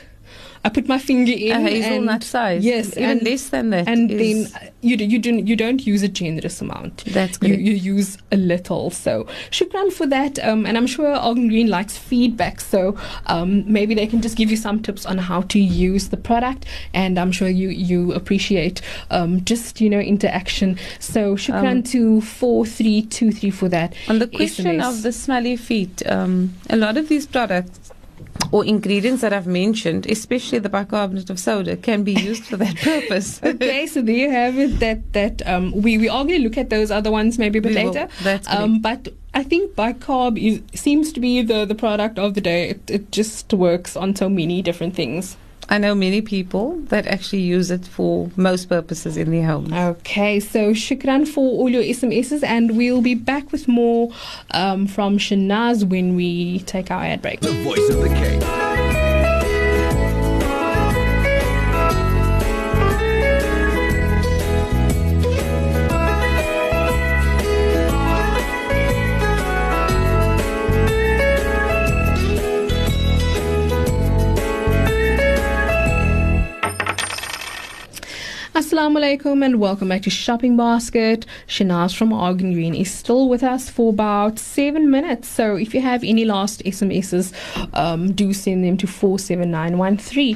I 0.63 0.69
put 0.69 0.87
my 0.87 0.99
finger 0.99 1.31
in 1.31 1.51
a 1.51 1.59
hazelnut 1.61 2.13
and, 2.15 2.23
size, 2.23 2.63
yes 2.63 2.91
even 2.97 3.09
and, 3.09 3.21
less 3.23 3.49
than 3.49 3.69
that. 3.71 3.87
and 3.87 4.11
is- 4.11 4.51
then 4.51 4.71
you 4.81 4.97
do, 4.97 5.05
you 5.05 5.19
don't 5.19 5.47
you 5.47 5.55
don't 5.55 5.85
use 5.85 6.01
a 6.03 6.07
generous 6.07 6.61
amount 6.61 7.03
that's 7.05 7.37
you, 7.41 7.49
good. 7.55 7.59
you 7.67 7.73
use 7.73 8.17
a 8.31 8.37
little. 8.37 8.89
So 8.89 9.25
shukran 9.51 9.91
for 9.93 10.07
that. 10.07 10.39
Um, 10.43 10.65
and 10.65 10.77
I'm 10.77 10.87
sure 10.87 11.07
Argan 11.13 11.47
Green 11.49 11.67
likes 11.67 11.97
feedback. 11.97 12.61
So 12.61 12.97
um, 13.27 13.63
maybe 13.71 13.93
they 13.93 14.07
can 14.07 14.21
just 14.21 14.35
give 14.37 14.49
you 14.49 14.57
some 14.57 14.81
tips 14.81 15.05
on 15.05 15.17
how 15.19 15.41
to 15.41 15.59
use 15.59 16.09
the 16.09 16.17
product. 16.17 16.65
And 16.93 17.19
I'm 17.19 17.31
sure 17.31 17.47
you 17.47 17.69
you 17.69 18.13
appreciate 18.13 18.81
um, 19.11 19.43
just 19.45 19.81
you 19.81 19.89
know 19.89 19.99
interaction. 19.99 20.77
So 20.99 21.35
shukran 21.35 21.71
Um, 21.71 21.83
to 21.93 22.21
four 22.21 22.65
three 22.65 23.03
two 23.03 23.31
three 23.31 23.51
for 23.51 23.69
that. 23.69 23.93
On 24.09 24.19
the 24.19 24.27
question 24.27 24.65
SMS. 24.65 24.89
of 24.89 25.03
the 25.03 25.11
smelly 25.11 25.55
feet, 25.57 26.01
um, 26.07 26.53
a 26.69 26.75
lot 26.75 26.97
of 26.97 27.07
these 27.07 27.25
products 27.27 27.80
or 28.51 28.65
ingredients 28.65 29.21
that 29.21 29.31
I've 29.33 29.47
mentioned, 29.47 30.05
especially 30.07 30.59
the 30.59 30.69
bicarbonate 30.69 31.29
of 31.29 31.39
soda, 31.39 31.77
can 31.77 32.03
be 32.03 32.13
used 32.13 32.43
for 32.45 32.57
that 32.57 32.75
purpose. 32.91 33.39
Okay, 33.51 33.87
so 33.87 34.01
there 34.01 34.15
you 34.15 34.29
have 34.31 34.57
it. 34.57 34.79
That 34.79 35.13
that 35.13 35.41
um, 35.47 35.71
we 35.81 35.97
we 35.97 36.09
are 36.09 36.23
going 36.23 36.39
to 36.41 36.43
look 36.47 36.57
at 36.57 36.69
those 36.69 36.91
other 36.91 37.11
ones 37.11 37.37
maybe 37.37 37.59
a 37.59 37.61
bit 37.61 37.75
We 37.75 37.83
will. 37.83 37.91
later. 37.93 38.07
That's 38.23 38.47
Um, 38.47 38.81
but 38.81 39.09
I 39.33 39.43
think 39.43 39.75
bicarb 39.75 40.37
is 40.37 40.61
seems 40.79 41.13
to 41.13 41.19
be 41.19 41.41
the 41.41 41.65
the 41.65 41.75
product 41.75 42.19
of 42.19 42.33
the 42.33 42.41
day. 42.41 42.69
It, 42.69 42.81
it 42.89 43.11
just 43.11 43.53
works 43.53 43.95
on 43.95 44.15
so 44.15 44.29
many 44.29 44.61
different 44.61 44.95
things. 44.95 45.37
I 45.71 45.77
know 45.77 45.95
many 45.95 46.21
people 46.21 46.75
that 46.89 47.07
actually 47.07 47.43
use 47.43 47.71
it 47.71 47.85
for 47.87 48.29
most 48.35 48.67
purposes 48.67 49.15
in 49.15 49.31
their 49.31 49.45
homes. 49.45 49.71
Okay, 49.71 50.41
so 50.41 50.73
shukran 50.73 51.25
for 51.25 51.39
all 51.39 51.69
your 51.69 51.81
SMSs, 51.81 52.43
and 52.43 52.75
we'll 52.75 53.01
be 53.01 53.15
back 53.15 53.53
with 53.53 53.69
more 53.69 54.11
um, 54.51 54.85
from 54.85 55.17
Shanaz 55.17 55.85
when 55.85 56.17
we 56.17 56.59
take 56.59 56.91
our 56.91 57.01
ad 57.01 57.21
break. 57.21 57.39
The 57.39 57.53
voice 57.63 57.89
of 57.89 58.01
the 58.01 58.09
Cape. 58.09 58.60
Assalamu 78.81 78.97
alaikum 78.97 79.45
and 79.45 79.59
welcome 79.59 79.89
back 79.89 80.01
to 80.01 80.09
Shopping 80.09 80.57
Basket. 80.57 81.27
Shanaz 81.47 81.95
from 81.95 82.11
Argan 82.11 82.51
Green 82.51 82.73
is 82.73 82.89
still 82.91 83.29
with 83.29 83.43
us 83.43 83.69
for 83.69 83.91
about 83.91 84.39
seven 84.39 84.89
minutes. 84.89 85.27
So 85.27 85.55
if 85.55 85.75
you 85.75 85.81
have 85.81 86.03
any 86.03 86.25
last 86.25 86.63
SMSs, 86.63 87.31
um, 87.75 88.11
do 88.13 88.33
send 88.33 88.65
them 88.65 88.77
to 88.77 88.87
47913. 88.87 90.35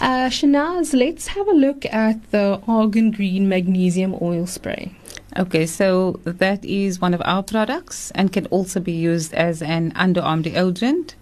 Uh, 0.00 0.28
Shanaz, 0.28 0.92
let's 0.92 1.28
have 1.28 1.48
a 1.48 1.52
look 1.52 1.86
at 1.86 2.30
the 2.30 2.60
Argan 2.68 3.10
Green 3.10 3.48
Magnesium 3.48 4.18
Oil 4.20 4.46
Spray. 4.46 4.94
Okay, 5.38 5.64
so 5.64 6.20
that 6.24 6.62
is 6.66 7.00
one 7.00 7.14
of 7.14 7.22
our 7.24 7.42
products 7.42 8.10
and 8.10 8.30
can 8.30 8.44
also 8.48 8.80
be 8.80 8.92
used 8.92 9.32
as 9.32 9.62
an 9.62 9.92
underarm 9.92 10.42
deodorant. 10.44 11.14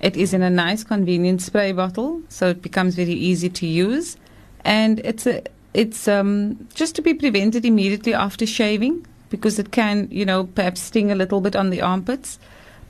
It 0.00 0.18
is 0.18 0.34
in 0.34 0.42
a 0.42 0.50
nice, 0.50 0.84
convenient 0.84 1.40
spray 1.40 1.72
bottle, 1.72 2.20
so 2.28 2.48
it 2.50 2.60
becomes 2.60 2.94
very 2.94 3.14
easy 3.14 3.48
to 3.48 3.66
use, 3.66 4.18
and 4.66 4.98
it's 4.98 5.26
a 5.26 5.44
it's 5.74 6.08
um, 6.08 6.68
just 6.74 6.94
to 6.96 7.02
be 7.02 7.14
prevented 7.14 7.64
immediately 7.64 8.14
after 8.14 8.46
shaving 8.46 9.06
because 9.30 9.58
it 9.58 9.70
can, 9.70 10.08
you 10.10 10.24
know, 10.24 10.44
perhaps 10.44 10.80
sting 10.80 11.10
a 11.10 11.14
little 11.14 11.40
bit 11.40 11.54
on 11.54 11.70
the 11.70 11.80
armpits. 11.80 12.38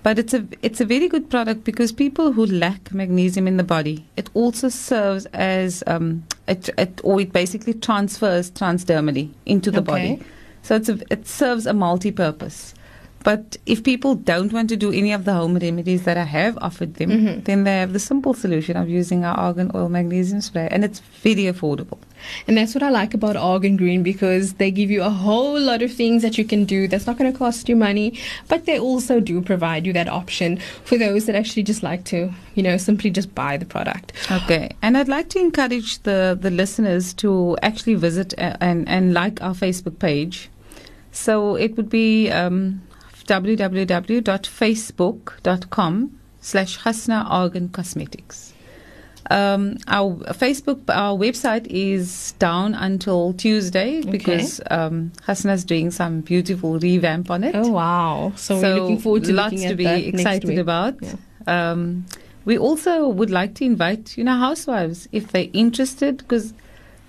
But 0.03 0.19
it's 0.19 0.33
a 0.33 0.47
it's 0.63 0.81
a 0.81 0.87
very 0.87 1.09
good 1.09 1.29
product 1.29 1.65
because 1.65 1.93
people 1.93 2.33
who 2.33 2.47
lack 2.47 2.95
magnesium 2.95 3.47
in 3.47 3.59
the 3.59 3.65
body, 3.65 4.07
it 4.17 4.31
also 4.33 4.71
serves 4.71 5.27
as 5.27 5.85
um, 5.87 6.25
it, 6.49 6.71
it 6.79 7.03
or 7.05 7.21
it 7.21 7.35
basically 7.35 7.75
transfers 7.75 8.51
transdermally 8.51 9.29
into 9.45 9.71
the 9.71 9.81
Okay. 9.81 10.17
body. 10.17 10.23
So 10.63 10.77
it's 10.77 10.89
a, 10.89 10.99
it 11.11 11.27
serves 11.27 11.67
a 11.67 11.75
multi-purpose. 11.75 12.75
But 13.23 13.57
if 13.67 13.83
people 13.85 14.15
don't 14.15 14.53
want 14.53 14.69
to 14.71 14.77
do 14.77 14.91
any 14.93 15.13
of 15.13 15.25
the 15.25 15.33
home 15.35 15.57
remedies 15.59 16.05
that 16.05 16.17
I 16.17 16.25
have 16.25 16.57
offered 16.63 16.95
them, 16.95 17.11
Mhm. 17.11 17.45
then 17.45 17.65
they 17.65 17.77
have 17.79 17.93
the 17.93 17.99
simple 17.99 18.33
solution 18.35 18.77
of 18.77 18.89
using 18.89 19.25
our 19.25 19.37
argan 19.37 19.71
oil 19.75 19.89
magnesium 19.89 20.41
spray, 20.41 20.69
and 20.71 20.85
it's 20.85 21.01
very 21.23 21.45
affordable. 21.45 21.99
And 22.47 22.57
that's 22.57 22.75
what 22.75 22.83
I 22.83 22.91
like 22.91 23.15
about 23.15 23.37
Argan 23.37 23.77
Green 23.77 24.03
because 24.03 24.55
they 24.55 24.71
give 24.71 24.91
you 24.91 25.03
a 25.03 25.11
whole 25.11 25.59
lot 25.59 25.81
of 25.83 25.93
things 25.93 26.23
that 26.23 26.37
you 26.39 26.45
can 26.45 26.65
do 26.65 26.87
that's 26.89 27.07
not 27.07 27.17
going 27.19 27.33
to 27.33 27.39
cost 27.39 27.69
you 27.69 27.77
money, 27.77 28.13
but 28.49 28.67
they 28.67 28.79
also 28.79 29.21
do 29.21 29.41
provide 29.41 29.87
you 29.87 29.93
that 29.95 30.09
option 30.09 30.59
for 30.85 30.99
those 30.99 31.25
that 31.27 31.35
actually 31.35 31.63
just 31.63 31.83
like 31.83 32.05
to, 32.05 32.31
you 32.55 32.63
know, 32.63 32.77
simply 32.77 33.11
just 33.11 33.35
buy 33.35 33.57
the 33.57 33.65
product. 33.67 34.13
Okay, 34.31 34.71
and 34.83 34.97
I'd 34.99 35.09
like 35.09 35.29
to 35.31 35.39
encourage 35.39 35.99
the, 36.03 36.39
the 36.41 36.51
listeners 36.51 37.15
to 37.15 37.57
actually 37.63 37.95
visit 37.95 38.35
and, 38.39 38.89
and 38.89 39.15
like 39.15 39.43
our 39.43 39.55
Facebook 39.55 39.99
page. 39.99 40.51
So 41.13 41.57
it 41.57 41.77
would 41.77 41.89
be 41.91 42.31
um, 42.31 42.83
www.facebook.com 43.25 46.21
slash 46.41 46.79
Hasna 46.79 47.27
Argan 47.29 47.69
Cosmetics. 47.69 48.55
Um, 49.31 49.77
our 49.87 50.17
Facebook, 50.33 50.81
our 50.89 51.17
website 51.17 51.67
is 51.69 52.33
down 52.41 52.75
until 52.75 53.33
Tuesday 53.35 54.03
because 54.03 54.61
um, 54.71 55.13
Hasna's 55.25 55.65
doing 55.65 55.93
some 55.93 56.23
beautiful 56.23 56.81
revamp 56.81 57.31
on 57.31 57.45
it. 57.45 57.55
Oh 57.55 57.69
wow! 57.69 58.33
So, 58.35 58.61
we're 58.61 58.75
looking 58.75 58.99
forward 58.99 59.25
to 59.25 59.33
lots 59.33 59.63
to 59.63 59.77
be 59.77 60.09
excited 60.09 60.59
about. 60.59 60.97
Yeah. 61.01 61.15
Um, 61.47 62.07
we 62.45 62.59
also 62.59 63.07
would 63.07 63.31
like 63.31 63.55
to 63.57 63.65
invite 63.65 64.19
you 64.19 64.25
know 64.25 64.37
housewives 64.37 65.09
if 65.13 65.31
they're 65.31 65.51
interested 65.53 66.19
because 66.19 66.53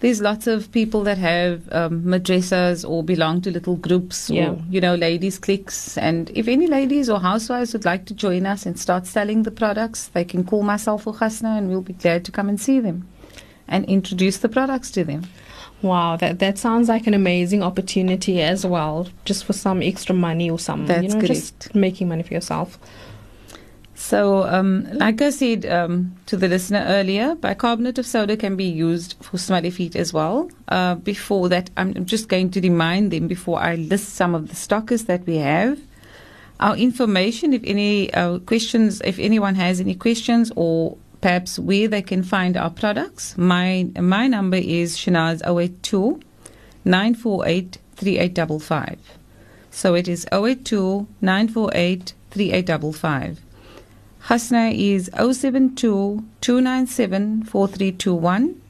there's 0.01 0.19
lots 0.19 0.47
of 0.47 0.71
people 0.71 1.03
that 1.03 1.17
have 1.17 1.61
um, 1.71 2.01
madrasas 2.03 2.87
or 2.87 3.03
belong 3.03 3.39
to 3.41 3.51
little 3.51 3.75
groups 3.77 4.29
Yeah. 4.29 4.49
or 4.51 4.63
you 4.69 4.81
know 4.81 4.95
ladies 4.95 5.39
cliques 5.39 5.97
and 5.97 6.29
if 6.35 6.47
any 6.47 6.67
ladies 6.67 7.09
or 7.09 7.19
housewives 7.19 7.73
would 7.73 7.85
like 7.85 8.05
to 8.07 8.13
join 8.13 8.45
us 8.45 8.65
and 8.65 8.77
start 8.79 9.05
selling 9.07 9.43
the 9.43 9.51
products 9.51 10.07
they 10.09 10.25
can 10.25 10.43
call 10.43 10.63
myself 10.63 11.07
or 11.07 11.13
Hasna 11.13 11.49
and 11.57 11.69
we'll 11.69 11.81
be 11.81 11.93
glad 11.93 12.25
to 12.25 12.31
come 12.31 12.49
and 12.49 12.59
see 12.59 12.79
them 12.79 13.07
and 13.67 13.85
introduce 13.85 14.37
the 14.39 14.49
products 14.49 14.91
to 14.91 15.03
them 15.03 15.23
Wow, 15.83 16.15
that 16.17 16.37
that 16.37 16.59
sounds 16.59 16.89
like 16.89 17.07
an 17.07 17.15
amazing 17.15 17.63
opportunity 17.63 18.39
as 18.39 18.63
well, 18.63 19.07
just 19.25 19.45
for 19.45 19.53
some 19.53 19.81
extra 19.81 20.13
money 20.13 20.47
or 20.47 20.59
something. 20.59 21.01
you 21.03 21.09
That's 21.09 21.21
know, 21.21 21.33
just 21.33 21.73
making 21.73 22.07
money 22.07 22.21
for 22.21 22.35
yourself. 22.35 22.77
So, 24.01 24.43
um, 24.43 24.87
like 24.93 25.21
I 25.21 25.29
said 25.29 25.63
um, 25.67 26.15
to 26.25 26.35
the 26.35 26.47
listener 26.47 26.83
earlier, 26.87 27.35
bicarbonate 27.35 27.99
of 27.99 28.07
soda 28.07 28.35
can 28.35 28.55
be 28.55 28.65
used 28.65 29.15
for 29.21 29.37
smelly 29.37 29.69
feet 29.69 29.95
as 29.95 30.11
well. 30.11 30.49
Uh, 30.67 30.95
before 30.95 31.49
that, 31.49 31.69
I'm 31.77 32.05
just 32.05 32.27
going 32.27 32.49
to 32.51 32.61
remind 32.61 33.11
them 33.11 33.27
before 33.27 33.59
I 33.59 33.75
list 33.75 34.15
some 34.15 34.33
of 34.33 34.49
the 34.49 34.55
stockers 34.55 35.05
that 35.05 35.27
we 35.27 35.37
have. 35.37 35.79
Our 36.59 36.75
information, 36.75 37.53
if 37.53 37.61
any 37.63 38.11
uh, 38.11 38.39
questions, 38.39 39.01
if 39.05 39.19
anyone 39.19 39.53
has 39.53 39.79
any 39.79 39.93
questions 39.93 40.51
or 40.55 40.97
perhaps 41.21 41.59
where 41.59 41.87
they 41.87 42.01
can 42.01 42.23
find 42.23 42.57
our 42.57 42.71
products, 42.71 43.37
my 43.37 43.87
my 43.99 44.27
number 44.27 44.57
is 44.57 44.97
Shanaz 44.97 45.41
082 45.45 46.19
948 46.85 47.77
3855. 47.95 48.97
So 49.69 49.93
it 49.93 50.07
is 50.07 50.25
082 50.33 51.07
948 51.21 52.13
3855. 52.31 53.50
Hasna 54.21 54.69
is 54.69 55.09
072 55.15 56.23
297 56.41 57.43
4321. 57.43 58.61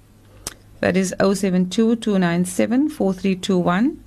That 0.80 0.96
is 0.98 1.14
072 1.20 1.98
297 1.98 2.90
4321. 2.90 4.04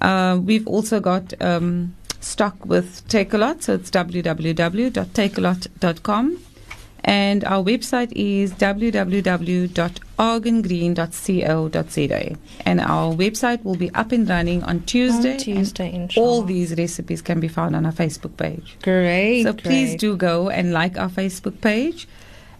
Uh, 0.00 0.38
we've 0.40 0.64
also 0.66 1.00
got 1.00 1.34
um, 1.42 1.96
stock 2.20 2.64
with 2.64 3.06
Takealot, 3.08 3.62
so 3.62 3.74
it's 3.74 3.90
www.takealot.com. 3.90 6.38
And 7.04 7.44
our 7.44 7.62
website 7.64 8.12
is 8.14 8.52
www.argangreen.co.za. 10.98 12.36
And 12.66 12.80
our 12.80 13.14
website 13.14 13.64
will 13.64 13.76
be 13.76 13.90
up 13.94 14.12
and 14.12 14.28
running 14.28 14.62
on 14.64 14.80
Tuesday. 14.84 15.32
On 15.32 15.38
Tuesday, 15.38 15.94
inshallah. 15.94 16.26
All 16.26 16.42
these 16.42 16.76
recipes 16.76 17.22
can 17.22 17.40
be 17.40 17.48
found 17.48 17.74
on 17.76 17.86
our 17.86 17.92
Facebook 17.92 18.36
page. 18.36 18.76
Great. 18.82 19.44
So 19.44 19.52
please 19.52 19.90
great. 19.90 20.00
do 20.00 20.16
go 20.16 20.48
and 20.50 20.72
like 20.72 20.98
our 20.98 21.08
Facebook 21.08 21.60
page. 21.60 22.08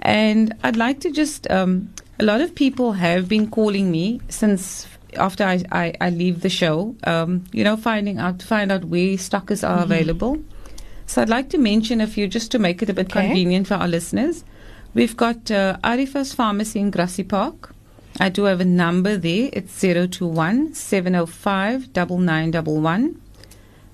And 0.00 0.54
I'd 0.62 0.76
like 0.76 1.00
to 1.00 1.10
just, 1.10 1.50
um, 1.50 1.92
a 2.20 2.24
lot 2.24 2.40
of 2.40 2.54
people 2.54 2.92
have 2.92 3.28
been 3.28 3.50
calling 3.50 3.90
me 3.90 4.20
since 4.28 4.86
after 5.16 5.42
I, 5.44 5.64
I, 5.72 5.94
I 6.00 6.10
leave 6.10 6.42
the 6.42 6.48
show, 6.50 6.94
um, 7.04 7.44
you 7.52 7.64
know, 7.64 7.76
finding 7.76 8.18
out, 8.18 8.42
find 8.42 8.70
out 8.70 8.84
where 8.84 9.16
stockers 9.18 9.64
are 9.64 9.78
Mhm. 9.78 9.82
available. 9.84 10.38
So 11.08 11.22
I'd 11.22 11.30
like 11.30 11.48
to 11.50 11.58
mention 11.58 12.02
a 12.02 12.06
few 12.06 12.28
just 12.28 12.50
to 12.52 12.58
make 12.58 12.82
it 12.82 12.90
a 12.90 12.94
bit 12.94 13.06
Okay. 13.10 13.26
convenient 13.26 13.66
for 13.66 13.74
our 13.74 13.88
listeners. 13.88 14.44
We've 14.92 15.16
got 15.16 15.50
uh, 15.50 15.78
Arifa's 15.82 16.34
Pharmacy 16.34 16.80
in 16.80 16.90
Grassy 16.90 17.24
Park. 17.24 17.74
I 18.20 18.28
do 18.28 18.44
have 18.44 18.60
a 18.60 18.64
number 18.66 19.16
there. 19.16 19.48
It's 19.54 19.80
021 19.80 20.74
705 20.74 21.88
9911. 21.94 23.20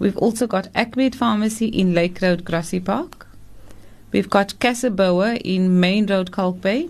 We've 0.01 0.17
also 0.19 0.49
got 0.49 0.73
Acmed 0.73 1.15
Pharmacy 1.15 1.67
in 1.69 1.95
Lake 1.95 2.21
Road, 2.21 2.45
Grassy 2.45 2.81
Park. 2.81 3.29
We've 4.11 4.29
got 4.29 4.59
Casaboa 4.59 5.41
in 5.45 5.79
Main 5.79 6.07
Road, 6.07 6.33
Kalk 6.33 6.61
Bay. 6.61 6.89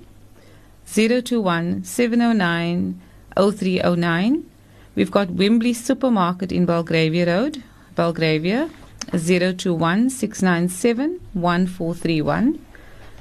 021 0.86 1.84
709 1.84 2.98
0309. 3.36 4.50
We've 4.94 5.10
got 5.10 5.30
Wembley 5.30 5.74
Supermarket 5.74 6.50
in 6.50 6.64
Belgravia 6.64 7.26
Road, 7.26 7.62
Belgravia. 7.94 8.70
021 9.12 10.10
697 10.10 11.20
1431. 11.34 12.58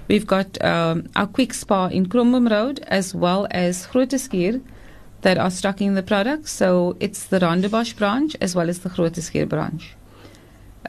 We've 0.08 0.28
got 0.28 0.62
um, 0.64 1.10
our 1.16 1.28
quick 1.28 1.54
spa 1.54 1.88
in 1.88 2.08
Kromboom 2.08 2.50
Road 2.52 2.80
as 2.88 3.16
well 3.16 3.48
as 3.52 3.88
Groote 3.88 4.18
Schuur 4.20 4.62
that 5.22 5.38
are 5.38 5.50
stocking 5.52 5.94
the 5.96 6.04
products. 6.04 6.52
So 6.52 6.98
it's 7.00 7.26
the 7.26 7.40
Rondebosch 7.40 7.96
branch 7.98 8.36
as 8.42 8.56
well 8.56 8.70
as 8.70 8.80
the 8.80 8.90
Groote 8.90 9.20
Schuur 9.22 9.48
branch. 9.48 9.94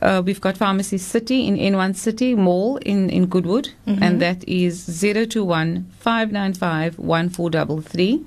Uh, 0.03 0.21
we've 0.25 0.41
got 0.41 0.57
Pharmacy 0.57 0.99
City 0.99 1.47
in 1.47 1.57
N1 1.57 1.95
City 1.95 2.35
Mall 2.35 2.79
in, 2.79 3.09
in 3.11 3.27
Goodwood, 3.27 3.71
Mhm. 3.87 4.03
and 4.03 4.21
that 4.21 4.43
is 4.49 4.85
021 5.01 5.87
595 6.01 6.99
1433. 6.99 8.25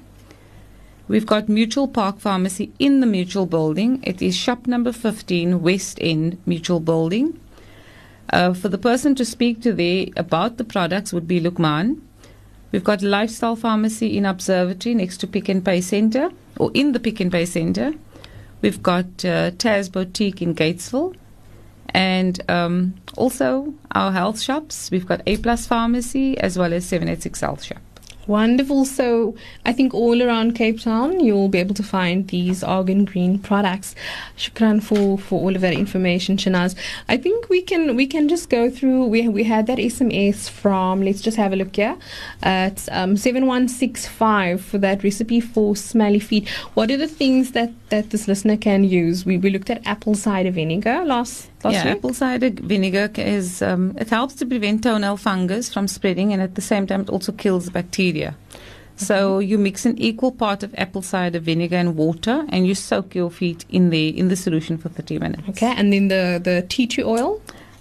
We've 1.09 1.25
got 1.25 1.47
Mutual 1.47 1.87
Park 1.87 2.19
Pharmacy 2.19 2.73
in 2.79 2.99
the 2.99 3.05
Mutual 3.05 3.45
Building. 3.45 4.01
It 4.03 4.21
is 4.21 4.35
shop 4.35 4.67
number 4.67 4.91
15, 4.91 5.61
West 5.61 5.97
End 6.01 6.37
Mutual 6.45 6.81
Building. 6.81 7.39
Uh, 8.29 8.53
for 8.53 8.67
the 8.67 8.77
person 8.77 9.15
to 9.15 9.23
speak 9.23 9.61
to 9.61 9.71
there 9.71 10.07
about 10.17 10.57
the 10.57 10.65
products 10.65 11.13
would 11.13 11.25
be 11.25 11.39
Lukman. 11.39 12.01
We've 12.73 12.83
got 12.83 13.01
Lifestyle 13.01 13.55
Pharmacy 13.55 14.17
in 14.17 14.25
Observatory 14.25 14.95
next 14.95 15.17
to 15.19 15.27
Pick 15.27 15.47
n 15.47 15.61
Pay 15.61 15.79
Center, 15.79 16.29
or 16.57 16.71
in 16.73 16.91
the 16.91 16.99
Pick 16.99 17.21
n 17.21 17.31
Pay 17.31 17.45
Center. 17.45 17.93
We've 18.61 18.83
got 18.83 19.05
uh, 19.23 19.51
Taz 19.51 19.89
Boutique 19.89 20.41
in 20.41 20.55
Gatesville. 20.55 21.15
And 21.89 22.41
um, 22.51 22.95
also 23.15 23.73
our 23.93 24.11
health 24.11 24.41
shops. 24.41 24.91
We've 24.91 25.07
got 25.07 25.21
A 25.25 25.37
Plus 25.37 25.65
Pharmacy 25.65 26.37
as 26.37 26.57
well 26.57 26.73
as 26.73 26.85
786 26.85 27.39
Health 27.39 27.63
Shop. 27.63 27.77
Wonderful. 28.27 28.83
So 28.85 29.35
I 29.65 29.71
think 29.73 29.93
all 29.93 30.21
around 30.21 30.53
Cape 30.55 30.81
Town 30.81 31.19
you'll 31.21 31.47
be 31.47 31.59
able 31.59 31.75
to 31.75 31.83
find 31.83 32.27
these 32.27 32.63
Argan 32.63 33.05
Green 33.05 33.39
products. 33.39 33.95
Shukran 34.37 34.83
for, 34.83 35.17
for 35.17 35.39
all 35.39 35.55
of 35.55 35.61
that 35.61 35.73
information, 35.73 36.37
Shanaz. 36.37 36.75
I 37.07 37.17
think 37.17 37.49
we 37.49 37.61
can 37.61 37.95
we 37.95 38.05
can 38.05 38.27
just 38.27 38.49
go 38.49 38.69
through. 38.69 39.05
We 39.05 39.27
we 39.29 39.43
had 39.43 39.67
that 39.67 39.77
SMS 39.77 40.49
from. 40.49 41.01
Let's 41.01 41.21
just 41.21 41.37
have 41.37 41.53
a 41.53 41.55
look 41.55 41.75
here. 41.75 41.97
It's 42.43 42.89
um, 42.91 43.15
seven 43.15 43.45
one 43.45 43.67
six 43.67 44.05
five 44.05 44.61
for 44.61 44.77
that 44.79 45.03
recipe 45.03 45.39
for 45.39 45.75
smelly 45.75 46.19
feet. 46.19 46.47
What 46.73 46.91
are 46.91 46.97
the 46.97 47.07
things 47.07 47.51
that 47.51 47.71
that 47.89 48.09
this 48.09 48.27
listener 48.27 48.57
can 48.57 48.83
use? 48.83 49.25
We 49.25 49.37
we 49.37 49.49
looked 49.49 49.69
at 49.69 49.85
apple 49.87 50.15
cider 50.15 50.51
vinegar 50.51 51.05
last 51.05 51.49
last 51.63 51.73
yeah, 51.73 51.91
apple 51.91 52.13
cider 52.13 52.49
vinegar 52.51 53.09
is 53.17 53.61
um, 53.61 53.95
it 53.97 54.09
helps 54.09 54.35
to 54.35 54.45
prevent 54.45 54.83
toenail 54.83 55.17
fungus 55.17 55.73
from 55.73 55.87
spreading, 55.87 56.33
and 56.33 56.41
at 56.41 56.55
the 56.55 56.61
same 56.61 56.85
time, 56.87 57.01
it 57.01 57.09
also 57.09 57.31
kills 57.31 57.69
bacteria. 57.69 58.35
So 58.99 59.37
you 59.37 59.59
mix 59.59 59.85
an 59.85 59.95
equal 59.99 60.31
part 60.31 60.63
of 60.63 60.73
apple 60.75 61.03
cider 61.03 61.39
vinegar 61.39 61.75
and 61.75 61.95
water, 61.95 62.45
and 62.49 62.65
you 62.65 62.73
soak 62.73 63.13
your 63.13 63.29
feet 63.29 63.63
in 63.69 63.91
the 63.91 64.09
in 64.17 64.27
the 64.29 64.35
solution 64.35 64.77
for 64.77 64.89
30 64.89 65.19
minutes. 65.19 65.43
Okay, 65.49 65.73
and 65.77 65.93
then 65.93 66.07
the 66.07 66.39
the 66.43 66.65
tea 66.67 66.87
tree 66.87 67.03
oil. 67.03 67.39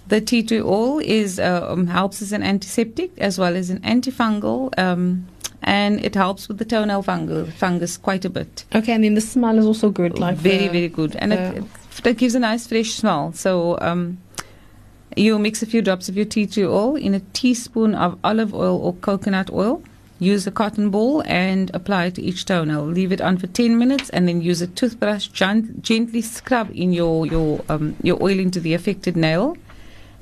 The 0.09 0.21
tea 0.21 0.41
tree 0.43 0.61
oil 0.61 0.99
is 0.99 1.37
uh, 1.39 1.67
um, 1.69 1.87
helps 1.87 2.21
as 2.21 2.31
an 2.31 2.41
antiseptic 2.43 3.11
as 3.17 3.37
well 3.39 3.55
as 3.57 3.69
an 3.69 3.79
antifungal, 3.81 4.71
um, 4.79 5.27
and 5.63 5.99
it 6.05 6.15
helps 6.15 6.47
with 6.47 6.59
the 6.59 6.65
toenail 6.65 7.01
fungus, 7.03 7.51
fungus 7.55 7.97
quite 7.97 8.23
a 8.23 8.29
bit. 8.29 8.63
Okay, 8.73 8.93
and 8.93 9.03
then 9.03 9.15
the 9.15 9.21
smell 9.21 9.57
is 9.57 9.65
also 9.65 9.89
good. 9.89 10.17
Like 10.19 10.37
very 10.37 10.57
the- 10.59 10.67
very 10.67 10.87
good, 10.87 11.15
and 11.17 11.31
the- 11.31 11.55
it, 11.55 11.57
it 11.57 11.63
gives 12.03 12.35
a 12.35 12.39
nice 12.39 12.67
fresh 12.67 12.91
smell. 12.93 13.33
So 13.33 13.77
um, 13.81 14.19
you 15.15 15.37
mix 15.39 15.61
a 15.61 15.65
few 15.65 15.81
drops 15.81 16.09
of 16.09 16.15
your 16.15 16.25
tea 16.25 16.45
tree 16.45 16.65
oil 16.65 16.95
in 16.95 17.13
a 17.13 17.19
teaspoon 17.33 17.95
of 17.95 18.17
olive 18.23 18.53
oil 18.53 18.77
or 18.77 18.93
coconut 18.93 19.51
oil, 19.51 19.81
use 20.19 20.47
a 20.47 20.51
cotton 20.51 20.89
ball 20.89 21.23
and 21.25 21.71
apply 21.73 22.05
it 22.05 22.15
to 22.15 22.21
each 22.21 22.45
toenail. 22.45 22.85
Leave 22.85 23.11
it 23.11 23.21
on 23.21 23.37
for 23.37 23.47
10 23.47 23.77
minutes 23.77 24.09
and 24.09 24.27
then 24.27 24.41
use 24.41 24.61
a 24.61 24.67
toothbrush, 24.67 25.27
gent- 25.27 25.81
gently 25.81 26.21
scrub 26.21 26.69
in 26.73 26.93
your, 26.93 27.25
your, 27.25 27.63
um, 27.69 27.95
your 28.01 28.21
oil 28.21 28.39
into 28.39 28.59
the 28.59 28.73
affected 28.73 29.15
nail 29.15 29.55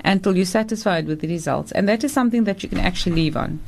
until 0.06 0.36
you're 0.36 0.46
satisfied 0.46 1.06
with 1.06 1.20
the 1.20 1.28
results. 1.28 1.72
And 1.72 1.88
that 1.88 2.04
is 2.04 2.12
something 2.12 2.44
that 2.44 2.62
you 2.62 2.68
can 2.68 2.78
actually 2.78 3.16
leave 3.16 3.36
on. 3.36 3.60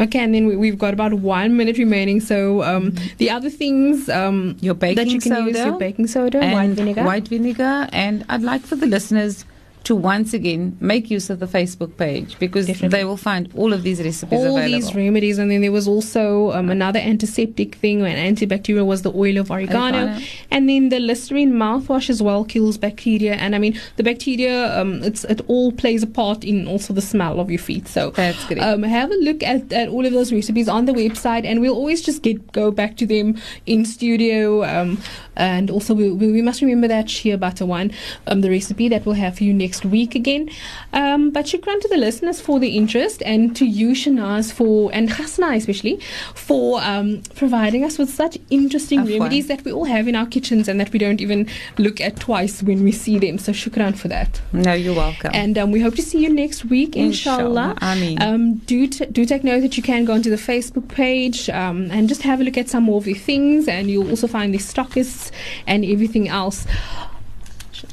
Okay, 0.00 0.18
and 0.18 0.34
then 0.34 0.46
we, 0.46 0.56
we've 0.56 0.78
got 0.78 0.94
about 0.94 1.14
one 1.14 1.56
minute 1.56 1.78
remaining. 1.78 2.20
So 2.20 2.62
um, 2.62 2.94
the 3.18 3.30
other 3.30 3.50
things 3.50 4.08
um, 4.08 4.56
Your 4.60 4.74
baking 4.74 4.96
that 4.96 5.12
you 5.12 5.20
can 5.20 5.32
soda 5.32 5.50
use 5.50 5.58
your 5.58 5.78
baking 5.78 6.06
soda, 6.06 6.38
and 6.40 6.52
white 6.52 6.70
vinegar. 6.70 7.04
White 7.04 7.28
vinegar. 7.28 7.88
And 7.92 8.24
I'd 8.28 8.42
like 8.42 8.62
for 8.62 8.76
the 8.76 8.86
listeners 8.86 9.44
to 9.84 9.96
once 9.96 10.32
again 10.32 10.76
make 10.80 11.10
use 11.10 11.30
of 11.30 11.40
the 11.40 11.46
Facebook 11.46 11.96
page 11.96 12.38
because 12.38 12.66
Definitely. 12.66 12.98
they 12.98 13.04
will 13.04 13.16
find 13.16 13.50
all 13.54 13.72
of 13.72 13.82
these 13.82 14.00
recipes 14.00 14.38
all 14.38 14.56
available. 14.56 14.72
these 14.80 14.94
remedies, 14.94 15.38
and 15.38 15.50
then 15.50 15.60
there 15.60 15.72
was 15.72 15.88
also 15.88 16.52
um, 16.52 16.70
another 16.70 16.98
antiseptic 17.00 17.74
thing, 17.76 18.02
and 18.02 18.36
antibacterial 18.36 18.86
was 18.86 19.02
the 19.02 19.12
oil 19.12 19.38
of 19.38 19.50
oregano, 19.50 19.98
Oregano. 19.98 20.24
and 20.50 20.68
then 20.68 20.88
the 20.88 21.00
Listerine 21.00 21.52
mouthwash 21.52 22.08
as 22.10 22.22
well 22.22 22.44
kills 22.44 22.78
bacteria. 22.78 23.34
And 23.34 23.54
I 23.54 23.58
mean, 23.58 23.78
the 23.96 24.02
bacteria, 24.02 24.78
um, 24.80 25.02
it's 25.02 25.24
it 25.24 25.40
all 25.48 25.72
plays 25.72 26.02
a 26.02 26.06
part 26.06 26.44
in 26.44 26.68
also 26.68 26.92
the 26.92 27.02
smell 27.02 27.40
of 27.40 27.50
your 27.50 27.58
feet. 27.58 27.88
So 27.88 28.10
That's 28.10 28.44
great. 28.46 28.60
um, 28.60 28.82
have 28.82 29.10
a 29.10 29.16
look 29.16 29.42
at, 29.42 29.72
at 29.72 29.88
all 29.88 30.06
of 30.06 30.12
those 30.12 30.32
recipes 30.32 30.68
on 30.68 30.86
the 30.86 30.92
website, 30.92 31.44
and 31.44 31.60
we'll 31.60 31.74
always 31.74 32.02
just 32.02 32.22
get 32.22 32.52
go 32.52 32.70
back 32.70 32.96
to 32.98 33.06
them 33.06 33.36
in 33.66 33.84
studio. 33.84 34.64
Um, 34.64 34.98
and 35.36 35.70
also, 35.70 35.94
we, 35.94 36.10
we, 36.10 36.30
we 36.30 36.42
must 36.42 36.60
remember 36.60 36.88
that 36.88 37.08
shea 37.08 37.36
butter 37.36 37.64
one, 37.64 37.90
um, 38.26 38.42
the 38.42 38.50
recipe 38.50 38.88
that 38.88 39.06
we'll 39.06 39.14
have 39.14 39.38
for 39.38 39.44
you 39.44 39.54
next 39.54 39.71
week 39.84 40.14
again. 40.14 40.50
Um, 40.92 41.30
but 41.30 41.46
shukran 41.46 41.80
to 41.80 41.88
the 41.88 41.96
listeners 41.96 42.40
for 42.40 42.58
the 42.60 42.76
interest, 42.76 43.22
and 43.24 43.54
to 43.56 43.64
you, 43.64 43.90
Shanaz, 43.90 44.52
for 44.52 44.90
and 44.92 45.08
Hasna 45.10 45.52
especially 45.56 46.00
for 46.34 46.80
um, 46.82 47.22
providing 47.34 47.84
us 47.84 47.98
with 47.98 48.10
such 48.10 48.38
interesting 48.50 49.00
Afwan. 49.00 49.20
remedies 49.20 49.46
that 49.48 49.64
we 49.64 49.72
all 49.72 49.84
have 49.84 50.08
in 50.08 50.14
our 50.16 50.26
kitchens 50.26 50.68
and 50.68 50.78
that 50.80 50.92
we 50.92 50.98
don't 50.98 51.20
even 51.20 51.48
look 51.78 52.00
at 52.00 52.16
twice 52.16 52.62
when 52.62 52.82
we 52.84 52.92
see 52.92 53.18
them. 53.18 53.38
So 53.38 53.52
shukran 53.52 53.96
for 53.96 54.08
that. 54.08 54.40
no, 54.52 54.72
you're 54.72 54.94
welcome. 54.94 55.30
And 55.34 55.56
um, 55.58 55.70
we 55.70 55.80
hope 55.80 55.94
to 55.96 56.02
see 56.02 56.22
you 56.22 56.32
next 56.32 56.64
week, 56.66 56.96
inshallah. 56.96 57.42
Inshallah. 57.42 57.78
Ameen. 57.80 58.22
Um, 58.22 58.54
do 58.66 58.86
t- 58.86 59.06
do 59.06 59.24
take 59.24 59.44
note 59.44 59.60
that 59.60 59.76
you 59.76 59.82
can 59.82 60.04
go 60.04 60.12
onto 60.14 60.30
the 60.30 60.36
Facebook 60.36 60.88
page 60.88 61.48
um, 61.50 61.90
and 61.90 62.08
just 62.08 62.22
have 62.22 62.40
a 62.40 62.44
look 62.44 62.56
at 62.58 62.68
some 62.68 62.84
more 62.84 62.98
of 62.98 63.04
the 63.04 63.14
things, 63.14 63.68
and 63.68 63.90
you'll 63.90 64.10
also 64.10 64.26
find 64.26 64.52
the 64.54 64.58
stockists 64.58 65.30
and 65.66 65.84
everything 65.84 66.28
else. 66.28 66.66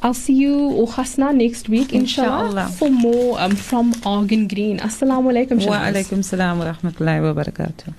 I'll 0.02 0.14
see 0.14 0.34
you 0.34 0.56
or 0.72 0.88
Hasna 0.88 1.34
next 1.34 1.68
week, 1.68 1.92
inshallah, 1.94 2.46
Inshallah. 2.46 2.68
for 2.78 2.90
more 2.90 3.40
um, 3.40 3.52
from 3.56 3.94
Argan 4.06 4.48
Green. 4.48 4.80
Assalamu 4.80 5.28
alaikum. 5.34 5.60
wa 5.68 5.78
alaikum 5.80 6.24
salam 6.24 6.60
wa 6.60 6.66
rahmatullahi 6.72 7.22
wa 7.22 7.44
barakatuh. 7.44 7.94